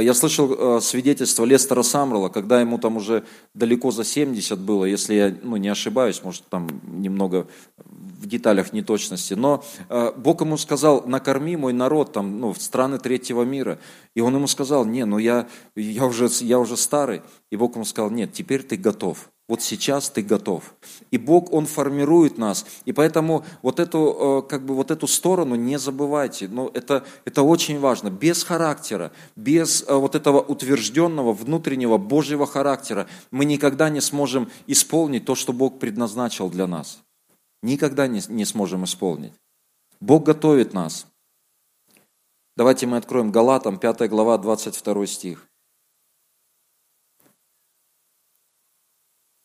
я 0.01 0.15
слышал 0.15 0.77
а, 0.77 0.81
свидетельство 0.81 1.45
Лестера 1.45 1.83
Самрала, 1.83 2.29
когда 2.29 2.61
ему 2.61 2.79
там 2.79 2.97
уже 2.97 3.25
далеко 3.55 3.91
за 3.91 4.05
70 4.05 4.59
было, 4.59 4.85
если 4.85 5.15
я 5.15 5.37
ну, 5.43 5.57
не 5.57 5.69
ошибаюсь, 5.69 6.23
может 6.23 6.45
там 6.49 6.69
немного 6.85 7.47
в 7.85 8.27
деталях 8.27 8.73
неточности, 8.73 9.35
но 9.35 9.65
а, 9.89 10.13
Бог 10.13 10.41
ему 10.41 10.57
сказал, 10.57 11.05
накорми 11.07 11.57
мой 11.57 11.73
народ 11.73 12.13
там, 12.13 12.41
ну, 12.41 12.53
в 12.53 12.61
страны 12.61 12.99
третьего 12.99 13.43
мира. 13.43 13.79
И 14.15 14.21
он 14.21 14.35
ему 14.35 14.47
сказал, 14.47 14.85
не, 14.85 15.05
ну 15.05 15.19
я, 15.19 15.47
я, 15.75 16.07
уже, 16.07 16.29
я 16.41 16.59
уже 16.59 16.77
старый. 16.77 17.23
И 17.51 17.57
Бог 17.57 17.75
ему 17.75 17.85
сказал, 17.85 18.11
нет, 18.11 18.33
теперь 18.33 18.63
ты 18.63 18.77
готов. 18.77 19.31
Вот 19.49 19.63
сейчас 19.63 20.11
ты 20.11 20.23
готов. 20.23 20.75
И 21.13 21.19
Бог, 21.19 21.53
Он 21.53 21.67
формирует 21.67 22.37
нас. 22.37 22.67
И 22.85 22.93
поэтому 22.93 23.45
вот 23.63 23.79
эту, 23.79 24.43
э, 24.45 24.49
как 24.49 24.65
бы 24.67 24.75
вот 24.75 24.91
эту 24.91 25.07
сторону 25.07 25.55
не 25.55 25.79
забывайте. 25.79 26.49
Но 26.49 26.69
это, 26.75 27.05
это 27.25 27.43
очень 27.43 27.79
важно. 27.79 28.11
Без 28.11 28.43
характера, 28.43 29.13
без 29.37 29.85
э, 29.87 29.95
вот 29.95 30.17
этого 30.17 30.41
утвержденного 30.41 31.33
внутреннего 31.33 31.97
Божьего 31.97 32.45
характера 32.45 33.07
мы 33.31 33.45
никогда 33.45 33.89
не 33.89 34.01
сможем 34.01 34.51
исполнить 34.67 35.25
то, 35.25 35.37
что 35.37 35.53
Бог 35.53 35.79
предназначил 35.79 36.51
для 36.51 36.67
нас. 36.67 36.99
Никогда 37.63 38.09
не, 38.09 38.21
не 38.29 38.45
сможем 38.45 38.85
исполнить. 38.85 39.33
Бог 40.01 40.25
готовит 40.25 40.75
нас. 40.75 41.07
Давайте 42.57 42.87
мы 42.87 42.97
откроем 42.97 43.31
Галатам, 43.31 43.79
5 43.79 44.09
глава, 44.09 44.39
22 44.39 45.07
стих. 45.07 45.49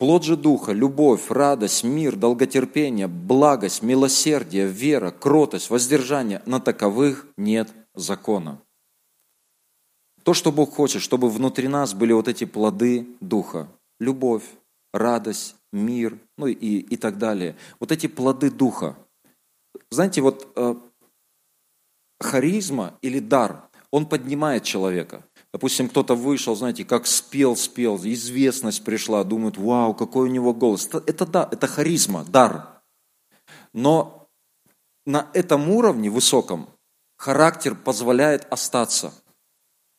Плод 0.02 0.24
же 0.24 0.36
Духа– 0.36 0.72
любовь, 0.72 1.30
радость, 1.30 1.84
мир, 1.84 2.16
долготерпение, 2.16 3.06
благость, 3.06 3.82
милосердие, 3.82 4.66
вера, 4.66 5.12
кротость, 5.12 5.70
воздержание. 5.70 6.42
На 6.44 6.58
таковых 6.58 7.28
нет 7.36 7.72
закона. 7.94 8.60
То, 10.24 10.34
что 10.34 10.50
Бог 10.50 10.74
хочет, 10.74 11.02
чтобы 11.02 11.30
внутри 11.30 11.68
нас 11.68 11.94
были 11.94 12.12
вот 12.12 12.26
эти 12.26 12.42
плоды 12.42 13.06
Духа. 13.20 13.68
Любовь, 14.00 14.42
радость, 14.92 15.54
мир, 15.72 16.18
ну 16.36 16.48
и, 16.48 16.78
и 16.78 16.96
так 16.96 17.16
далее. 17.18 17.54
Вот 17.78 17.92
эти 17.92 18.08
плоды 18.08 18.50
Духа. 18.50 18.96
Знаете, 19.92 20.20
вот 20.20 20.52
э, 20.56 20.74
харизма 22.18 22.98
или 23.02 23.20
дар, 23.20 23.68
он 23.92 24.06
поднимает 24.06 24.64
человека– 24.64 25.24
Допустим, 25.52 25.88
кто-то 25.88 26.14
вышел, 26.14 26.56
знаете, 26.56 26.84
как 26.84 27.06
спел, 27.06 27.56
спел, 27.56 28.00
известность 28.02 28.84
пришла, 28.84 29.22
думают, 29.22 29.58
вау, 29.58 29.92
какой 29.94 30.28
у 30.28 30.32
него 30.32 30.54
голос. 30.54 30.88
Это, 31.06 31.26
да, 31.26 31.46
это 31.50 31.66
харизма, 31.66 32.24
дар. 32.24 32.82
Но 33.74 34.28
на 35.04 35.28
этом 35.34 35.68
уровне 35.68 36.08
высоком 36.08 36.70
характер 37.18 37.74
позволяет 37.74 38.46
остаться. 38.50 39.12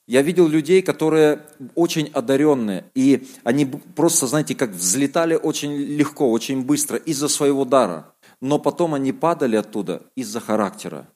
Я 0.08 0.22
видел 0.22 0.48
людей, 0.48 0.82
которые 0.82 1.46
очень 1.76 2.08
одаренные, 2.08 2.86
и 2.94 3.28
они 3.44 3.66
просто, 3.66 4.28
знаете, 4.28 4.56
как 4.56 4.72
взлетали 4.72 5.36
очень 5.36 5.76
легко, 5.76 6.30
очень 6.30 6.66
быстро 6.66 6.98
из-за 6.98 7.30
своего 7.30 7.64
дара, 7.64 8.14
но 8.42 8.60
потом 8.60 8.96
они 8.96 9.14
падали 9.14 9.56
оттуда 9.56 10.04
из-за 10.16 10.42
характера. 10.42 11.08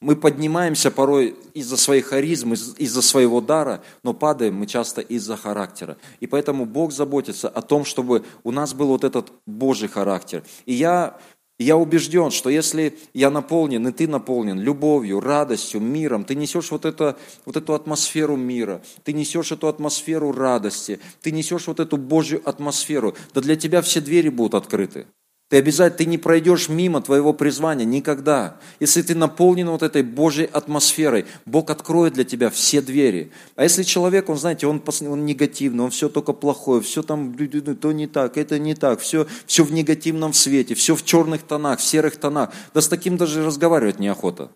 Мы 0.00 0.16
поднимаемся 0.16 0.90
порой 0.90 1.36
из-за 1.52 1.76
своих 1.76 2.06
харизм, 2.06 2.54
из-за 2.54 3.02
своего 3.02 3.42
дара, 3.42 3.82
но 4.02 4.14
падаем 4.14 4.54
мы 4.54 4.66
часто 4.66 5.02
из-за 5.02 5.36
характера. 5.36 5.98
И 6.20 6.26
поэтому 6.26 6.64
Бог 6.64 6.92
заботится 6.92 7.50
о 7.50 7.60
том, 7.60 7.84
чтобы 7.84 8.24
у 8.42 8.50
нас 8.50 8.72
был 8.72 8.88
вот 8.88 9.04
этот 9.04 9.30
Божий 9.46 9.88
характер. 9.90 10.42
И 10.64 10.72
я, 10.72 11.18
я 11.58 11.76
убежден, 11.76 12.30
что 12.30 12.48
если 12.48 12.98
я 13.12 13.30
наполнен, 13.30 13.86
и 13.88 13.92
ты 13.92 14.08
наполнен 14.08 14.58
любовью, 14.58 15.20
радостью, 15.20 15.82
миром, 15.82 16.24
ты 16.24 16.34
несешь 16.34 16.70
вот, 16.70 16.86
это, 16.86 17.18
вот 17.44 17.58
эту 17.58 17.74
атмосферу 17.74 18.36
мира, 18.36 18.80
ты 19.04 19.12
несешь 19.12 19.52
эту 19.52 19.68
атмосферу 19.68 20.32
радости, 20.32 20.98
ты 21.20 21.30
несешь 21.30 21.66
вот 21.66 21.78
эту 21.78 21.98
Божью 21.98 22.40
атмосферу, 22.48 23.14
да 23.34 23.42
для 23.42 23.54
тебя 23.54 23.82
все 23.82 24.00
двери 24.00 24.30
будут 24.30 24.54
открыты. 24.54 25.06
Ты 25.50 25.56
обязательно, 25.56 25.98
ты 25.98 26.04
не 26.06 26.16
пройдешь 26.16 26.68
мимо 26.68 27.02
твоего 27.02 27.32
призвания 27.32 27.84
никогда. 27.84 28.60
Если 28.78 29.02
ты 29.02 29.16
наполнен 29.16 29.68
вот 29.68 29.82
этой 29.82 30.04
Божьей 30.04 30.46
атмосферой, 30.46 31.26
Бог 31.44 31.70
откроет 31.70 32.14
для 32.14 32.22
тебя 32.22 32.50
все 32.50 32.80
двери. 32.80 33.32
А 33.56 33.64
если 33.64 33.82
человек, 33.82 34.28
он, 34.28 34.38
знаете, 34.38 34.68
он, 34.68 34.80
он 35.08 35.26
негативный, 35.26 35.82
он 35.82 35.90
все 35.90 36.08
только 36.08 36.32
плохое, 36.34 36.80
все 36.80 37.02
там, 37.02 37.36
то 37.80 37.90
не 37.90 38.06
так, 38.06 38.38
это 38.38 38.60
не 38.60 38.76
так, 38.76 39.00
все, 39.00 39.26
все 39.44 39.64
в 39.64 39.72
негативном 39.72 40.34
свете, 40.34 40.76
все 40.76 40.94
в 40.94 41.04
черных 41.04 41.42
тонах, 41.42 41.80
в 41.80 41.84
серых 41.84 42.16
тонах. 42.16 42.52
Да 42.72 42.80
с 42.80 42.86
таким 42.86 43.16
даже 43.16 43.44
разговаривать 43.44 43.98
неохота. 43.98 44.52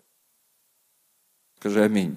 Скажи 1.59 1.83
аминь. 1.83 2.15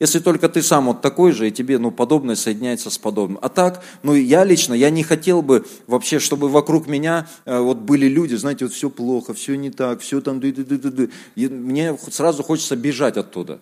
Если 0.00 0.18
только 0.18 0.48
ты 0.48 0.62
сам 0.62 0.86
вот 0.86 1.02
такой 1.02 1.32
же, 1.32 1.46
и 1.46 1.52
тебе 1.52 1.78
ну, 1.78 1.90
подобное 1.90 2.34
соединяется 2.34 2.88
с 2.88 2.96
подобным. 2.96 3.38
А 3.42 3.50
так, 3.50 3.84
ну 4.02 4.14
я 4.14 4.44
лично, 4.44 4.72
я 4.72 4.88
не 4.88 5.02
хотел 5.02 5.42
бы 5.42 5.66
вообще, 5.86 6.18
чтобы 6.18 6.48
вокруг 6.48 6.86
меня 6.86 7.28
э, 7.44 7.58
вот 7.58 7.76
были 7.76 8.06
люди, 8.06 8.34
знаете, 8.34 8.64
вот 8.64 8.72
все 8.72 8.88
плохо, 8.88 9.34
все 9.34 9.56
не 9.56 9.70
так, 9.70 10.00
все 10.00 10.22
там... 10.22 10.40
Ды 10.40 10.52
-ды 10.52 10.64
-ды 10.64 10.80
-ды 10.80 10.90
-ды. 10.90 11.12
И 11.34 11.48
мне 11.48 11.98
сразу 11.98 12.42
хочется 12.42 12.76
бежать 12.76 13.18
оттуда. 13.18 13.60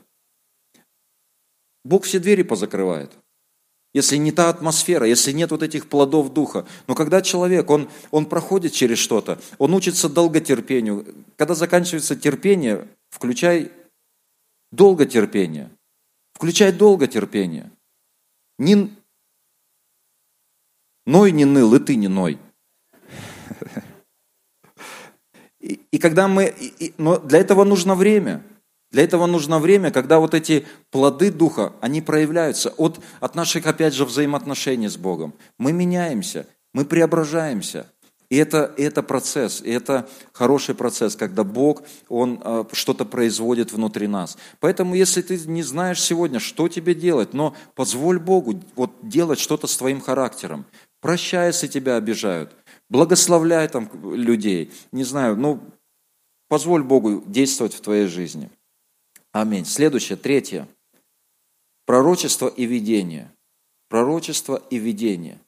Бог 1.85 2.05
все 2.05 2.21
двери 2.21 2.43
позакрывает. 2.43 3.11
Если 3.93 4.17
не 4.17 4.31
та 4.31 4.49
атмосфера, 4.49 5.07
если 5.07 5.33
нет 5.33 5.51
вот 5.51 5.65
этих 5.65 5.89
плодов 5.89 6.33
духа. 6.33 6.67
Но 6.87 6.95
когда 6.95 7.21
человек, 7.21 7.69
он, 7.69 7.89
он 8.13 8.27
проходит 8.27 8.73
через 8.73 8.99
что-то, 8.99 9.41
он 9.59 9.75
учится 9.75 10.09
долготерпению. 10.09 11.05
Когда 11.37 11.55
заканчивается 11.57 12.15
терпение, 12.15 12.87
включай 13.11 13.73
долготерпение– 14.71 15.71
Включай 16.39 16.71
долготерпение. 16.71 17.73
Не... 18.61 18.97
Ной 21.05 21.33
не 21.33 21.45
ныл, 21.45 21.75
и 21.75 21.81
ты 21.81 21.97
не 21.97 22.07
ной. 22.07 22.39
И, 25.59 25.81
и 25.91 25.99
когда 25.99 26.29
мы... 26.29 26.55
И, 26.79 26.95
но 26.97 27.19
для 27.19 27.41
этого 27.41 27.65
нужно 27.65 27.97
время. 27.97 28.45
Для 28.93 29.03
этого 29.03 29.27
нужно 29.27 29.59
время, 29.59 29.91
когда 29.91 30.21
вот 30.21 30.33
эти 30.33 30.65
плоды 30.93 31.33
Духа, 31.33 31.73
они 31.81 32.01
проявляются 32.01 32.71
от, 32.71 33.01
от 33.19 33.35
наших, 33.35 33.67
опять 33.67 33.95
же, 33.95 34.05
взаимоотношений 34.05 34.87
с 34.87 34.97
Богом. 34.97 35.35
Мы 35.59 35.73
меняемся, 35.73 36.47
мы 36.73 36.85
преображаемся– 36.85 37.93
и 38.31 38.37
это, 38.37 38.75
это 38.77 39.03
процесс, 39.03 39.63
и 39.63 39.71
это 39.71 40.09
хороший 40.33 40.75
процесс, 40.75 41.17
когда 41.17 41.45
Бог, 41.45 41.83
Он 42.11 42.41
э, 42.45 42.65
что-то 42.73 43.07
производит 43.07 43.73
внутри 43.73 44.07
нас. 44.07 44.37
Поэтому, 44.61 44.95
если 44.95 45.23
ты 45.23 45.39
не 45.47 45.63
знаешь 45.63 46.03
сегодня, 46.03 46.39
что 46.39 46.69
тебе 46.69 46.95
делать, 46.95 47.33
но 47.33 47.57
позволь 47.75 48.19
Богу 48.19 48.61
вот, 48.77 48.93
делать 49.03 49.39
что-то 49.39 49.67
с 49.67 49.77
твоим 49.79 50.03
характером. 50.03 50.67
Прощай, 51.01 51.47
если 51.47 51.69
тебя 51.69 51.97
обижают. 51.97 52.55
Благословляй 52.91 53.67
там 53.69 53.89
людей. 54.15 54.73
Не 54.93 55.05
знаю, 55.05 55.37
ну, 55.37 55.61
позволь 56.49 56.83
Богу 56.83 57.23
действовать 57.27 57.73
в 57.73 57.81
твоей 57.81 58.09
жизни. 58.09 58.51
Аминь. 59.33 59.65
Следующее, 59.65 60.17
третье. 60.19 60.69
Пророчество 61.87 62.49
и 62.49 62.67
видение. 62.67 63.33
Пророчество 63.89 64.63
и 64.69 64.77
видение– 64.77 65.41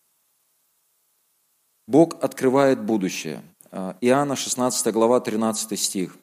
Бог 1.91 2.23
открывает 2.23 2.81
будущее. 2.81 3.43
А, 3.73 3.97
Иоанна 4.01 4.37
16 4.37 4.93
глава 4.93 5.19
13 5.19 5.77
стих. 5.77 6.17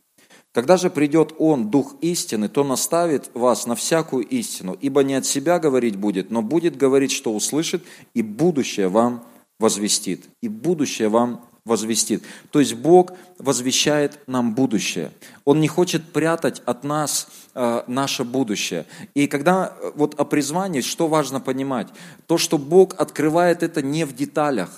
Когда 0.53 0.77
же 0.77 0.89
придет 0.89 1.33
Он, 1.39 1.69
Дух 1.69 1.95
истины, 1.99 2.47
то 2.47 2.63
наставит 2.63 3.29
вас 3.33 3.67
на 3.67 3.75
всякую 3.75 4.25
истину, 4.25 4.77
ибо 4.79 5.03
не 5.03 5.15
от 5.15 5.25
себя 5.25 5.59
говорить 5.59 5.97
будет, 5.97 6.31
но 6.31 6.41
будет 6.41 6.77
говорить, 6.77 7.11
что 7.11 7.35
услышит, 7.35 7.83
и 8.13 8.21
будущее 8.21 8.87
вам 8.87 9.25
возвестит. 9.59 10.23
И 10.41 10.47
будущее 10.47 11.09
вам 11.09 11.43
возвестит. 11.65 12.23
То 12.51 12.61
есть 12.61 12.75
Бог 12.75 13.11
возвещает 13.37 14.19
нам 14.25 14.55
будущее. 14.55 15.11
Он 15.43 15.59
не 15.59 15.67
хочет 15.67 16.13
прятать 16.13 16.61
от 16.65 16.85
нас 16.85 17.27
э, 17.53 17.83
наше 17.87 18.23
будущее. 18.23 18.85
И 19.15 19.27
когда 19.27 19.73
э, 19.81 19.91
вот 19.95 20.17
о 20.17 20.23
призвании, 20.23 20.79
что 20.79 21.09
важно 21.09 21.41
понимать? 21.41 21.89
То, 22.25 22.37
что 22.37 22.57
Бог 22.57 22.95
открывает 22.97 23.63
это 23.63 23.81
не 23.81 24.05
в 24.05 24.15
деталях. 24.15 24.69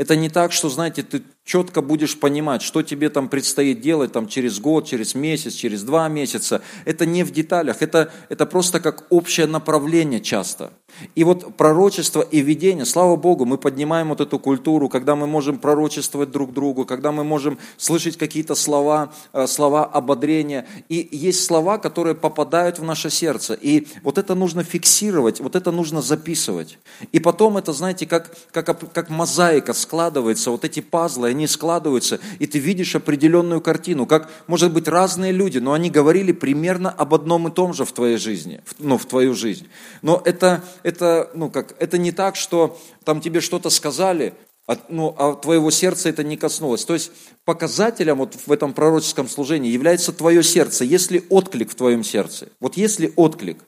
Это 0.00 0.16
не 0.16 0.30
так, 0.30 0.50
что, 0.52 0.70
знаете, 0.70 1.02
ты 1.02 1.22
четко 1.44 1.82
будешь 1.82 2.18
понимать, 2.18 2.62
что 2.62 2.80
тебе 2.80 3.10
там 3.10 3.28
предстоит 3.28 3.82
делать 3.82 4.12
там, 4.12 4.28
через 4.28 4.58
год, 4.58 4.88
через 4.88 5.14
месяц, 5.14 5.52
через 5.52 5.82
два 5.82 6.08
месяца. 6.08 6.62
Это 6.86 7.04
не 7.04 7.22
в 7.22 7.32
деталях, 7.32 7.82
это, 7.82 8.10
это 8.30 8.46
просто 8.46 8.80
как 8.80 9.04
общее 9.10 9.46
направление 9.46 10.20
часто. 10.20 10.72
И 11.14 11.24
вот 11.24 11.56
пророчество 11.56 12.22
и 12.22 12.40
видение, 12.40 12.84
слава 12.84 13.16
Богу, 13.16 13.44
мы 13.44 13.58
поднимаем 13.58 14.08
вот 14.08 14.20
эту 14.20 14.38
культуру, 14.38 14.88
когда 14.88 15.16
мы 15.16 15.26
можем 15.26 15.58
пророчествовать 15.58 16.30
друг 16.30 16.52
другу, 16.52 16.84
когда 16.84 17.12
мы 17.12 17.24
можем 17.24 17.58
слышать 17.76 18.16
какие-то 18.16 18.54
слова, 18.54 19.12
э, 19.32 19.46
слова 19.46 19.84
ободрения. 19.84 20.66
И 20.88 21.08
есть 21.10 21.44
слова, 21.44 21.78
которые 21.78 22.14
попадают 22.14 22.78
в 22.78 22.84
наше 22.84 23.10
сердце. 23.10 23.54
И 23.54 23.86
вот 24.02 24.18
это 24.18 24.34
нужно 24.34 24.62
фиксировать, 24.62 25.40
вот 25.40 25.56
это 25.56 25.72
нужно 25.72 26.02
записывать. 26.02 26.78
И 27.12 27.20
потом 27.20 27.56
это, 27.56 27.72
знаете, 27.72 28.06
как, 28.06 28.36
как, 28.52 28.92
как 28.92 29.10
мозаика 29.10 29.72
складывается, 29.72 30.50
вот 30.50 30.64
эти 30.64 30.80
пазлы, 30.80 31.28
они 31.28 31.46
складываются, 31.46 32.20
и 32.38 32.46
ты 32.46 32.58
видишь 32.58 32.94
определенную 32.94 33.60
картину, 33.60 34.06
как, 34.06 34.30
может 34.46 34.72
быть, 34.72 34.88
разные 34.88 35.32
люди, 35.32 35.58
но 35.58 35.72
они 35.72 35.90
говорили 35.90 36.32
примерно 36.32 36.90
об 36.90 37.14
одном 37.14 37.48
и 37.48 37.50
том 37.50 37.72
же 37.72 37.84
в 37.84 37.92
твоей 37.92 38.16
жизни, 38.16 38.60
ну, 38.78 38.98
в 38.98 39.06
твою 39.06 39.34
жизнь. 39.34 39.68
Но 40.02 40.20
это, 40.24 40.62
это, 40.82 41.30
ну, 41.34 41.50
как, 41.50 41.74
это 41.78 41.98
не 41.98 42.12
так, 42.12 42.36
что 42.36 42.78
там 43.04 43.20
тебе 43.20 43.40
что-то 43.40 43.70
сказали, 43.70 44.34
а, 44.66 44.78
ну, 44.88 45.14
а 45.18 45.34
твоего 45.34 45.70
сердца 45.70 46.08
это 46.08 46.22
не 46.22 46.36
коснулось. 46.36 46.84
То 46.84 46.94
есть 46.94 47.10
показателем 47.44 48.18
вот 48.18 48.36
в 48.46 48.52
этом 48.52 48.72
пророческом 48.72 49.28
служении 49.28 49.70
является 49.70 50.12
твое 50.12 50.42
сердце, 50.42 50.84
если 50.84 51.24
отклик 51.28 51.70
в 51.70 51.74
твоем 51.74 52.04
сердце. 52.04 52.48
Вот 52.60 52.76
если 52.76 53.12
отклик. 53.16 53.58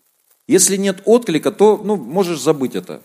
Если 0.47 0.77
нет 0.77 1.03
отклика, 1.05 1.51
то 1.51 1.81
ну, 1.83 1.97
можешь 1.97 2.41
забыть 2.41 2.75
это. 2.75 3.03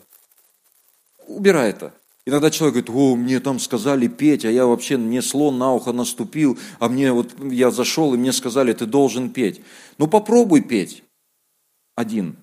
Убирай 1.28 1.72
это. 1.72 1.94
Иногда 2.28 2.52
человек 2.52 2.86
говорит, 2.86 2.90
о, 2.90 3.16
мне 3.16 3.40
там 3.40 3.58
сказали 3.58 4.08
петь, 4.08 4.44
а 4.44 4.52
я 4.52 4.66
вообще, 4.66 4.98
мне 4.98 5.22
слон 5.22 5.58
на 5.58 5.74
ухо 5.74 5.94
наступил, 5.94 6.60
а 6.78 6.90
мне 6.90 7.14
вот, 7.14 7.34
я 7.40 7.72
зашел, 7.72 8.14
и 8.14 8.18
мне 8.18 8.34
сказали, 8.34 8.74
ты 8.74 8.86
должен 8.86 9.30
петь. 9.30 9.62
Ну 9.98 10.08
попробуй 10.08 10.62
петь. 10.62 11.04
Один. 11.96 12.36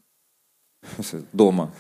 Дома. 1.33 1.73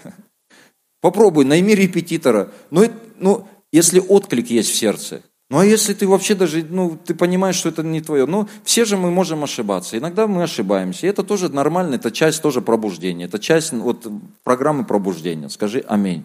Попробуй, 1.00 1.44
найми 1.44 1.74
репетитора. 1.74 2.50
Ну, 2.70 2.90
ну, 3.18 3.46
если 3.72 3.98
отклик 3.98 4.50
есть 4.50 4.70
в 4.70 4.74
сердце. 4.74 5.22
Ну, 5.50 5.58
а 5.58 5.64
если 5.64 5.92
ты 5.92 6.08
вообще 6.08 6.34
даже, 6.34 6.64
ну, 6.68 6.98
ты 7.04 7.14
понимаешь, 7.14 7.56
что 7.56 7.68
это 7.68 7.82
не 7.82 8.00
твое. 8.00 8.24
Ну, 8.24 8.48
все 8.64 8.84
же 8.84 8.96
мы 8.96 9.10
можем 9.10 9.44
ошибаться. 9.44 9.98
Иногда 9.98 10.26
мы 10.26 10.42
ошибаемся. 10.42 11.06
И 11.06 11.10
это 11.10 11.22
тоже 11.22 11.48
нормально, 11.50 11.96
это 11.96 12.10
часть 12.10 12.40
тоже 12.40 12.62
пробуждения. 12.62 13.26
Это 13.26 13.38
часть 13.38 13.72
вот, 13.72 14.06
программы 14.42 14.84
пробуждения. 14.84 15.48
Скажи 15.50 15.84
аминь. 15.86 16.24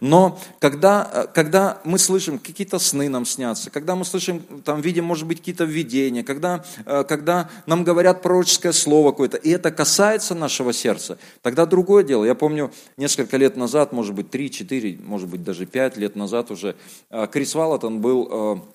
Но 0.00 0.38
когда, 0.58 1.10
э, 1.12 1.26
когда 1.32 1.80
мы 1.84 1.98
слышим, 1.98 2.38
какие-то 2.38 2.78
сны 2.78 3.08
нам 3.08 3.24
снятся, 3.24 3.70
когда 3.70 3.94
мы 3.96 4.04
слышим, 4.04 4.42
там 4.64 4.80
видим, 4.80 5.04
может 5.04 5.26
быть, 5.26 5.38
какие-то 5.38 5.64
видения, 5.64 6.22
когда, 6.22 6.64
э, 6.86 7.04
когда 7.04 7.50
нам 7.66 7.84
говорят 7.84 8.22
пророческое 8.22 8.72
слово 8.72 9.10
какое-то, 9.10 9.36
и 9.36 9.50
это 9.50 9.70
касается 9.70 10.34
нашего 10.34 10.72
сердца, 10.72 11.18
тогда 11.42 11.66
другое 11.66 12.04
дело. 12.04 12.24
Я 12.24 12.34
помню, 12.34 12.72
несколько 12.96 13.36
лет 13.36 13.56
назад, 13.56 13.92
может 13.92 14.14
быть, 14.14 14.30
3-4, 14.30 15.00
может 15.04 15.28
быть, 15.28 15.44
даже 15.44 15.66
5 15.66 15.96
лет 15.96 16.16
назад 16.16 16.50
уже, 16.50 16.76
э, 17.10 17.26
Крис 17.30 17.54
Валатон 17.54 18.00
был 18.00 18.66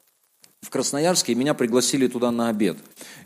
в 0.62 0.70
Красноярске, 0.70 1.34
и 1.34 1.36
меня 1.36 1.54
пригласили 1.54 2.08
туда 2.08 2.32
на 2.32 2.50
обед. 2.50 2.78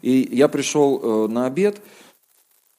И 0.02 0.28
я 0.32 0.50
пришел 0.50 1.28
на 1.30 1.46
обед, 1.46 1.82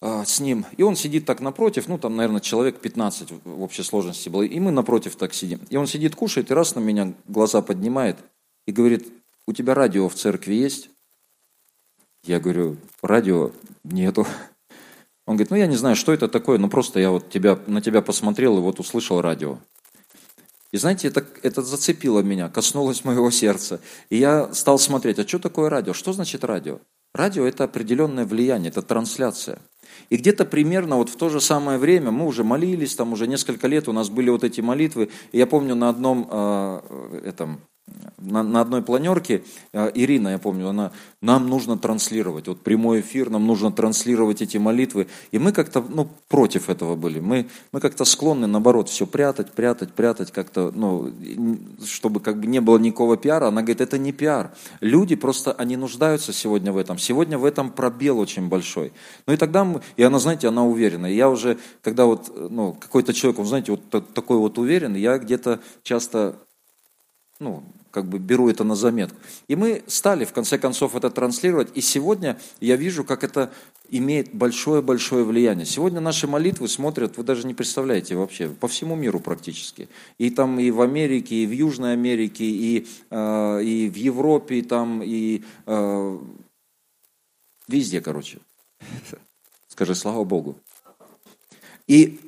с 0.03 0.41
ним, 0.41 0.65
и 0.79 0.83
он 0.83 0.97
сидит 0.97 1.27
так 1.27 1.41
напротив, 1.41 1.87
ну 1.87 1.99
там, 1.99 2.17
наверное, 2.17 2.41
человек 2.41 2.81
15 2.81 3.33
в 3.45 3.63
общей 3.63 3.83
сложности 3.83 4.31
было, 4.31 4.43
и 4.43 4.59
мы 4.59 4.71
напротив 4.71 5.17
так 5.17 5.35
сидим. 5.35 5.61
И 5.69 5.77
он 5.77 5.87
сидит, 5.87 6.15
кушает, 6.15 6.51
и 6.51 6.55
раз 6.55 6.75
на 6.75 6.81
меня 6.81 7.13
глаза 7.29 7.61
поднимает 7.61 8.17
и 8.67 8.73
говорит, 8.73 9.07
у 9.47 9.53
тебя 9.53 9.75
радио 9.75 10.09
в 10.09 10.15
церкви 10.15 10.55
есть? 10.55 10.91
Я 12.25 12.41
говорю, 12.41 12.77
радио 13.03 13.51
нету. 13.85 14.27
Он 15.27 15.37
говорит, 15.37 15.51
ну 15.51 15.57
я 15.57 15.67
не 15.67 15.77
знаю, 15.77 15.97
что 15.97 16.13
это 16.13 16.29
такое, 16.29 16.59
но 16.59 16.69
просто 16.69 16.99
я 16.99 17.11
вот 17.11 17.31
тебя, 17.31 17.59
на 17.67 17.81
тебя 17.81 18.03
посмотрел 18.03 18.59
и 18.59 18.61
вот 18.61 18.81
услышал 18.81 19.21
радио. 19.21 19.59
И 20.73 20.77
знаете, 20.77 21.09
это, 21.09 21.27
это 21.43 21.63
зацепило 21.63 22.21
меня, 22.21 22.49
коснулось 22.49 23.05
моего 23.05 23.31
сердца. 23.31 23.81
И 24.09 24.17
я 24.17 24.53
стал 24.55 24.79
смотреть, 24.79 25.19
а 25.19 25.27
что 25.27 25.39
такое 25.39 25.69
радио? 25.69 25.93
Что 25.93 26.13
значит 26.13 26.45
радио? 26.45 26.79
Радио– 27.15 27.45
это 27.47 27.65
определенное 27.65 28.25
влияние, 28.25 28.71
это 28.71 28.83
трансляция. 28.83 29.59
И 30.09 30.17
где-то 30.17 30.45
примерно 30.45 30.97
вот 30.97 31.09
в 31.09 31.17
то 31.17 31.29
же 31.29 31.41
самое 31.41 31.79
время 31.79 32.11
мы 32.11 32.27
уже 32.27 32.45
молились, 32.45 32.95
там 32.95 33.13
уже 33.13 33.27
несколько 33.27 33.67
лет 33.67 33.89
у 33.89 33.93
нас 33.93 34.09
были 34.09 34.31
вот 34.31 34.45
эти 34.45 34.61
молитвы. 34.61 35.11
И 35.33 35.39
я 35.39 35.47
помню 35.47 35.75
на 35.75 35.89
одном 35.89 36.29
э, 36.31 37.21
этом 37.25 37.61
на, 38.19 38.43
на 38.43 38.61
одной 38.61 38.83
планерке 38.83 39.43
э, 39.73 39.91
Ирина, 39.95 40.29
я 40.29 40.39
помню, 40.39 40.69
она, 40.69 40.93
нам 41.21 41.49
нужно 41.49 41.79
транслировать, 41.79 42.49
вот 42.49 42.61
прямой 42.61 43.01
эфир, 43.01 43.31
нам 43.31 43.47
нужно 43.47 43.73
транслировать 43.73 44.43
эти 44.43 44.59
молитвы. 44.59 45.09
И 45.31 45.39
мы 45.39 45.53
как-то 45.53 45.85
ну, 45.87 46.09
против 46.29 46.69
этого 46.69 46.97
были. 46.97 47.21
Мы, 47.21 47.49
мы 47.73 47.81
как-то 47.81 48.05
склонны, 48.05 48.47
наоборот, 48.47 48.89
все 48.89 49.07
прятать, 49.07 49.53
прятать, 49.53 49.93
прятать, 49.93 50.31
как-то, 50.31 50.71
ну, 50.75 51.11
чтобы 51.85 52.21
как 52.21 52.41
бы 52.41 52.47
не 52.47 52.61
было 52.61 52.79
никакого 52.79 53.17
пиара. 53.17 53.49
Она 53.49 53.63
говорит, 53.63 53.81
это 53.81 53.99
не 53.99 54.13
пиар. 54.13 54.53
Люди 54.81 55.17
просто, 55.17 55.53
они 55.53 55.77
нуждаются 55.77 56.33
сегодня 56.33 56.73
в 56.73 56.77
этом. 56.77 56.99
Сегодня 56.99 57.39
в 57.39 57.45
этом 57.45 57.71
пробел 57.71 58.19
очень 58.19 58.49
большой. 58.49 58.93
Ну 59.27 59.33
и 59.33 59.37
тогда, 59.37 59.65
мы, 59.65 59.81
и 59.97 60.03
она, 60.03 60.19
знаете, 60.19 60.49
она 60.49 60.65
уверена. 60.65 61.07
И 61.07 61.17
я 61.17 61.29
уже, 61.31 61.59
когда 61.83 62.07
вот, 62.07 62.31
ну, 62.51 62.73
какой-то 62.75 63.13
человек, 63.13 63.41
он, 63.41 63.47
знаете, 63.47 63.73
вот 63.73 64.13
такой 64.15 64.39
вот 64.39 64.59
уверенный, 64.59 65.01
я 65.01 65.19
где-то 65.19 65.61
часто 65.83 66.37
ну, 67.41 67.65
как 67.91 68.05
бы 68.05 68.19
беру 68.19 68.49
это 68.49 68.63
на 68.65 68.77
заметку. 68.77 69.17
И 69.49 69.57
мы 69.57 69.83
стали, 69.87 70.25
в 70.25 70.33
конце 70.33 70.59
концов, 70.59 70.95
это 70.95 71.11
транслировать. 71.11 71.71
И 71.75 71.81
сегодня 71.81 72.39
я 72.61 72.77
вижу, 72.77 73.03
как 73.03 73.25
это 73.25 73.51
имеет 73.89 74.33
большое-большое 74.33 75.25
влияние. 75.25 75.67
Сегодня 75.67 76.01
наши 76.01 76.29
молитвы 76.29 76.69
смотрят, 76.69 77.17
вы 77.17 77.25
даже 77.25 77.47
не 77.47 77.55
представляете 77.55 78.15
вообще, 78.15 78.49
по 78.49 78.69
всему 78.69 78.95
миру 78.95 79.19
практически. 79.19 79.89
И 80.19 80.31
там 80.31 80.61
и 80.61 80.71
в 80.71 80.83
Америке, 80.83 81.35
и 81.35 81.47
в 81.47 81.51
Южной 81.51 81.95
Америке, 81.95 82.45
и, 82.45 82.87
э, 83.11 83.63
и 83.65 83.89
в 83.89 83.97
Европе, 83.97 84.59
и 84.59 84.63
там, 84.63 85.03
и 85.03 85.43
э, 85.67 86.19
везде, 87.67 88.01
короче. 88.01 88.39
Скажи, 89.67 89.95
слава 89.95 90.23
Богу. 90.25 90.57
И, 91.89 92.21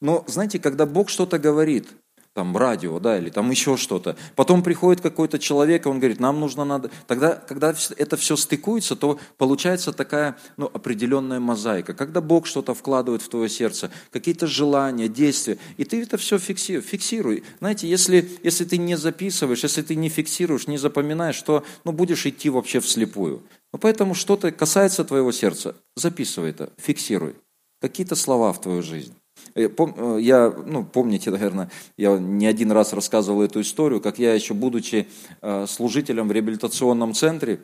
но, 0.00 0.24
знаете, 0.26 0.58
когда 0.58 0.84
Бог 0.84 1.08
что-то 1.08 1.38
говорит– 1.38 1.88
там 2.34 2.56
радио, 2.56 2.98
да, 2.98 3.16
или 3.16 3.30
там 3.30 3.50
еще 3.50 3.76
что-то. 3.76 4.16
Потом 4.34 4.62
приходит 4.62 5.00
какой-то 5.00 5.38
человек, 5.38 5.86
и 5.86 5.88
он 5.88 6.00
говорит, 6.00 6.18
нам 6.18 6.40
нужно 6.40 6.64
надо. 6.64 6.90
Тогда, 7.06 7.36
когда 7.36 7.74
это 7.96 8.16
все 8.16 8.34
стыкуется, 8.34 8.96
то 8.96 9.20
получается 9.38 9.92
такая 9.92 10.36
ну, 10.56 10.68
определенная 10.72 11.38
мозаика. 11.38 11.94
Когда 11.94 12.20
Бог 12.20 12.46
что-то 12.46 12.74
вкладывает 12.74 13.22
в 13.22 13.28
твое 13.28 13.48
сердце, 13.48 13.90
какие-то 14.10 14.48
желания, 14.48 15.08
действия, 15.08 15.58
и 15.76 15.84
ты 15.84 16.02
это 16.02 16.16
все 16.16 16.38
фиксируй. 16.38 16.82
фиксируй. 16.82 17.44
Знаете, 17.60 17.88
если, 17.88 18.28
если 18.42 18.64
ты 18.64 18.78
не 18.78 18.96
записываешь, 18.96 19.62
если 19.62 19.82
ты 19.82 19.94
не 19.94 20.08
фиксируешь, 20.08 20.66
не 20.66 20.76
запоминаешь, 20.76 21.40
то 21.40 21.64
ну, 21.84 21.92
будешь 21.92 22.26
идти 22.26 22.50
вообще 22.50 22.80
вслепую. 22.80 23.44
Ну, 23.72 23.78
поэтому 23.78 24.14
что-то 24.14 24.50
касается 24.50 25.04
твоего 25.04 25.30
сердца, 25.30 25.76
записывай 25.94 26.50
это, 26.50 26.72
фиксируй. 26.78 27.36
Какие-то 27.80 28.16
слова 28.16 28.52
в 28.52 28.60
твою 28.60 28.82
жизнь. 28.82 29.14
Э, 29.54 29.68
э, 29.68 30.18
я, 30.20 30.50
ну, 30.50 30.84
помните, 30.84 31.30
наверное, 31.30 31.70
я 31.96 32.18
не 32.18 32.46
один 32.46 32.72
раз 32.72 32.92
рассказывал 32.92 33.42
эту 33.42 33.60
историю, 33.60 34.00
как 34.00 34.18
я 34.18 34.34
еще, 34.34 34.54
будучи 34.54 35.08
э, 35.42 35.66
служителем 35.68 36.28
в 36.28 36.32
реабилитационном 36.32 37.14
центре, 37.14 37.60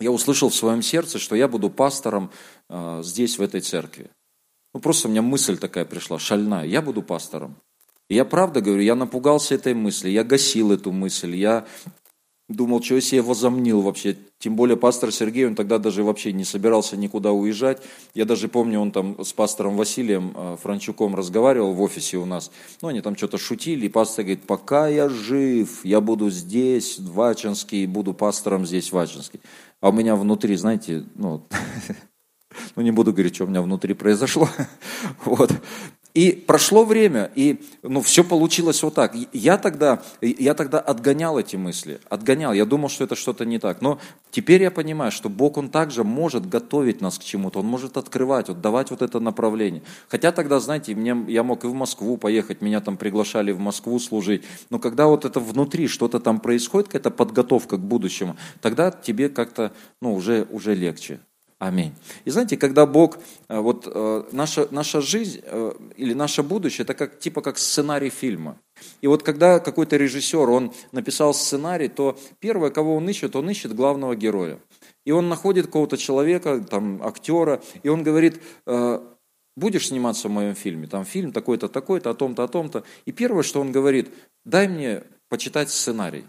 я 0.00 0.12
услышал 0.12 0.48
в 0.48 0.54
своем 0.54 0.82
сердце, 0.82 1.18
что 1.18 1.34
я 1.34 1.48
буду 1.48 1.70
пастором 1.70 2.30
здесь, 3.00 3.36
в 3.36 3.42
этой 3.42 3.60
церкви. 3.60 4.10
Ну, 4.72 4.78
просто 4.78 5.08
у 5.08 5.10
меня 5.10 5.22
мысль 5.22 5.58
такая 5.58 5.84
пришла, 5.84 6.20
шальная, 6.20 6.64
я 6.66 6.82
буду 6.82 7.02
пастором. 7.02 7.56
И 8.08 8.14
я 8.14 8.24
правда 8.24 8.60
говорю, 8.60 8.82
я 8.82 8.94
напугался 8.94 9.56
этой 9.56 9.74
мысли, 9.74 10.10
я 10.10 10.22
гасил 10.22 10.70
эту 10.70 10.92
мысль, 10.92 11.34
я 11.34 11.66
Думал, 12.48 12.82
что 12.82 12.96
я 12.96 13.22
возомнил 13.22 13.82
вообще. 13.82 14.16
Тем 14.38 14.56
более 14.56 14.78
пастор 14.78 15.12
Сергей, 15.12 15.46
он 15.46 15.54
тогда 15.54 15.78
даже 15.78 16.02
вообще 16.02 16.32
не 16.32 16.44
собирался 16.44 16.96
никуда 16.96 17.30
уезжать. 17.32 17.82
Я 18.14 18.24
даже 18.24 18.48
помню, 18.48 18.80
он 18.80 18.90
там 18.90 19.22
с 19.22 19.34
пастором 19.34 19.76
Василием 19.76 20.32
э, 20.34 20.56
Франчуком 20.62 21.14
разговаривал 21.14 21.74
в 21.74 21.82
офисе 21.82 22.16
у 22.16 22.24
нас. 22.24 22.50
Ну, 22.80 22.88
они 22.88 23.02
там 23.02 23.16
что-то 23.16 23.36
шутили, 23.36 23.84
и 23.84 23.90
пастор 23.90 24.24
говорит, 24.24 24.44
пока 24.44 24.88
я 24.88 25.10
жив, 25.10 25.84
я 25.84 26.00
буду 26.00 26.30
здесь, 26.30 26.98
в 26.98 27.20
Ачинске, 27.20 27.82
и 27.82 27.86
буду 27.86 28.14
пастором 28.14 28.64
здесь, 28.64 28.92
в 28.92 28.96
Ачинске. 28.96 29.40
А 29.82 29.90
у 29.90 29.92
меня 29.92 30.16
внутри, 30.16 30.56
знаете, 30.56 31.04
ну, 31.16 31.42
ну, 32.76 32.82
не 32.82 32.92
буду 32.92 33.12
говорить, 33.12 33.34
что 33.34 33.44
у 33.44 33.48
меня 33.48 33.60
внутри 33.60 33.92
произошло. 33.92 34.48
Вот. 35.24 35.52
И 36.14 36.32
прошло 36.32 36.84
время, 36.84 37.30
и 37.34 37.60
ну, 37.82 38.00
все 38.00 38.24
получилось 38.24 38.82
вот 38.82 38.94
так. 38.94 39.14
Я 39.32 39.58
тогда, 39.58 40.02
я 40.20 40.54
тогда 40.54 40.80
отгонял 40.80 41.38
эти 41.38 41.56
мысли, 41.56 42.00
отгонял. 42.08 42.52
Я 42.52 42.64
думал, 42.64 42.88
что 42.88 43.04
это 43.04 43.14
что-то 43.14 43.44
не 43.44 43.58
так. 43.58 43.82
Но 43.82 43.98
теперь 44.30 44.62
я 44.62 44.70
понимаю, 44.70 45.12
что 45.12 45.28
Бог, 45.28 45.58
Он 45.58 45.68
также 45.68 46.04
может 46.04 46.48
готовить 46.48 47.00
нас 47.00 47.18
к 47.18 47.24
чему-то. 47.24 47.60
Он 47.60 47.66
может 47.66 47.96
открывать, 47.96 48.48
вот, 48.48 48.60
давать 48.60 48.90
вот 48.90 49.02
это 49.02 49.20
направление. 49.20 49.82
Хотя 50.08 50.32
тогда, 50.32 50.60
знаете, 50.60 50.94
мне, 50.94 51.14
я 51.28 51.42
мог 51.42 51.64
и 51.64 51.68
в 51.68 51.74
Москву 51.74 52.16
поехать, 52.16 52.62
меня 52.62 52.80
там 52.80 52.96
приглашали 52.96 53.52
в 53.52 53.60
Москву 53.60 53.98
служить. 53.98 54.42
Но 54.70 54.78
когда 54.78 55.06
вот 55.06 55.24
это 55.24 55.40
внутри 55.40 55.88
что-то 55.88 56.20
там 56.20 56.40
происходит, 56.40 56.88
какая-то 56.88 57.10
подготовка 57.10 57.76
к 57.76 57.80
будущему, 57.80 58.36
тогда 58.62 58.90
тебе 58.90 59.28
как-то 59.28 59.72
ну, 60.00 60.14
уже, 60.14 60.46
уже 60.50 60.74
легче. 60.74 61.20
Аминь. 61.58 61.92
И 62.24 62.30
знаете, 62.30 62.56
когда 62.56 62.86
Бог, 62.86 63.18
э, 63.48 63.58
вот 63.58 63.88
э, 63.92 64.24
наша, 64.30 64.68
наша 64.70 65.00
жизнь 65.00 65.40
э, 65.42 65.72
или 65.96 66.14
наше 66.14 66.44
будущее, 66.44 66.84
это 66.84 66.94
как, 66.94 67.18
типа 67.18 67.40
как 67.40 67.58
сценарий 67.58 68.10
фильма. 68.10 68.60
И 69.00 69.08
вот 69.08 69.24
когда 69.24 69.58
какой-то 69.58 69.96
режиссер, 69.96 70.48
он 70.48 70.72
написал 70.92 71.34
сценарий, 71.34 71.88
то 71.88 72.16
первое, 72.38 72.70
кого 72.70 72.94
он 72.94 73.08
ищет, 73.08 73.34
он 73.34 73.50
ищет 73.50 73.74
главного 73.74 74.14
героя. 74.14 74.60
И 75.04 75.10
он 75.10 75.28
находит 75.28 75.66
какого-то 75.66 75.96
человека, 75.96 76.60
там, 76.60 77.02
актера, 77.02 77.60
и 77.82 77.88
он 77.88 78.04
говорит, 78.04 78.40
будешь 79.56 79.88
сниматься 79.88 80.28
в 80.28 80.30
моем 80.30 80.54
фильме, 80.54 80.86
там 80.86 81.04
фильм 81.04 81.32
такой-то, 81.32 81.68
такой-то, 81.68 82.10
о 82.10 82.14
том-то, 82.14 82.44
о 82.44 82.48
том-то. 82.48 82.84
И 83.06 83.12
первое, 83.12 83.42
что 83.42 83.60
он 83.60 83.72
говорит, 83.72 84.10
дай 84.44 84.68
мне 84.68 85.02
почитать 85.28 85.70
сценарий. 85.70 86.24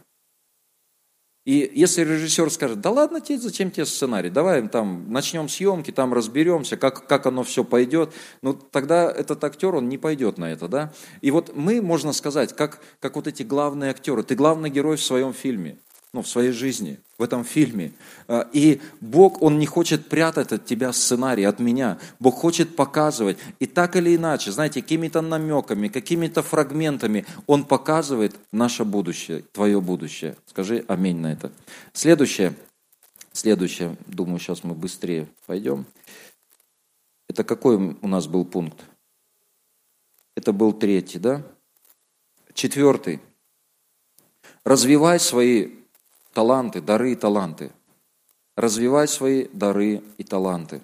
И 1.49 1.71
если 1.73 2.03
режиссер 2.03 2.51
скажет, 2.51 2.79
да 2.79 2.91
ладно 2.91 3.21
тебе, 3.21 3.39
зачем 3.39 3.71
тебе 3.71 3.87
сценарий, 3.87 4.29
давай 4.29 4.67
там 4.67 5.11
начнем 5.11 5.49
съемки, 5.49 5.89
там 5.89 6.13
разберемся, 6.13 6.77
как, 6.77 7.07
как 7.07 7.25
оно 7.25 7.41
все 7.41 7.63
пойдет, 7.63 8.13
ну 8.43 8.53
тогда 8.53 9.09
этот 9.09 9.43
актер, 9.43 9.73
он 9.73 9.89
не 9.89 9.97
пойдет 9.97 10.37
на 10.37 10.51
это, 10.51 10.67
да. 10.67 10.93
И 11.21 11.31
вот 11.31 11.55
мы, 11.55 11.81
можно 11.81 12.13
сказать, 12.13 12.55
как, 12.55 12.81
как 12.99 13.15
вот 13.15 13.25
эти 13.25 13.41
главные 13.41 13.89
актеры, 13.89 14.21
ты 14.21 14.35
главный 14.35 14.69
герой 14.69 14.97
в 14.97 15.01
своем 15.01 15.33
фильме– 15.33 15.79
ну, 16.11 16.23
в 16.23 16.27
своей 16.27 16.51
жизни, 16.51 16.99
в 17.17 17.23
этом 17.23 17.43
фильме. 17.43 17.91
А, 18.27 18.49
и 18.51 18.81
Бог, 18.99 19.41
Он 19.41 19.59
не 19.59 19.67
хочет 19.67 20.09
прятать 20.09 20.51
от 20.51 20.65
тебя 20.65 20.91
сценарий, 20.91 21.43
от 21.43 21.59
меня. 21.59 21.99
Бог 22.19 22.35
хочет 22.35 22.75
показывать. 22.75 23.37
И 23.59 23.67
так 23.67 23.95
или 23.95 24.15
иначе, 24.15 24.51
знаете, 24.51 24.81
какими-то 24.81 25.21
намеками, 25.21 25.87
какими-то 25.87 26.41
фрагментами 26.41 27.25
Он 27.45 27.63
показывает 27.63 28.35
наше 28.51 28.85
будущее, 28.85 29.43
твое 29.51 29.79
будущее. 29.81 30.35
Скажи 30.47 30.83
аминь 30.87 31.17
на 31.17 31.31
это. 31.31 31.51
Следующее, 31.93 32.55
следующее, 33.31 33.95
думаю, 34.07 34.39
сейчас 34.39 34.63
мы 34.63 34.73
быстрее 34.73 35.27
пойдем. 35.45 35.85
Это 37.27 37.43
какой 37.43 37.75
у 38.01 38.07
нас 38.07 38.25
был 38.25 38.45
пункт? 38.45 38.79
Это 40.35 40.53
был 40.53 40.73
третий, 40.73 41.19
да? 41.19 41.43
Четвертый. 42.55 43.19
Развивай 44.63 45.19
свои 45.19 45.78
таланты, 46.39 46.79
дары 46.79 47.11
и 47.11 47.15
таланты. 47.15 47.69
Развивай 48.55 49.09
свои 49.09 49.49
дары 49.51 50.01
и 50.17 50.23
таланты. 50.23 50.79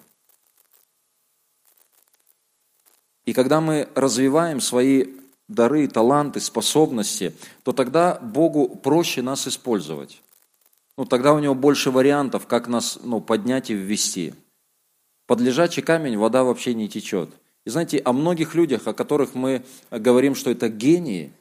И 3.24 3.32
когда 3.32 3.62
мы 3.62 3.88
развиваем 3.94 4.60
свои 4.60 5.14
дары, 5.48 5.88
таланты, 5.88 6.40
способности, 6.40 7.32
то 7.62 7.72
тогда 7.72 8.18
Богу 8.20 8.68
проще 8.68 9.22
нас 9.22 9.48
использовать. 9.48 10.20
Ну, 10.98 11.06
тогда 11.06 11.32
у 11.32 11.38
него 11.38 11.54
больше 11.54 11.90
вариантов, 11.90 12.46
как 12.46 12.68
нас 12.68 12.98
ну, 13.02 13.22
поднять 13.22 13.70
и 13.70 13.74
ввести. 13.74 14.34
Под 15.26 15.40
лежачий 15.40 15.80
камень 15.80 16.18
вода 16.18 16.44
вообще 16.44 16.74
не 16.74 16.86
течет. 16.86 17.30
И 17.64 17.70
знаете, 17.70 17.96
о 18.04 18.12
многих 18.12 18.54
людях, 18.54 18.86
о 18.86 18.92
которых 18.92 19.34
мы 19.34 19.64
говорим, 19.90 20.34
что 20.34 20.50
это 20.50 20.68
гении, 20.68 21.32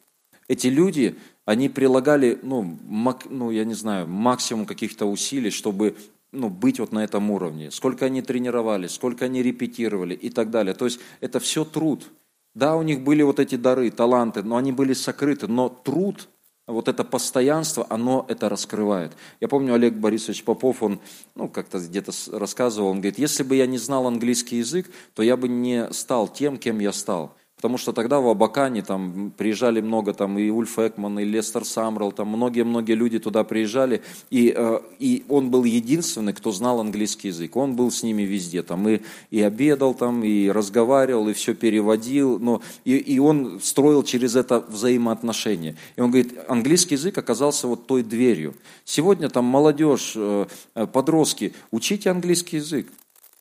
эти 0.47 0.67
люди, 0.67 1.17
они 1.45 1.69
прилагали, 1.69 2.39
ну, 2.41 2.77
мак, 2.87 3.27
ну 3.29 3.51
я 3.51 3.65
не 3.65 3.75
знаю, 3.75 4.07
максимум 4.07 4.65
каких-то 4.65 5.05
усилий, 5.05 5.51
чтобы 5.51 5.95
ну, 6.31 6.49
быть 6.49 6.79
вот 6.79 6.91
на 6.91 7.03
этом 7.03 7.31
уровне. 7.31 7.71
Сколько 7.71 8.05
они 8.05 8.21
тренировались, 8.21 8.91
сколько 8.91 9.25
они 9.25 9.41
репетировали 9.41 10.13
и 10.13 10.29
так 10.29 10.49
далее. 10.49 10.73
То 10.73 10.85
есть 10.85 10.99
это 11.21 11.39
все 11.39 11.63
труд. 11.63 12.11
Да, 12.55 12.75
у 12.75 12.83
них 12.83 13.01
были 13.01 13.21
вот 13.21 13.39
эти 13.39 13.55
дары, 13.55 13.91
таланты, 13.91 14.41
но 14.43 14.57
они 14.57 14.71
были 14.71 14.93
сокрыты. 14.93 15.47
Но 15.47 15.69
труд, 15.69 16.29
вот 16.67 16.87
это 16.87 17.03
постоянство, 17.03 17.85
оно 17.89 18.25
это 18.27 18.49
раскрывает. 18.49 19.11
Я 19.39 19.47
помню, 19.47 19.73
Олег 19.73 19.93
Борисович 19.95 20.43
Попов, 20.43 20.81
он 20.81 20.99
ну, 21.35 21.47
как-то 21.47 21.79
где-то 21.79 22.11
рассказывал, 22.31 22.89
он 22.89 22.97
говорит, 22.97 23.19
если 23.19 23.43
бы 23.43 23.55
я 23.55 23.67
не 23.67 23.77
знал 23.77 24.07
английский 24.07 24.57
язык, 24.57 24.89
то 25.13 25.21
я 25.21 25.37
бы 25.37 25.47
не 25.47 25.91
стал 25.91 26.27
тем, 26.27 26.57
кем 26.57 26.79
я 26.79 26.91
стал. 26.91 27.35
Потому 27.55 27.77
что 27.77 27.93
тогда 27.93 28.19
в 28.19 28.27
Абакане 28.27 28.81
там 28.81 29.31
приезжали 29.35 29.79
много, 29.79 30.13
там 30.13 30.37
и 30.37 30.49
Ульф 30.49 30.77
Экман, 30.77 31.19
и 31.19 31.23
Лестер 31.23 31.63
Самрал, 31.63 32.11
там 32.11 32.27
многие-многие 32.27 32.93
люди 32.93 33.17
туда 33.17 33.45
приезжали, 33.45 34.01
и, 34.29 34.53
э, 34.55 34.79
и 34.99 35.23
он 35.29 35.51
был 35.51 35.63
единственный, 35.63 36.33
кто 36.33 36.51
знал 36.51 36.81
английский 36.81 37.29
язык. 37.29 37.55
Он 37.55 37.75
был 37.75 37.91
с 37.91 38.03
ними 38.03 38.23
везде, 38.23 38.61
там 38.61 38.87
и, 38.89 38.99
и 39.31 39.41
обедал 39.41 39.93
там, 39.93 40.23
и 40.25 40.49
разговаривал, 40.49 41.29
и 41.29 41.33
все 41.33 41.53
переводил, 41.55 42.39
но, 42.39 42.61
и, 42.83 42.97
и 42.97 43.19
он 43.19 43.61
строил 43.63 44.03
через 44.03 44.35
это 44.35 44.59
взаимоотношения. 44.59 45.77
И 45.95 46.01
он 46.01 46.11
говорит, 46.11 46.37
английский 46.49 46.95
язык 46.95 47.17
оказался 47.17 47.67
вот 47.67 47.87
той 47.87 48.03
дверью. 48.03 48.53
Сегодня 48.83 49.29
там 49.29 49.45
молодежь, 49.45 50.13
э, 50.17 50.45
э, 50.75 50.87
подростки, 50.87 51.53
учите 51.71 52.09
английский 52.09 52.57
язык. 52.57 52.87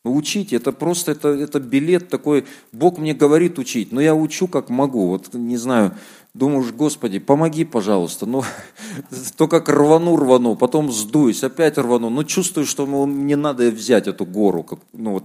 Учите, 0.05 0.57
это 0.57 0.71
просто 0.71 1.13
это, 1.13 1.29
это 1.29 1.61
билет 1.61 2.11
такой, 2.11 2.45
Бог 2.73 2.99
мне 2.99 3.15
говорит 3.15 3.59
учить, 3.59 3.91
но 3.91 4.03
я 4.03 4.15
учу 4.15 4.49
как 4.49 4.69
могу. 4.69 5.09
Вот 5.09 5.33
не 5.33 5.57
знаю, 5.57 5.97
думаешь, 6.35 6.73
Господи, 6.73 7.19
помоги, 7.19 7.65
пожалуйста. 7.65 8.27
Ну, 8.27 8.43
то 9.37 9.49
как 9.49 9.71
рвану, 9.71 10.17
рвану, 10.17 10.57
потом 10.57 10.93
сдуюсь, 10.93 11.43
опять 11.43 11.79
рвану. 11.79 12.11
Но 12.11 12.23
чувствую, 12.23 12.67
что 12.67 12.87
мне 13.07 13.35
надо 13.37 13.71
взять 13.71 14.07
эту 14.07 14.27
гору, 14.27 14.63
как, 14.63 14.81
ну 14.93 15.13
вот 15.13 15.25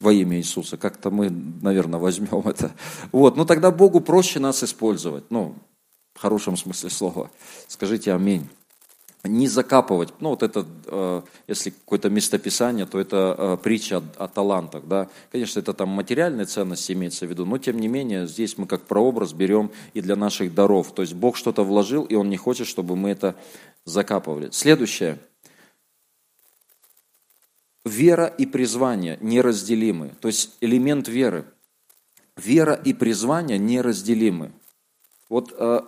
во 0.00 0.12
имя 0.12 0.36
Иисуса. 0.36 0.76
Как-то 0.76 1.10
мы, 1.10 1.30
наверное, 1.30 2.00
возьмем 2.00 2.40
это. 2.44 2.72
Вот, 3.12 3.36
ну 3.36 3.44
тогда 3.44 3.70
Богу 3.70 4.00
проще 4.00 4.40
нас 4.40 4.64
использовать. 4.64 5.30
Ну, 5.30 5.54
в 6.14 6.20
хорошем 6.20 6.56
смысле 6.56 6.90
слова. 6.90 7.30
Скажите 7.68 8.12
аминь 8.12 8.48
не 9.26 9.48
закапывать. 9.48 10.12
Ну, 10.20 10.30
вот 10.30 10.42
это, 10.42 10.66
э, 10.86 11.22
если 11.48 11.70
какое-то 11.70 12.10
местописание, 12.10 12.86
то 12.86 12.98
это 12.98 13.34
э, 13.38 13.56
притча 13.62 14.02
о, 14.16 14.28
талантах, 14.28 14.86
да. 14.86 15.08
Конечно, 15.30 15.60
это 15.60 15.72
там 15.72 15.88
материальные 15.88 16.46
ценности 16.46 16.92
имеется 16.92 17.26
в 17.26 17.30
виду, 17.30 17.44
но 17.44 17.58
тем 17.58 17.78
не 17.78 17.88
менее, 17.88 18.26
здесь 18.26 18.58
мы 18.58 18.66
как 18.66 18.82
прообраз 18.82 19.32
берем 19.32 19.70
и 19.94 20.00
для 20.00 20.16
наших 20.16 20.54
даров. 20.54 20.92
То 20.92 21.02
есть 21.02 21.14
Бог 21.14 21.36
что-то 21.36 21.64
вложил, 21.64 22.04
и 22.04 22.14
Он 22.14 22.28
не 22.30 22.36
хочет, 22.36 22.66
чтобы 22.66 22.96
мы 22.96 23.10
это 23.10 23.36
закапывали. 23.84 24.50
Следующее. 24.50 25.18
Вера 27.84 28.26
и 28.26 28.46
призвание 28.46 29.18
неразделимы. 29.20 30.12
То 30.20 30.28
есть 30.28 30.56
элемент 30.60 31.08
веры. 31.08 31.44
Вера 32.36 32.74
и 32.74 32.92
призвание 32.92 33.58
неразделимы. 33.58 34.52
Вот 35.28 35.54
э, 35.56 35.80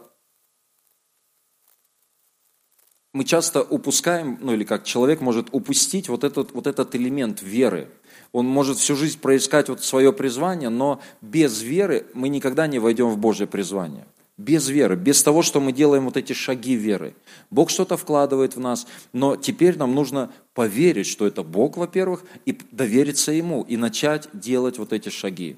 мы 3.19 3.25
часто 3.25 3.65
упускаем, 3.65 4.39
ну 4.41 4.55
или 4.55 4.63
как 4.63 4.85
человек 4.85 5.21
может 5.21 5.49
упустить 5.51 6.09
вот 6.09 6.23
этот, 6.23 6.53
вот 6.53 6.69
этот 6.69 6.95
элемент 6.95 7.43
веры. 7.43 7.89
Он 8.31 8.47
может 8.47 8.79
всю 8.79 8.95
жизнь 8.95 9.19
проискать 9.19 9.69
вот 9.69 9.83
свое 9.83 10.13
призвание, 10.13 10.69
но 10.69 11.01
без 11.21 11.61
веры 11.61 12.07
мы 12.15 12.29
никогда 12.29 12.69
не 12.69 12.79
войдем 12.79 13.09
в 13.09 13.19
Божье 13.19 13.49
призвание. 13.49 14.07
Без 14.37 14.69
веры, 14.69 14.95
без 14.95 15.21
того, 15.21 15.43
что 15.43 15.61
мы 15.61 15.73
делаем 15.73 16.05
вот 16.05 16.17
эти 16.17 16.33
шаги 16.33 16.77
веры. 16.77 17.17
Бог 17.51 17.71
что-то 17.71 17.97
вкладывает 17.97 18.55
в 18.55 18.61
нас, 18.61 18.87
но 19.13 19.35
теперь 19.35 19.77
нам 19.77 19.97
нужно 19.97 20.31
поверить, 20.55 21.09
что 21.09 21.27
это 21.27 21.43
Бог, 21.43 21.77
во-первых, 21.77 22.23
и 22.47 22.57
довериться 22.71 23.33
Ему, 23.33 23.63
и 23.63 23.77
начать 23.77 24.29
делать 24.33 24.79
вот 24.79 24.93
эти 24.93 25.09
шаги. 25.09 25.57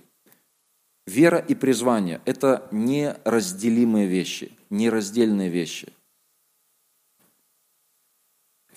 Вера 1.06 1.36
и 1.36 1.54
призвание– 1.54 2.22
это 2.24 2.66
неразделимые 2.70 4.06
вещи, 4.06 4.50
нераздельные 4.70 5.50
вещи– 5.50 5.92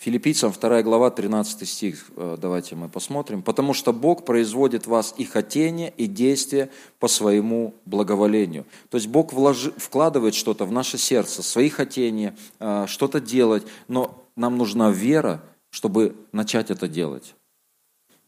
Филиппийцам 0.04 0.52
2 0.52 0.84
глава, 0.84 1.12
13 1.12 1.66
стих, 1.66 2.08
э, 2.18 2.36
давайте 2.38 2.76
мы 2.76 2.90
посмотрим. 2.90 3.42
«Потому 3.42 3.74
что 3.74 3.94
Бог 3.94 4.26
производит 4.26 4.86
вас 4.86 5.16
и 5.18 5.24
хотение, 5.24 5.94
и 5.96 6.08
действие 6.08 6.70
по 7.00 7.08
своему 7.08 7.74
благоволению». 7.86 8.66
То 8.90 8.98
есть 8.98 9.08
Бог 9.08 9.32
вложи, 9.32 9.72
вкладывает 9.78 10.36
что-то 10.36 10.66
в 10.66 10.74
наше 10.74 10.98
сердце, 10.98 11.42
свои 11.42 11.70
хотения, 11.70 12.36
э, 12.60 12.86
что-то 12.90 13.22
делать, 13.22 13.64
но 13.88 14.26
нам 14.36 14.58
нужна 14.58 14.92
вера, 14.92 15.42
чтобы 15.70 16.18
начать 16.34 16.70
это 16.70 16.90
делать. 16.90 17.34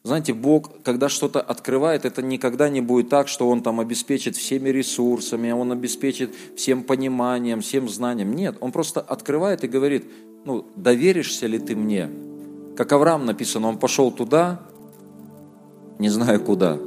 Знаете, 0.05 0.33
Бог, 0.33 0.81
когда 0.81 1.09
что-то 1.09 1.41
открывает, 1.41 2.05
это 2.05 2.21
никогда 2.21 2.69
не 2.69 2.79
будет 2.79 3.09
так, 3.09 3.27
что 3.27 3.49
Он 3.49 3.61
там 3.61 3.81
обеспечит 3.81 4.37
всеми 4.37 4.69
ресурсами, 4.69 5.51
Он 5.51 5.73
обеспечит 5.73 6.33
всем 6.55 6.83
пониманием, 6.83 7.59
всем 7.59 7.89
знанием. 7.89 8.33
Нет, 8.33 8.55
Он 8.61 8.71
просто 8.71 9.01
открывает 9.01 9.65
и 9.65 9.67
говорит, 9.67 10.05
ну, 10.45 10.63
доверишься 10.75 11.47
ли 11.47 11.57
ты 11.57 11.75
мне? 11.75 12.09
Как 12.77 12.91
Авраам 12.93 13.25
написано, 13.25 13.67
он 13.67 13.77
пошел 13.77 14.11
туда, 14.11 14.59
не 15.97 16.09
зная 16.09 16.37
куда. 16.37 16.77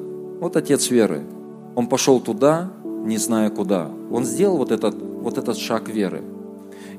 Вот 0.40 0.56
отец 0.56 0.90
веры. 0.90 1.24
Он 1.74 1.88
пошел 1.88 2.20
туда, 2.20 2.70
не 2.84 3.16
зная 3.18 3.50
куда. 3.50 3.90
Он 4.12 4.24
сделал 4.24 4.58
вот 4.58 4.70
этот, 4.70 4.94
вот 4.94 5.38
этот 5.38 5.58
шаг 5.58 5.88
веры. 5.88 6.22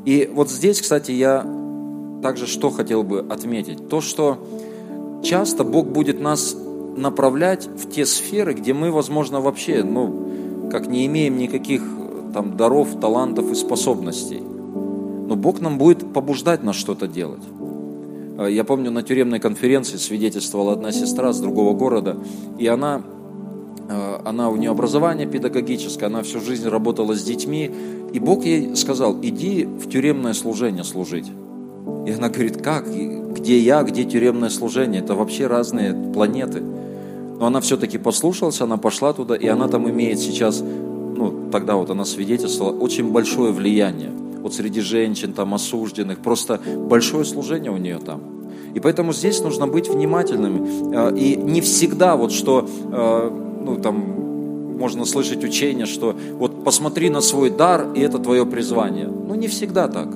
И 0.03 0.29
вот 0.33 0.49
здесь, 0.49 0.81
кстати, 0.81 1.11
я 1.11 1.45
также 2.21 2.45
что 2.45 2.69
хотел 2.71 3.03
бы 3.03 3.25
отметить. 3.29 3.87
То, 3.87 4.01
что 4.01 4.45
часто 5.23 5.63
Бог 5.63 5.87
будет 5.87 6.19
нас 6.19 6.57
направлять 6.97 7.67
в 7.67 7.89
те 7.89 8.05
сферы, 8.05 8.53
где 8.53 8.73
мы, 8.73 8.91
возможно, 8.91 9.39
вообще, 9.39 9.83
ну, 9.83 10.69
как 10.69 10.87
не 10.87 11.05
имеем 11.05 11.37
никаких 11.37 11.83
там 12.33 12.57
даров, 12.57 12.99
талантов 12.99 13.49
и 13.51 13.55
способностей 13.55 14.43
но 15.29 15.35
Бог 15.35 15.61
нам 15.61 15.77
будет 15.77 16.11
побуждать 16.11 16.63
нас 16.63 16.75
что-то 16.75 17.07
делать. 17.07 17.43
Э, 18.39 18.47
я 18.49 18.63
помню, 18.63 18.89
на 18.89 19.03
тюремной 19.03 19.39
конференции 19.39 19.97
свидетельствовала 19.97 20.73
одна 20.73 20.91
сестра 20.91 21.31
с 21.31 21.39
другого 21.39 21.77
города, 21.77 22.17
и 22.57 22.65
она, 22.65 23.03
э, 23.87 24.19
она 24.25 24.49
у 24.49 24.55
нее 24.55 24.71
образование 24.71 25.27
педагогическое, 25.27 26.09
она 26.09 26.23
всю 26.23 26.39
жизнь 26.41 26.67
работала 26.67 27.13
с 27.13 27.23
детьми, 27.23 27.69
и 28.11 28.19
Бог 28.19 28.43
ей 28.43 28.75
сказал, 28.75 29.17
иди 29.21 29.65
в 29.65 29.87
тюремное 29.87 30.33
служение 30.33 30.83
служить. 30.83 31.27
И 32.07 32.11
она 32.11 32.29
говорит, 32.29 32.59
как, 32.63 32.87
где 32.87 33.59
я, 33.59 33.83
где 33.83 34.05
тюремное 34.05 34.49
служение, 34.49 35.01
это 35.01 35.13
вообще 35.13 35.45
разные 35.45 35.93
планеты. 36.11 36.61
Но 37.39 37.45
она 37.45 37.61
все-таки 37.61 37.99
послушалась, 37.99 38.61
она 38.61 38.77
пошла 38.77 39.13
туда, 39.13 39.35
и 39.35 39.45
она 39.45 39.67
там 39.67 39.87
имеет 39.87 40.17
сейчас, 40.17 40.59
ну, 40.61 41.49
тогда 41.51 41.75
вот 41.75 41.91
она 41.91 42.03
свидетельствовала, 42.03 42.75
очень 42.75 43.11
большое 43.11 43.51
влияние 43.53 44.09
вот 44.41 44.53
среди 44.53 44.81
женщин, 44.81 45.33
там, 45.33 45.53
осужденных, 45.53 46.19
просто 46.19 46.59
большое 46.89 47.25
служение 47.25 47.71
у 47.71 47.77
нее 47.77 47.99
там. 47.99 48.21
И 48.73 48.79
поэтому 48.79 49.13
здесь 49.13 49.41
нужно 49.41 49.67
быть 49.67 49.89
внимательными. 49.89 50.95
А, 50.95 51.13
и 51.13 51.35
не 51.35 51.61
всегда 51.61 52.15
вот 52.15 52.31
что, 52.31 52.67
а, 52.91 53.29
ну, 53.29 53.77
там, 53.77 53.97
можно 54.77 55.05
слышать 55.05 55.43
учение, 55.43 55.85
что 55.85 56.15
вот 56.37 56.63
посмотри 56.63 57.09
на 57.09 57.21
свой 57.21 57.49
дар, 57.49 57.87
и 57.95 57.99
это 57.99 58.17
твое 58.19 58.45
призвание. 58.45 59.07
Ну, 59.07 59.35
не 59.35 59.47
всегда 59.47 59.87
так. 59.87 60.07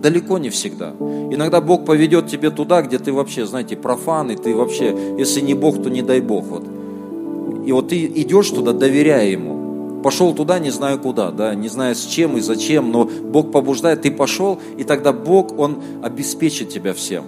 Далеко 0.00 0.38
не 0.38 0.50
всегда. 0.50 0.92
Иногда 1.00 1.60
Бог 1.60 1.84
поведет 1.86 2.28
тебе 2.28 2.50
туда, 2.50 2.82
где 2.82 2.98
ты 2.98 3.12
вообще, 3.12 3.46
знаете, 3.46 3.74
профан, 3.74 4.30
и 4.30 4.36
ты 4.36 4.54
вообще, 4.54 4.94
если 5.18 5.40
не 5.40 5.54
Бог, 5.54 5.82
то 5.82 5.88
не 5.88 6.02
дай 6.02 6.20
Бог. 6.20 6.44
Вот. 6.44 6.64
И 7.66 7.72
вот 7.72 7.88
ты 7.88 8.04
идешь 8.04 8.50
туда, 8.50 8.72
доверяя 8.72 9.26
Ему 9.26 9.53
пошел 10.04 10.34
туда, 10.34 10.58
не 10.58 10.68
знаю 10.68 10.98
куда, 10.98 11.30
да, 11.30 11.54
не 11.54 11.68
знаю 11.68 11.94
с 11.94 12.04
чем 12.04 12.36
и 12.36 12.40
зачем, 12.40 12.92
но 12.92 13.06
Бог 13.06 13.50
побуждает, 13.50 14.02
ты 14.02 14.10
пошел, 14.10 14.58
и 14.76 14.84
тогда 14.84 15.14
Бог, 15.14 15.58
Он 15.58 15.78
обеспечит 16.02 16.68
тебя 16.68 16.92
всем. 16.92 17.24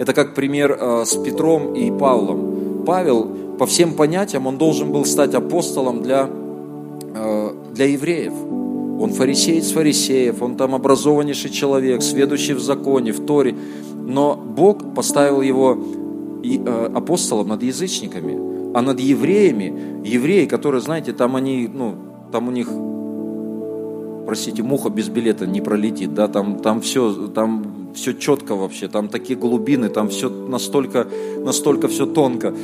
Это 0.00 0.12
как 0.12 0.34
пример 0.34 0.76
э, 0.76 1.04
с 1.06 1.14
Петром 1.14 1.74
и 1.74 1.96
Павлом. 1.96 2.82
Павел, 2.84 3.28
по 3.58 3.66
всем 3.66 3.94
понятиям, 3.94 4.48
он 4.48 4.58
должен 4.58 4.90
был 4.90 5.04
стать 5.04 5.34
апостолом 5.34 6.02
для, 6.02 6.28
э, 7.14 7.50
для 7.72 7.86
евреев. 7.86 8.32
Он 9.00 9.12
фарисеец 9.12 9.70
фарисеев, 9.70 10.42
он 10.42 10.56
там 10.56 10.74
образованнейший 10.74 11.50
человек, 11.50 12.02
сведущий 12.02 12.54
в 12.54 12.60
законе, 12.60 13.12
в 13.12 13.24
Торе. 13.24 13.54
Но 14.04 14.34
Бог 14.34 14.94
поставил 14.96 15.42
его 15.42 15.78
э, 16.42 16.90
апостолом 16.92 17.48
над 17.48 17.62
язычниками, 17.62 18.36
а 18.74 18.82
над 18.82 18.98
евреями, 18.98 20.02
евреи, 20.04 20.46
которые, 20.46 20.80
знаете, 20.80 21.12
там 21.12 21.36
они, 21.36 21.70
ну, 21.72 21.94
там 22.32 22.48
у 22.48 22.50
них, 22.50 22.68
простите, 24.26 24.62
муха 24.62 24.90
без 24.90 25.08
билета 25.08 25.46
не 25.46 25.60
пролетит, 25.60 26.14
да, 26.14 26.28
там, 26.28 26.58
там 26.58 26.80
все, 26.80 27.28
там 27.28 27.92
все 27.94 28.12
четко 28.12 28.54
вообще, 28.54 28.88
там 28.88 29.08
такие 29.08 29.38
глубины, 29.38 29.88
там 29.88 30.08
все 30.08 30.28
настолько, 30.28 31.06
настолько 31.44 31.88
все 31.88 32.06
тонко. 32.06 32.54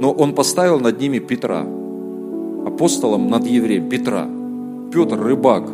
Но 0.00 0.12
он 0.12 0.34
поставил 0.34 0.78
над 0.80 1.00
ними 1.00 1.18
Петра, 1.18 1.66
апостолом 2.66 3.28
над 3.28 3.46
евреем, 3.46 3.88
Петра. 3.88 4.26
Петр, 4.92 5.20
рыбак. 5.20 5.68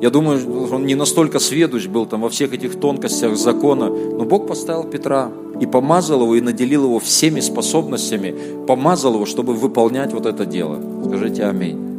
Я 0.00 0.10
думаю, 0.10 0.38
он 0.70 0.84
не 0.84 0.94
настолько 0.94 1.38
сведущ 1.38 1.86
был 1.86 2.04
там 2.04 2.20
во 2.20 2.28
всех 2.28 2.52
этих 2.52 2.78
тонкостях 2.78 3.36
закона, 3.36 3.88
но 3.88 4.24
Бог 4.24 4.46
поставил 4.46 4.84
Петра 4.84 5.30
и 5.58 5.66
помазал 5.66 6.22
его, 6.22 6.34
и 6.36 6.42
наделил 6.42 6.84
его 6.84 6.98
всеми 6.98 7.40
способностями, 7.40 8.34
помазал 8.66 9.14
его, 9.14 9.24
чтобы 9.24 9.54
выполнять 9.54 10.12
вот 10.12 10.26
это 10.26 10.44
дело. 10.44 10.78
Скажите 11.06 11.44
аминь. 11.44 11.95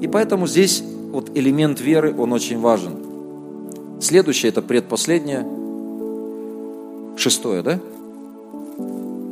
И 0.00 0.08
поэтому 0.08 0.46
здесь 0.46 0.82
вот 1.12 1.30
элемент 1.34 1.80
веры, 1.80 2.14
он 2.16 2.32
очень 2.32 2.60
важен. 2.60 2.96
Следующее, 4.00 4.50
это 4.50 4.60
предпоследнее, 4.60 5.46
шестое, 7.16 7.62
да? 7.62 7.80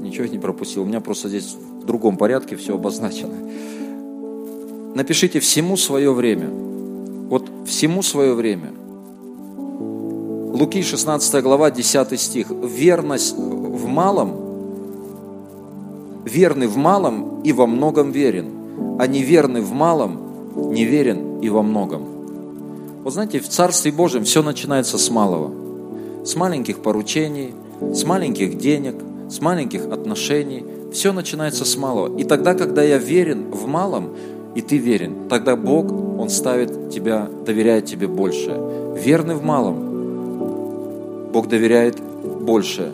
Ничего 0.00 0.26
не 0.26 0.38
пропустил, 0.38 0.82
у 0.82 0.86
меня 0.86 1.00
просто 1.00 1.28
здесь 1.28 1.54
в 1.82 1.84
другом 1.84 2.16
порядке 2.16 2.56
все 2.56 2.74
обозначено. 2.74 3.34
напишите 4.94 5.40
всему 5.40 5.76
свое 5.76 6.12
время. 6.12 6.48
Вот 7.28 7.50
всему 7.66 8.02
свое 8.02 8.32
время. 8.34 8.72
Луки 10.54 10.82
16 10.82 11.42
глава, 11.42 11.70
10 11.70 12.20
стих. 12.20 12.50
Верность 12.50 13.34
в 13.36 13.86
малом, 13.86 14.36
верный 16.24 16.68
в 16.68 16.76
малом 16.76 17.42
и 17.42 17.52
во 17.52 17.66
многом 17.66 18.12
верен, 18.12 18.46
а 18.98 19.06
неверный 19.06 19.62
в 19.62 19.72
малом, 19.72 20.23
неверен 20.57 21.40
и 21.40 21.48
во 21.48 21.62
многом. 21.62 22.02
Вот 23.02 23.12
знаете, 23.12 23.38
в 23.40 23.48
Царстве 23.48 23.92
Божьем 23.92 24.24
все 24.24 24.42
начинается 24.42 24.98
с 24.98 25.11
малого. 25.11 25.52
С 26.24 26.36
маленьких 26.36 26.78
поручений, 26.78 27.55
с 27.80 28.05
маленьких 28.05 28.57
денег, 28.57 28.94
с 29.28 29.40
маленьких 29.40 29.86
отношений. 29.86 30.64
Все 30.92 31.12
начинается 31.12 31.64
с 31.64 31.76
малого. 31.76 32.16
И 32.16 32.24
тогда, 32.24 32.55
когда 32.55 32.82
я 32.82 32.98
верен 32.98 33.50
в 33.50 33.66
малом, 33.66 34.11
и 34.55 34.62
ты 34.62 34.78
верен, 34.78 35.28
тогда 35.28 35.57
Бог, 35.57 35.92
Он 35.92 36.30
ставит 36.30 36.90
тебя, 36.90 37.28
доверяет 37.44 37.86
тебе 37.86 38.07
больше. 38.07 38.59
Верный 38.96 39.34
в 39.34 39.42
малом, 39.42 41.30
Бог 41.32 41.48
доверяет 41.48 42.00
больше. 42.00 42.92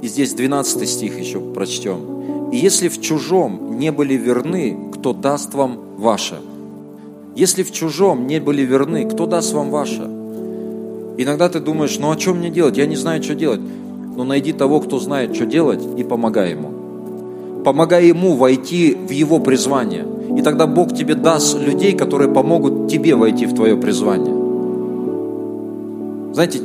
И 0.00 0.08
здесь 0.08 0.32
12 0.32 0.88
стих 0.88 1.18
еще 1.18 1.40
прочтем. 1.40 2.19
«И 2.52 2.56
если 2.56 2.88
в 2.88 3.00
чужом 3.00 3.78
не 3.78 3.92
были 3.92 4.14
верны, 4.14 4.76
кто 4.92 5.12
даст 5.12 5.54
вам 5.54 5.78
ваше?» 5.96 6.40
Если 7.36 7.62
в 7.62 7.70
чужом 7.72 8.26
не 8.26 8.40
были 8.40 8.62
верны, 8.62 9.08
кто 9.08 9.26
даст 9.26 9.54
вам 9.54 9.70
ваше? 9.70 10.02
Иногда 11.16 11.48
ты 11.48 11.60
думаешь, 11.60 11.96
ну 11.98 12.10
а 12.10 12.18
что 12.18 12.34
мне 12.34 12.50
делать? 12.50 12.76
Я 12.76 12.86
не 12.86 12.96
знаю, 12.96 13.22
что 13.22 13.34
делать. 13.34 13.60
Но 14.16 14.24
найди 14.24 14.52
того, 14.52 14.80
кто 14.80 14.98
знает, 14.98 15.34
что 15.34 15.46
делать, 15.46 15.80
и 15.96 16.02
помогай 16.02 16.50
ему. 16.50 17.62
Помогай 17.64 18.06
ему 18.08 18.34
войти 18.34 18.94
в 18.94 19.10
его 19.10 19.38
призвание. 19.38 20.04
И 20.36 20.42
тогда 20.42 20.66
Бог 20.66 20.94
тебе 20.94 21.14
даст 21.14 21.56
людей, 21.58 21.92
которые 21.92 22.32
помогут 22.32 22.90
тебе 22.90 23.14
войти 23.14 23.46
в 23.46 23.54
твое 23.54 23.76
призвание. 23.76 24.34
Знаете, 26.34 26.60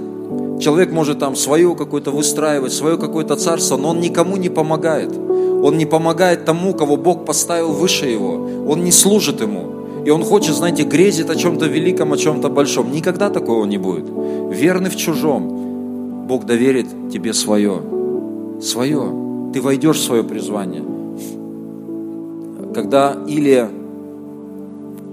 человек 0.59 0.91
может 0.91 1.19
там 1.19 1.35
свое 1.35 1.75
какое-то 1.75 2.11
выстраивать, 2.11 2.73
свое 2.73 2.97
какое-то 2.97 3.35
царство, 3.35 3.77
но 3.77 3.89
он 3.89 3.99
никому 3.99 4.37
не 4.37 4.49
помогает. 4.49 5.11
Он 5.15 5.77
не 5.77 5.85
помогает 5.85 6.45
тому, 6.45 6.73
кого 6.73 6.97
Бог 6.97 7.25
поставил 7.25 7.71
выше 7.71 8.05
его. 8.05 8.33
Он 8.67 8.83
не 8.83 8.91
служит 8.91 9.41
ему. 9.41 10.03
И 10.05 10.11
он 10.11 10.23
хочет, 10.23 10.55
знаете, 10.55 10.83
грезит 10.83 11.29
о 11.29 11.35
чем-то 11.35 11.65
великом, 11.65 12.13
о 12.13 12.17
чем-то 12.17 12.49
большом. 12.49 12.91
Никогда 12.91 13.29
такого 13.29 13.65
не 13.65 13.77
будет. 13.77 14.05
Верный 14.51 14.91
в 14.91 14.95
чужом, 14.95 16.27
Бог 16.27 16.45
доверит 16.45 16.87
тебе 17.11 17.33
свое. 17.33 17.81
Свое. 18.61 19.01
Ты 19.53 19.61
войдешь 19.61 19.97
в 19.97 20.03
свое 20.03 20.23
призвание. 20.23 20.83
Когда 22.75 23.17
Илия 23.27 23.69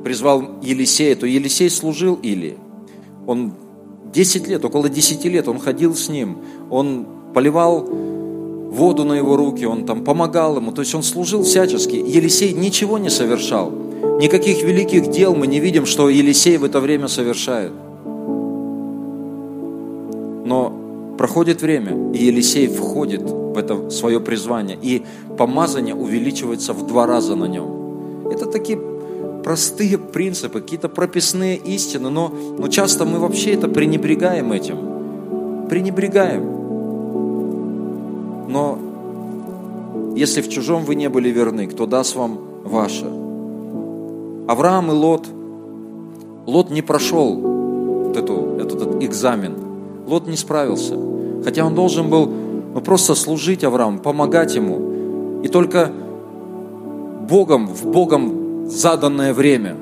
призвал 0.05 0.43
Елисея, 0.63 1.17
то 1.17 1.27
Елисей 1.27 1.71
служил 1.71 2.19
Илии. 2.23 2.57
Он 3.27 3.53
10 4.13 4.49
лет, 4.49 4.65
около 4.65 4.89
10 4.89 5.25
лет 5.25 5.49
он 5.49 5.59
ходил 5.59 5.95
с 5.95 6.09
ним. 6.09 6.39
Он 6.71 7.07
поливал 7.35 7.81
воду 8.73 9.05
на 9.05 9.15
его 9.15 9.37
руки, 9.37 9.65
он 9.65 9.85
там 9.85 10.05
помогал 10.05 10.57
ему. 10.57 10.73
То 10.73 10.83
есть 10.83 10.95
он 10.95 11.03
служил 11.03 11.43
всячески. 11.43 11.97
Елисей 11.97 12.53
ничего 12.53 12.99
не 12.99 13.11
совершал. 13.11 13.73
Никаких 14.21 14.63
великих 14.63 15.11
дел 15.11 15.35
мы 15.35 15.47
не 15.47 15.61
видим, 15.61 15.87
что 15.87 16.09
Елисей 16.09 16.57
в 16.59 16.65
это 16.65 16.81
время 16.81 17.09
совершает. 17.09 17.73
Но 20.45 20.73
проходит 21.17 21.63
время, 21.63 22.13
и 22.13 22.25
Елисей 22.25 22.67
входит 22.67 23.23
в 23.23 23.57
это 23.57 23.91
свое 23.91 24.21
призвание, 24.21 24.79
и 24.81 25.03
помазание 25.39 25.95
увеличивается 25.95 26.73
в 26.73 26.87
два 26.87 27.07
раза 27.07 27.37
на 27.37 27.45
нем. 27.45 28.29
Это 28.31 28.47
такие 28.47 28.79
простые 29.43 29.99
принципы, 29.99 30.61
какие-то 30.61 30.89
прописные 30.89 31.57
истины, 31.57 32.11
но, 32.11 32.33
но 32.59 32.69
часто 32.69 33.05
мы 33.05 33.19
вообще 33.19 33.53
это 33.55 33.69
пренебрегаем 33.69 34.53
этим. 34.53 35.69
Пренебрегаем. 35.69 36.43
Но 38.49 38.79
если 40.17 40.43
в 40.43 40.49
чужом 40.49 40.85
вы 40.85 40.95
не 40.95 41.09
были 41.09 41.31
верны, 41.31 41.67
кто 41.67 41.87
даст 41.87 42.17
вам 42.17 42.39
ваше– 42.65 43.07
Авраам 44.49 44.91
и 44.91 44.95
Лот, 44.95 45.27
Лот 46.47 46.71
не 46.71 46.83
прошел 46.83 47.37
вот 47.37 48.17
эту, 48.17 48.57
этот, 48.59 48.83
этот 48.83 49.03
экзамен. 49.03 49.55
Лот 50.07 50.27
не 50.27 50.37
справился. 50.37 50.97
Хотя 51.45 51.65
он 51.65 51.75
должен 51.75 52.11
был 52.11 52.27
ну, 52.27 52.81
просто 52.81 53.15
служить 53.15 53.63
Аврааму, 53.63 54.01
помогать 54.01 54.55
ему. 54.55 55.41
И 55.43 55.49
только 55.49 55.91
Богом, 57.29 57.69
в 57.69 57.87
Богом 57.87 58.42
заданное 58.67 59.35
время, 59.35 59.77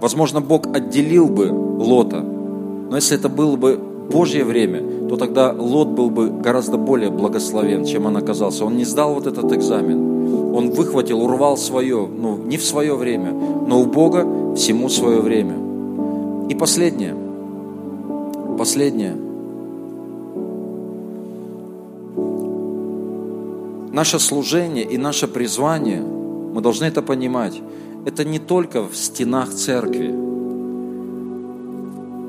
возможно, 0.00 0.40
Бог 0.40 0.66
отделил 0.66 1.28
бы 1.28 1.50
Лота. 1.50 2.20
Но 2.20 2.96
если 2.96 3.16
это 3.16 3.28
было 3.28 3.56
бы 3.56 3.78
Божье 4.10 4.44
время, 4.44 5.08
то 5.08 5.16
тогда 5.16 5.52
Лот 5.52 5.88
был 5.88 6.10
бы 6.10 6.28
гораздо 6.28 6.76
более 6.76 7.10
благословен, 7.10 7.84
чем 7.84 8.06
он 8.06 8.16
оказался. 8.16 8.64
Он 8.64 8.76
не 8.76 8.84
сдал 8.84 9.14
вот 9.14 9.26
этот 9.26 9.52
экзамен 9.52 10.18
он 10.58 10.70
выхватил, 10.70 11.22
урвал 11.22 11.56
свое, 11.56 12.08
ну, 12.08 12.36
не 12.36 12.56
в 12.56 12.64
свое 12.64 12.94
время, 12.94 13.32
но 13.32 13.80
у 13.80 13.86
Бога 13.86 14.54
всему 14.56 14.88
свое 14.88 15.20
время. 15.20 15.54
И 16.48 16.54
последнее, 16.54 17.14
последнее. 18.58 19.14
Наше 23.92 24.18
служение 24.18 24.84
и 24.84 24.98
наше 24.98 25.28
призвание, 25.28 26.02
мы 26.02 26.60
должны 26.60 26.86
это 26.86 27.02
понимать, 27.02 27.60
это 28.08 28.24
не 28.24 28.38
только 28.38 28.82
в 28.82 28.96
стенах 28.96 29.50
церкви. 29.50 30.10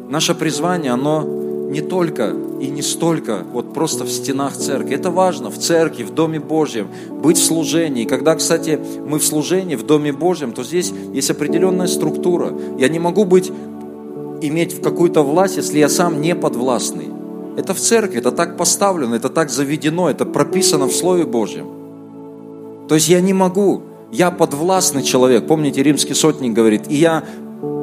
Наше 0.10 0.36
призвание, 0.36 0.92
оно 0.92 1.24
не 1.70 1.80
только 1.82 2.36
и 2.60 2.70
не 2.70 2.82
столько 2.82 3.44
вот 3.54 3.74
просто 3.74 4.04
в 4.04 4.10
стенах 4.10 4.58
церкви. 4.58 4.96
Это 4.96 5.10
важно, 5.10 5.50
в 5.50 5.58
церкви, 5.58 6.04
в 6.04 6.14
Доме 6.14 6.42
Божьем, 6.42 6.88
быть 7.24 7.38
в 7.38 7.44
служении. 7.44 8.04
Когда, 8.04 8.36
кстати, 8.36 8.78
мы 9.08 9.20
в 9.20 9.26
служении, 9.26 9.76
в 9.76 9.86
Доме 9.86 10.12
Божьем, 10.12 10.52
то 10.52 10.64
здесь 10.64 10.92
есть 11.14 11.32
определенная 11.32 11.88
структура. 11.88 12.54
Я 12.78 12.90
не 12.90 13.00
могу 13.00 13.24
быть, 13.24 13.50
иметь 14.42 14.82
какую-то 14.82 15.22
власть, 15.24 15.58
если 15.58 15.80
я 15.80 15.88
сам 15.88 16.20
не 16.20 16.36
подвластный. 16.36 17.08
Это 17.56 17.74
в 17.74 17.80
церкви, 17.80 18.20
это 18.20 18.32
так 18.32 18.58
поставлено, 18.58 19.16
это 19.16 19.30
так 19.30 19.50
заведено, 19.50 20.10
это 20.10 20.26
прописано 20.26 20.88
в 20.88 20.94
Слове 20.94 21.24
Божьем. 21.24 21.68
То 22.90 22.96
есть 22.96 23.08
я 23.08 23.22
не 23.22 23.34
могу, 23.34 23.84
я 24.12 24.32
подвластный 24.32 25.04
человек. 25.04 25.48
Помните, 25.48 25.84
римский 25.84 26.14
сотник 26.14 26.54
говорит, 26.54 26.84
и 26.90 26.96
я, 26.96 27.24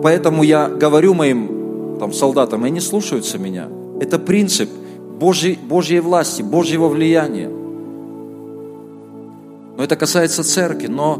поэтому 0.02 0.42
я 0.42 0.68
говорю 0.68 1.14
моим 1.14 1.96
там, 1.98 2.12
солдатам, 2.12 2.64
и 2.64 2.68
они 2.68 2.80
слушаются 2.80 3.38
меня. 3.38 3.68
Это 4.00 4.18
принцип 4.18 4.68
Божьей, 5.18 5.56
Божьей 5.56 6.00
власти, 6.00 6.42
Божьего 6.42 6.88
влияния. 6.88 7.48
Но 9.76 9.82
это 9.82 9.96
касается 9.96 10.42
церкви, 10.42 10.86
но 10.86 11.16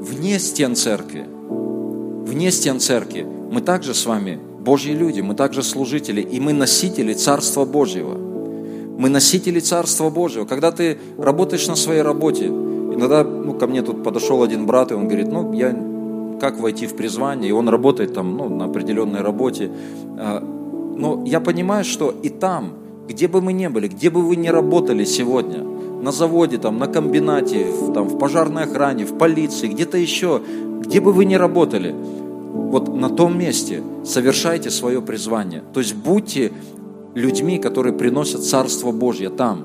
вне 0.00 0.38
стен 0.38 0.74
церкви, 0.76 1.24
вне 1.28 2.50
стен 2.50 2.80
церкви 2.80 3.26
мы 3.50 3.60
также 3.60 3.94
с 3.94 4.04
вами 4.04 4.40
Божьи 4.64 4.92
люди, 4.92 5.20
мы 5.20 5.34
также 5.34 5.62
служители, 5.62 6.20
и 6.20 6.40
мы 6.40 6.52
носители 6.52 7.12
Царства 7.12 7.64
Божьего. 7.64 8.14
Мы 8.98 9.08
носители 9.08 9.60
Царства 9.60 10.08
Божьего. 10.10 10.44
Когда 10.46 10.72
ты 10.72 10.98
работаешь 11.18 11.68
на 11.68 11.76
своей 11.76 12.02
работе, 12.02 12.50
иногда 12.94 13.24
ну, 13.24 13.54
ко 13.54 13.66
мне 13.66 13.82
тут 13.82 14.02
подошел 14.02 14.42
один 14.42 14.66
брат, 14.66 14.90
и 14.90 14.94
он 14.94 15.06
говорит, 15.06 15.30
ну, 15.30 15.52
я 15.52 15.76
как 16.40 16.60
войти 16.60 16.86
в 16.86 16.94
призвание, 16.96 17.50
и 17.50 17.52
он 17.52 17.68
работает 17.68 18.14
там 18.14 18.36
ну, 18.36 18.48
на 18.48 18.66
определенной 18.66 19.20
работе. 19.20 19.70
А, 20.18 20.40
но 20.96 21.22
я 21.24 21.40
понимаю, 21.40 21.84
что 21.84 22.14
и 22.22 22.28
там, 22.28 22.72
где 23.08 23.28
бы 23.28 23.40
мы 23.40 23.52
ни 23.52 23.66
были, 23.66 23.88
где 23.88 24.10
бы 24.10 24.22
вы 24.22 24.36
ни 24.36 24.48
работали 24.48 25.04
сегодня, 25.04 25.62
на 26.02 26.12
заводе, 26.12 26.58
там, 26.58 26.78
на 26.78 26.86
комбинате, 26.86 27.64
в, 27.64 27.92
там, 27.92 28.08
в 28.08 28.18
пожарной 28.18 28.64
охране, 28.64 29.06
в 29.06 29.16
полиции, 29.16 29.68
где-то 29.68 29.96
еще, 29.96 30.42
где 30.80 31.00
бы 31.00 31.12
вы 31.12 31.24
ни 31.24 31.34
работали, 31.34 31.94
вот 31.94 32.94
на 32.94 33.08
том 33.08 33.38
месте 33.38 33.82
совершайте 34.04 34.70
свое 34.70 35.00
призвание. 35.00 35.62
То 35.72 35.80
есть 35.80 35.94
будьте 35.94 36.52
людьми, 37.14 37.58
которые 37.58 37.94
приносят 37.94 38.42
Царство 38.42 38.92
Божье 38.92 39.30
там. 39.30 39.64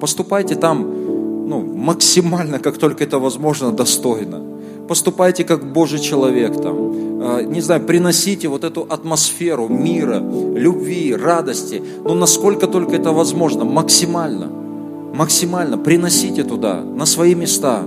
Поступайте 0.00 0.56
там 0.56 1.05
ну, 1.46 1.62
максимально, 1.62 2.58
как 2.58 2.78
только 2.78 3.04
это 3.04 3.18
возможно, 3.18 3.72
достойно 3.72 4.56
поступайте 4.86 5.44
как 5.44 5.72
Божий 5.72 5.98
человек 5.98 6.60
там, 6.60 6.76
а, 7.22 7.42
не 7.42 7.60
знаю, 7.60 7.82
приносите 7.82 8.48
вот 8.48 8.64
эту 8.64 8.82
атмосферу 8.82 9.68
мира, 9.68 10.18
любви, 10.18 11.14
радости, 11.14 11.82
но 12.04 12.14
насколько 12.14 12.66
только 12.66 12.96
это 12.96 13.12
возможно, 13.12 13.64
максимально, 13.64 14.48
максимально 15.14 15.78
приносите 15.78 16.44
туда, 16.44 16.80
на 16.80 17.06
свои 17.06 17.34
места. 17.34 17.82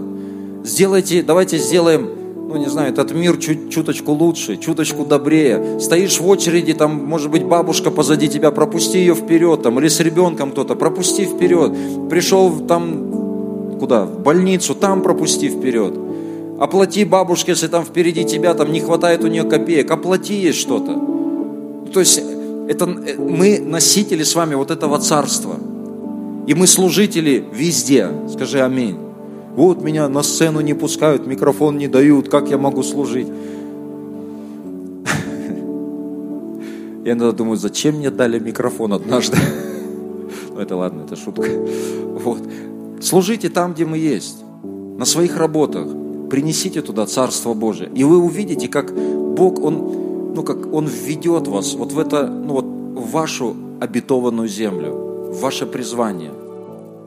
Сделайте, 0.63 1.23
давайте 1.23 1.57
сделаем, 1.57 2.09
ну 2.49 2.57
не 2.57 2.67
знаю, 2.67 2.91
этот 2.91 3.13
мир 3.13 3.37
чуть, 3.37 3.71
чуточку 3.71 4.11
лучше, 4.11 4.57
чуточку 4.57 5.05
добрее. 5.05 5.79
Стоишь 5.79 6.19
в 6.19 6.27
очереди, 6.27 6.73
там, 6.73 7.05
может 7.05 7.29
быть, 7.29 7.45
бабушка 7.45 7.91
позади 7.91 8.27
тебя, 8.27 8.51
пропусти 8.51 8.97
ее 8.97 9.13
вперед, 9.13 9.61
там, 9.61 9.79
или 9.79 9.87
с 9.87 9.99
ребенком 9.99 10.51
кто-то, 10.51 10.75
пропусти 10.75 11.25
вперед. 11.25 12.09
Пришел 12.09 12.51
там, 12.67 13.08
куда, 13.79 14.05
в 14.05 14.19
больницу, 14.19 14.75
там 14.75 15.01
пропусти 15.01 15.49
вперед 15.49 15.93
Оплати 16.59 17.05
бабушке, 17.05 17.51
если 17.53 17.67
там 17.67 17.85
впереди 17.85 18.25
тебя, 18.25 18.53
там 18.53 18.73
не 18.73 18.81
хватает 18.81 19.23
у 19.23 19.27
нее 19.27 19.45
копеек. 19.45 19.89
Оплати 19.91 20.33
ей 20.33 20.51
что-то. 20.51 20.93
То 21.93 22.01
есть 22.01 22.21
это, 22.67 22.85
э, 22.85 23.15
мы 23.17 23.59
носители 23.59 24.23
с 24.23 24.35
вами 24.35 24.55
вот 24.55 24.69
этого 24.69 24.99
царства. 24.99 25.55
И 26.47 26.53
мы 26.53 26.67
служители 26.67 27.45
везде. 27.53 28.09
Скажи 28.33 28.59
аминь. 28.61 28.97
Вот 29.55 29.81
меня 29.81 30.09
на 30.09 30.21
сцену 30.21 30.59
не 30.59 30.73
пускают, 30.73 31.25
микрофон 31.25 31.77
не 31.77 31.87
дают, 31.87 32.27
как 32.27 32.49
я 32.49 32.57
могу 32.57 32.83
служить? 32.83 33.27
Я 37.05 37.13
иногда 37.13 37.31
думаю, 37.31 37.55
зачем 37.55 37.95
мне 37.95 38.11
дали 38.11 38.37
микрофон 38.37 38.91
однажды? 38.93 39.37
Ну 40.53 40.59
это 40.59 40.75
ладно, 40.75 41.03
это 41.05 41.15
шутка. 41.15 41.49
Вот. 42.21 42.41
Служите 43.01 43.49
там, 43.49 43.73
где 43.73 43.85
мы 43.85 43.97
есть, 43.97 44.43
на 44.97 45.05
своих 45.05 45.37
работах, 45.37 45.87
принесите 46.29 46.81
туда 46.81 47.05
Царство 47.05 47.53
Божие. 47.53 47.89
И 47.95 48.03
вы 48.03 48.17
увидите, 48.17 48.67
как 48.67 48.93
Бог, 48.93 49.59
Он, 49.63 50.33
ну, 50.35 50.43
как 50.43 50.73
Он 50.73 50.87
введет 50.87 51.47
вас 51.47 51.73
вот 51.75 51.93
в 51.93 51.99
это, 51.99 52.27
ну, 52.27 52.53
вот, 52.53 52.65
в 52.65 53.11
вашу 53.11 53.55
обетованную 53.79 54.47
землю, 54.47 55.31
в 55.31 55.39
ваше 55.39 55.65
призвание. 55.65 56.31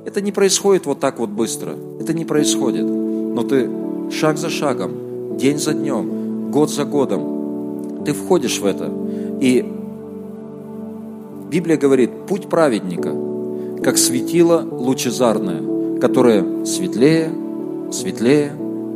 Это 0.05 0.21
не 0.21 0.33
происходит 0.33 0.87
вот 0.87 1.01
так 1.01 1.19
вот 1.19 1.29
быстро. 1.29 1.75
Это 2.01 2.15
не 2.15 2.25
происходит. 2.25 2.85
Но 2.85 3.43
ты 3.43 3.71
шаг 4.11 4.39
за 4.39 4.49
шагом, 4.49 5.37
день 5.37 5.59
за 5.59 5.75
днем, 5.75 6.51
год 6.51 6.71
за 6.71 6.85
годом, 6.85 8.05
ты 8.05 8.13
входишь 8.13 8.59
в 8.59 8.67
это. 8.67 8.91
И 9.41 9.65
Библия 11.51 11.77
говорит, 11.77 12.11
путь 12.27 12.49
праведника, 12.49 13.15
как 13.83 13.99
светило 13.99 14.67
лучезарное, 14.71 15.72
которое 16.03 16.65
светлее, 16.65 17.31
светлее, 17.93 18.51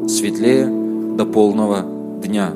светлее 0.09 0.67
до 1.17 1.25
полного 1.25 1.85
дня. 2.21 2.53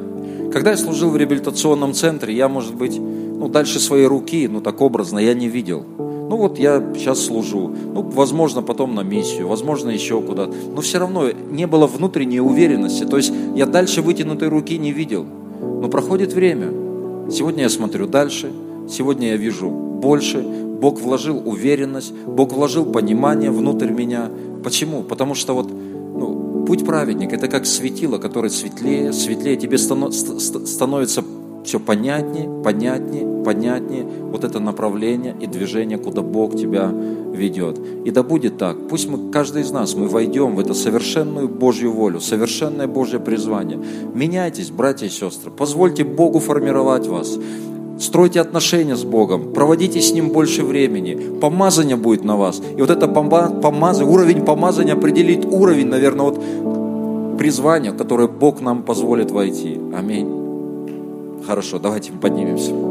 Когда 0.52 0.72
я 0.72 0.76
служил 0.76 1.10
в 1.10 1.16
реабилитационном 1.16 1.94
центре, 1.94 2.34
я, 2.34 2.48
может 2.48 2.74
быть, 2.74 2.98
ну, 2.98 3.48
дальше 3.48 3.78
своей 3.78 4.06
руки, 4.06 4.48
ну, 4.48 4.60
так 4.60 4.80
образно, 4.80 5.20
я 5.20 5.34
не 5.34 5.46
видел. 5.46 5.84
Ну, 5.96 6.36
вот 6.36 6.58
я 6.58 6.82
сейчас 6.96 7.20
служу. 7.20 7.70
Ну, 7.94 8.02
возможно, 8.02 8.60
потом 8.60 8.96
на 8.96 9.02
миссию, 9.02 9.46
возможно, 9.46 9.88
еще 9.88 10.20
куда-то. 10.20 10.52
Но 10.74 10.80
все 10.80 10.98
равно 10.98 11.30
не 11.30 11.68
было 11.68 11.86
внутренней 11.86 12.40
уверенности. 12.40 13.04
То 13.04 13.18
есть 13.18 13.32
я 13.54 13.66
дальше 13.66 14.02
вытянутой 14.02 14.48
руки 14.48 14.76
не 14.78 14.90
видел. 14.90 15.26
Но 15.60 15.86
проходит 15.86 16.32
время. 16.32 16.72
Сегодня 17.30 17.62
я 17.62 17.68
смотрю 17.68 18.08
дальше, 18.08 18.50
сегодня 18.88 19.28
я 19.28 19.36
вижу 19.36 19.70
больше. 19.70 20.44
Бог 20.80 21.00
вложил 21.00 21.42
уверенность, 21.44 22.12
Бог 22.12 22.52
вложил 22.52 22.84
понимание 22.86 23.50
внутрь 23.50 23.90
меня. 23.90 24.30
Почему? 24.64 25.02
Потому 25.02 25.34
что 25.34 25.54
вот 25.54 25.70
Путь 26.66 26.84
праведника– 26.86 27.34
это 27.36 27.48
как 27.48 27.66
светило, 27.66 28.18
которое 28.18 28.50
светлее, 28.50 29.12
светлее. 29.12 29.56
Тебе 29.56 29.76
становится 29.76 31.24
все 31.64 31.80
понятнее, 31.80 32.48
понятнее, 32.62 33.42
понятнее 33.42 34.04
вот 34.04 34.44
это 34.44 34.60
направление 34.60 35.34
и 35.40 35.46
движение, 35.48 35.98
куда 35.98 36.22
Бог 36.22 36.54
тебя 36.56 36.92
ведет. 37.34 37.80
И 38.04 38.12
да 38.12 38.22
будет 38.22 38.58
так. 38.58 38.76
Пусть 38.88 39.08
мы, 39.08 39.32
каждый 39.32 39.62
из 39.62 39.72
нас, 39.72 39.94
мы 39.94 40.06
войдем 40.06 40.54
в 40.54 40.60
это 40.60 40.74
совершенную 40.74 41.48
Божью 41.48 41.90
волю, 41.92 42.20
совершенное 42.20 42.86
Божье 42.86 43.18
призвание. 43.18 43.80
Меняйтесь, 44.14 44.70
братья 44.70 45.06
и 45.06 45.10
сестры. 45.10 45.50
Позвольте 45.50 46.04
Богу 46.04 46.38
формировать 46.38 47.08
вас. 47.08 47.36
Стройте 48.00 48.40
отношения 48.40 48.96
с 48.96 49.04
Богом, 49.04 49.52
проводите 49.52 50.00
с 50.00 50.12
Ним 50.12 50.30
больше 50.30 50.64
времени, 50.64 51.38
помазание 51.38 51.96
будет 51.96 52.24
на 52.24 52.36
вас. 52.36 52.62
И 52.76 52.80
вот 52.80 52.88
это 52.88 53.06
помазание, 53.06 54.10
уровень 54.10 54.42
помазания 54.42 54.94
определит 54.94 55.44
уровень, 55.44 55.88
наверное, 55.88 56.26
вот 56.26 57.38
призвания, 57.38 57.92
которое 57.92 58.26
Бог 58.26 58.62
нам 58.62 58.82
позволит 58.84 59.30
войти. 59.30 59.78
Аминь. 59.94 61.42
Хорошо, 61.46 61.78
давайте 61.78 62.12
поднимемся. 62.12 62.89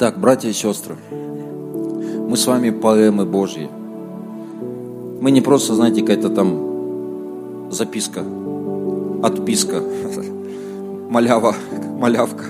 Итак, 0.00 0.18
братья 0.18 0.48
и 0.48 0.54
сестры, 0.54 0.96
мы 1.10 2.34
с 2.34 2.46
вами 2.46 2.70
поэмы 2.70 3.26
Божьи. 3.26 3.68
Мы 5.20 5.30
не 5.30 5.42
просто, 5.42 5.74
знаете, 5.74 6.00
какая-то 6.00 6.30
там 6.30 7.68
записка, 7.70 8.24
отписка, 9.22 9.82
малява, 11.10 11.54
малявка. 11.98 12.44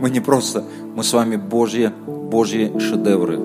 Мы 0.00 0.08
не 0.08 0.20
просто, 0.20 0.64
мы 0.96 1.04
с 1.04 1.12
вами 1.12 1.36
Божьи, 1.36 1.92
Божьи 2.06 2.72
шедевры. 2.78 3.38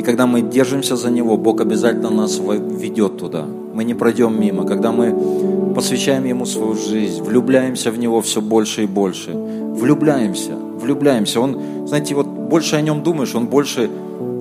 И 0.00 0.02
когда 0.02 0.26
мы 0.26 0.42
держимся 0.42 0.96
за 0.96 1.08
Него, 1.12 1.36
Бог 1.36 1.60
обязательно 1.60 2.10
нас 2.10 2.40
ведет 2.40 3.18
туда. 3.18 3.44
Мы 3.74 3.84
не 3.84 3.94
пройдем 3.94 4.40
мимо. 4.40 4.66
Когда 4.66 4.90
мы 4.90 5.72
посвящаем 5.72 6.24
Ему 6.24 6.46
свою 6.46 6.74
жизнь, 6.74 7.22
влюбляемся 7.22 7.92
в 7.92 7.98
Него 8.00 8.20
все 8.22 8.40
больше 8.40 8.82
и 8.82 8.86
больше, 8.86 9.30
влюбляемся, 9.34 10.65
влюбляемся. 10.80 11.40
Он, 11.40 11.86
знаете, 11.86 12.14
вот 12.14 12.26
больше 12.26 12.76
о 12.76 12.80
нем 12.80 13.02
думаешь, 13.02 13.34
он 13.34 13.46
больше 13.46 13.90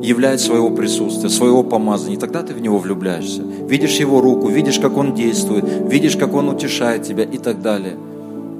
являет 0.01 0.39
своего 0.39 0.69
присутствия, 0.69 1.29
своего 1.29 1.63
помазания. 1.63 2.17
И 2.17 2.19
тогда 2.19 2.43
ты 2.43 2.53
в 2.53 2.61
него 2.61 2.77
влюбляешься. 2.77 3.41
Видишь 3.41 3.97
его 3.97 4.21
руку, 4.21 4.47
видишь, 4.47 4.79
как 4.79 4.97
он 4.97 5.13
действует, 5.13 5.65
видишь, 5.89 6.15
как 6.15 6.33
он 6.33 6.49
утешает 6.49 7.03
тебя 7.03 7.23
и 7.23 7.37
так 7.37 7.61
далее. 7.61 7.93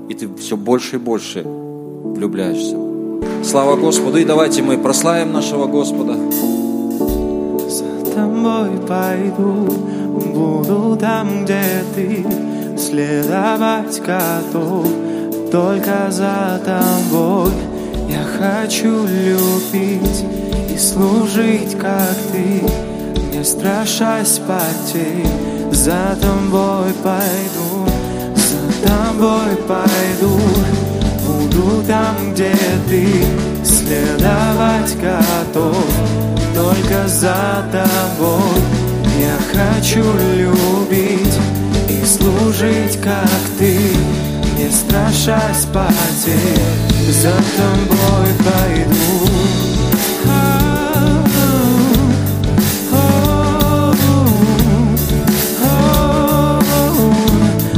И 0.10 0.14
ты 0.14 0.28
все 0.36 0.58
больше 0.58 0.96
и 0.96 1.00
больше 1.00 1.44
влюбляешься. 1.44 2.78
Слава 3.44 3.76
Господу. 3.76 4.18
И 4.18 4.26
давайте 4.26 4.62
мы 4.62 4.78
прославим 4.78 5.34
нашего 5.34 5.68
Господа. 5.68 6.16
За 7.70 7.86
тобой 8.14 8.70
пойду, 8.88 9.68
буду 10.34 10.98
там, 11.00 11.44
где 11.44 11.84
ты, 11.96 12.26
следовать 12.78 14.02
готов, 14.02 14.88
только 15.52 16.10
за 16.10 16.62
тобой. 16.66 17.52
Я 18.10 18.24
хочу 18.24 19.06
любить 19.06 20.26
и 20.74 20.78
служить, 20.78 21.78
как 21.80 22.16
ты, 22.32 22.64
не 23.36 23.44
страшась 23.44 24.40
потерь. 24.40 25.26
За 25.72 26.18
тобой 26.22 26.94
пойду, 27.04 27.86
за 28.36 28.88
тобой 28.88 29.56
пойду, 29.68 30.40
буду 31.26 31.84
там, 31.86 32.34
где 32.34 32.56
ты, 32.88 33.08
следовать 33.64 34.96
готов, 35.02 35.86
только 36.56 37.08
за 37.08 37.66
тобой. 37.72 38.62
Я 39.20 39.38
хочу 39.52 40.04
любить 40.36 41.40
и 41.90 42.06
служить, 42.06 43.00
как 43.02 43.30
ты, 43.60 43.80
не 44.66 44.72
страшась 44.72 45.66
потерь, 45.66 47.12
за 47.12 47.34
тобой 47.58 48.30
пойду. 48.44 49.30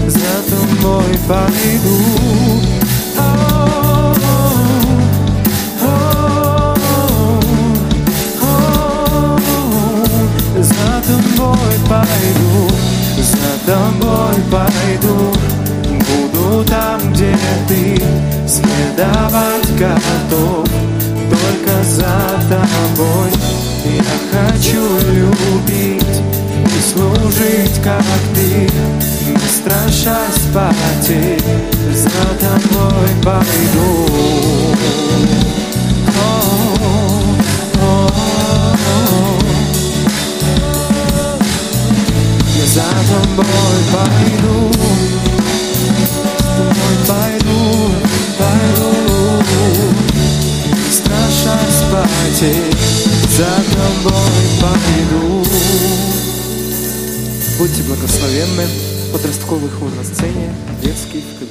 За 0.08 0.36
тобой 0.50 1.20
пойду. 1.28 1.98
За 10.60 11.02
тобой 11.08 11.74
пойду, 11.88 12.70
за 13.18 13.52
тобой 13.66 14.36
пойду 14.52 15.47
там, 16.64 17.14
где 17.14 17.38
ты 17.68 18.02
следовать 18.48 19.70
готов 19.78 20.68
Только 21.30 21.84
за 21.84 22.40
тобой. 22.50 23.32
Я 23.86 24.04
хочу 24.32 24.84
любить 25.12 26.22
И 26.66 26.82
служить, 26.82 27.82
как 27.84 28.04
ты 28.34 28.70
Не 29.30 29.48
страшась 29.48 30.42
потерь 30.54 31.42
За 31.94 32.10
тобой 32.40 33.10
пойду. 33.24 34.08
За 42.68 42.84
тобой 42.84 43.46
пойду 43.92 45.27
пойду, 47.08 47.92
пойду 48.38 48.98
Страшась 50.92 51.84
потерь 51.92 52.74
за 53.38 53.46
тобой 53.74 54.46
пойду. 54.62 55.44
Будьте 57.58 57.84
благословенны. 57.84 58.68
Подростковый 59.14 59.70
хор 59.70 59.90
на 59.96 60.04
сцене, 60.04 60.54
детский 60.84 61.24
в. 61.40 61.47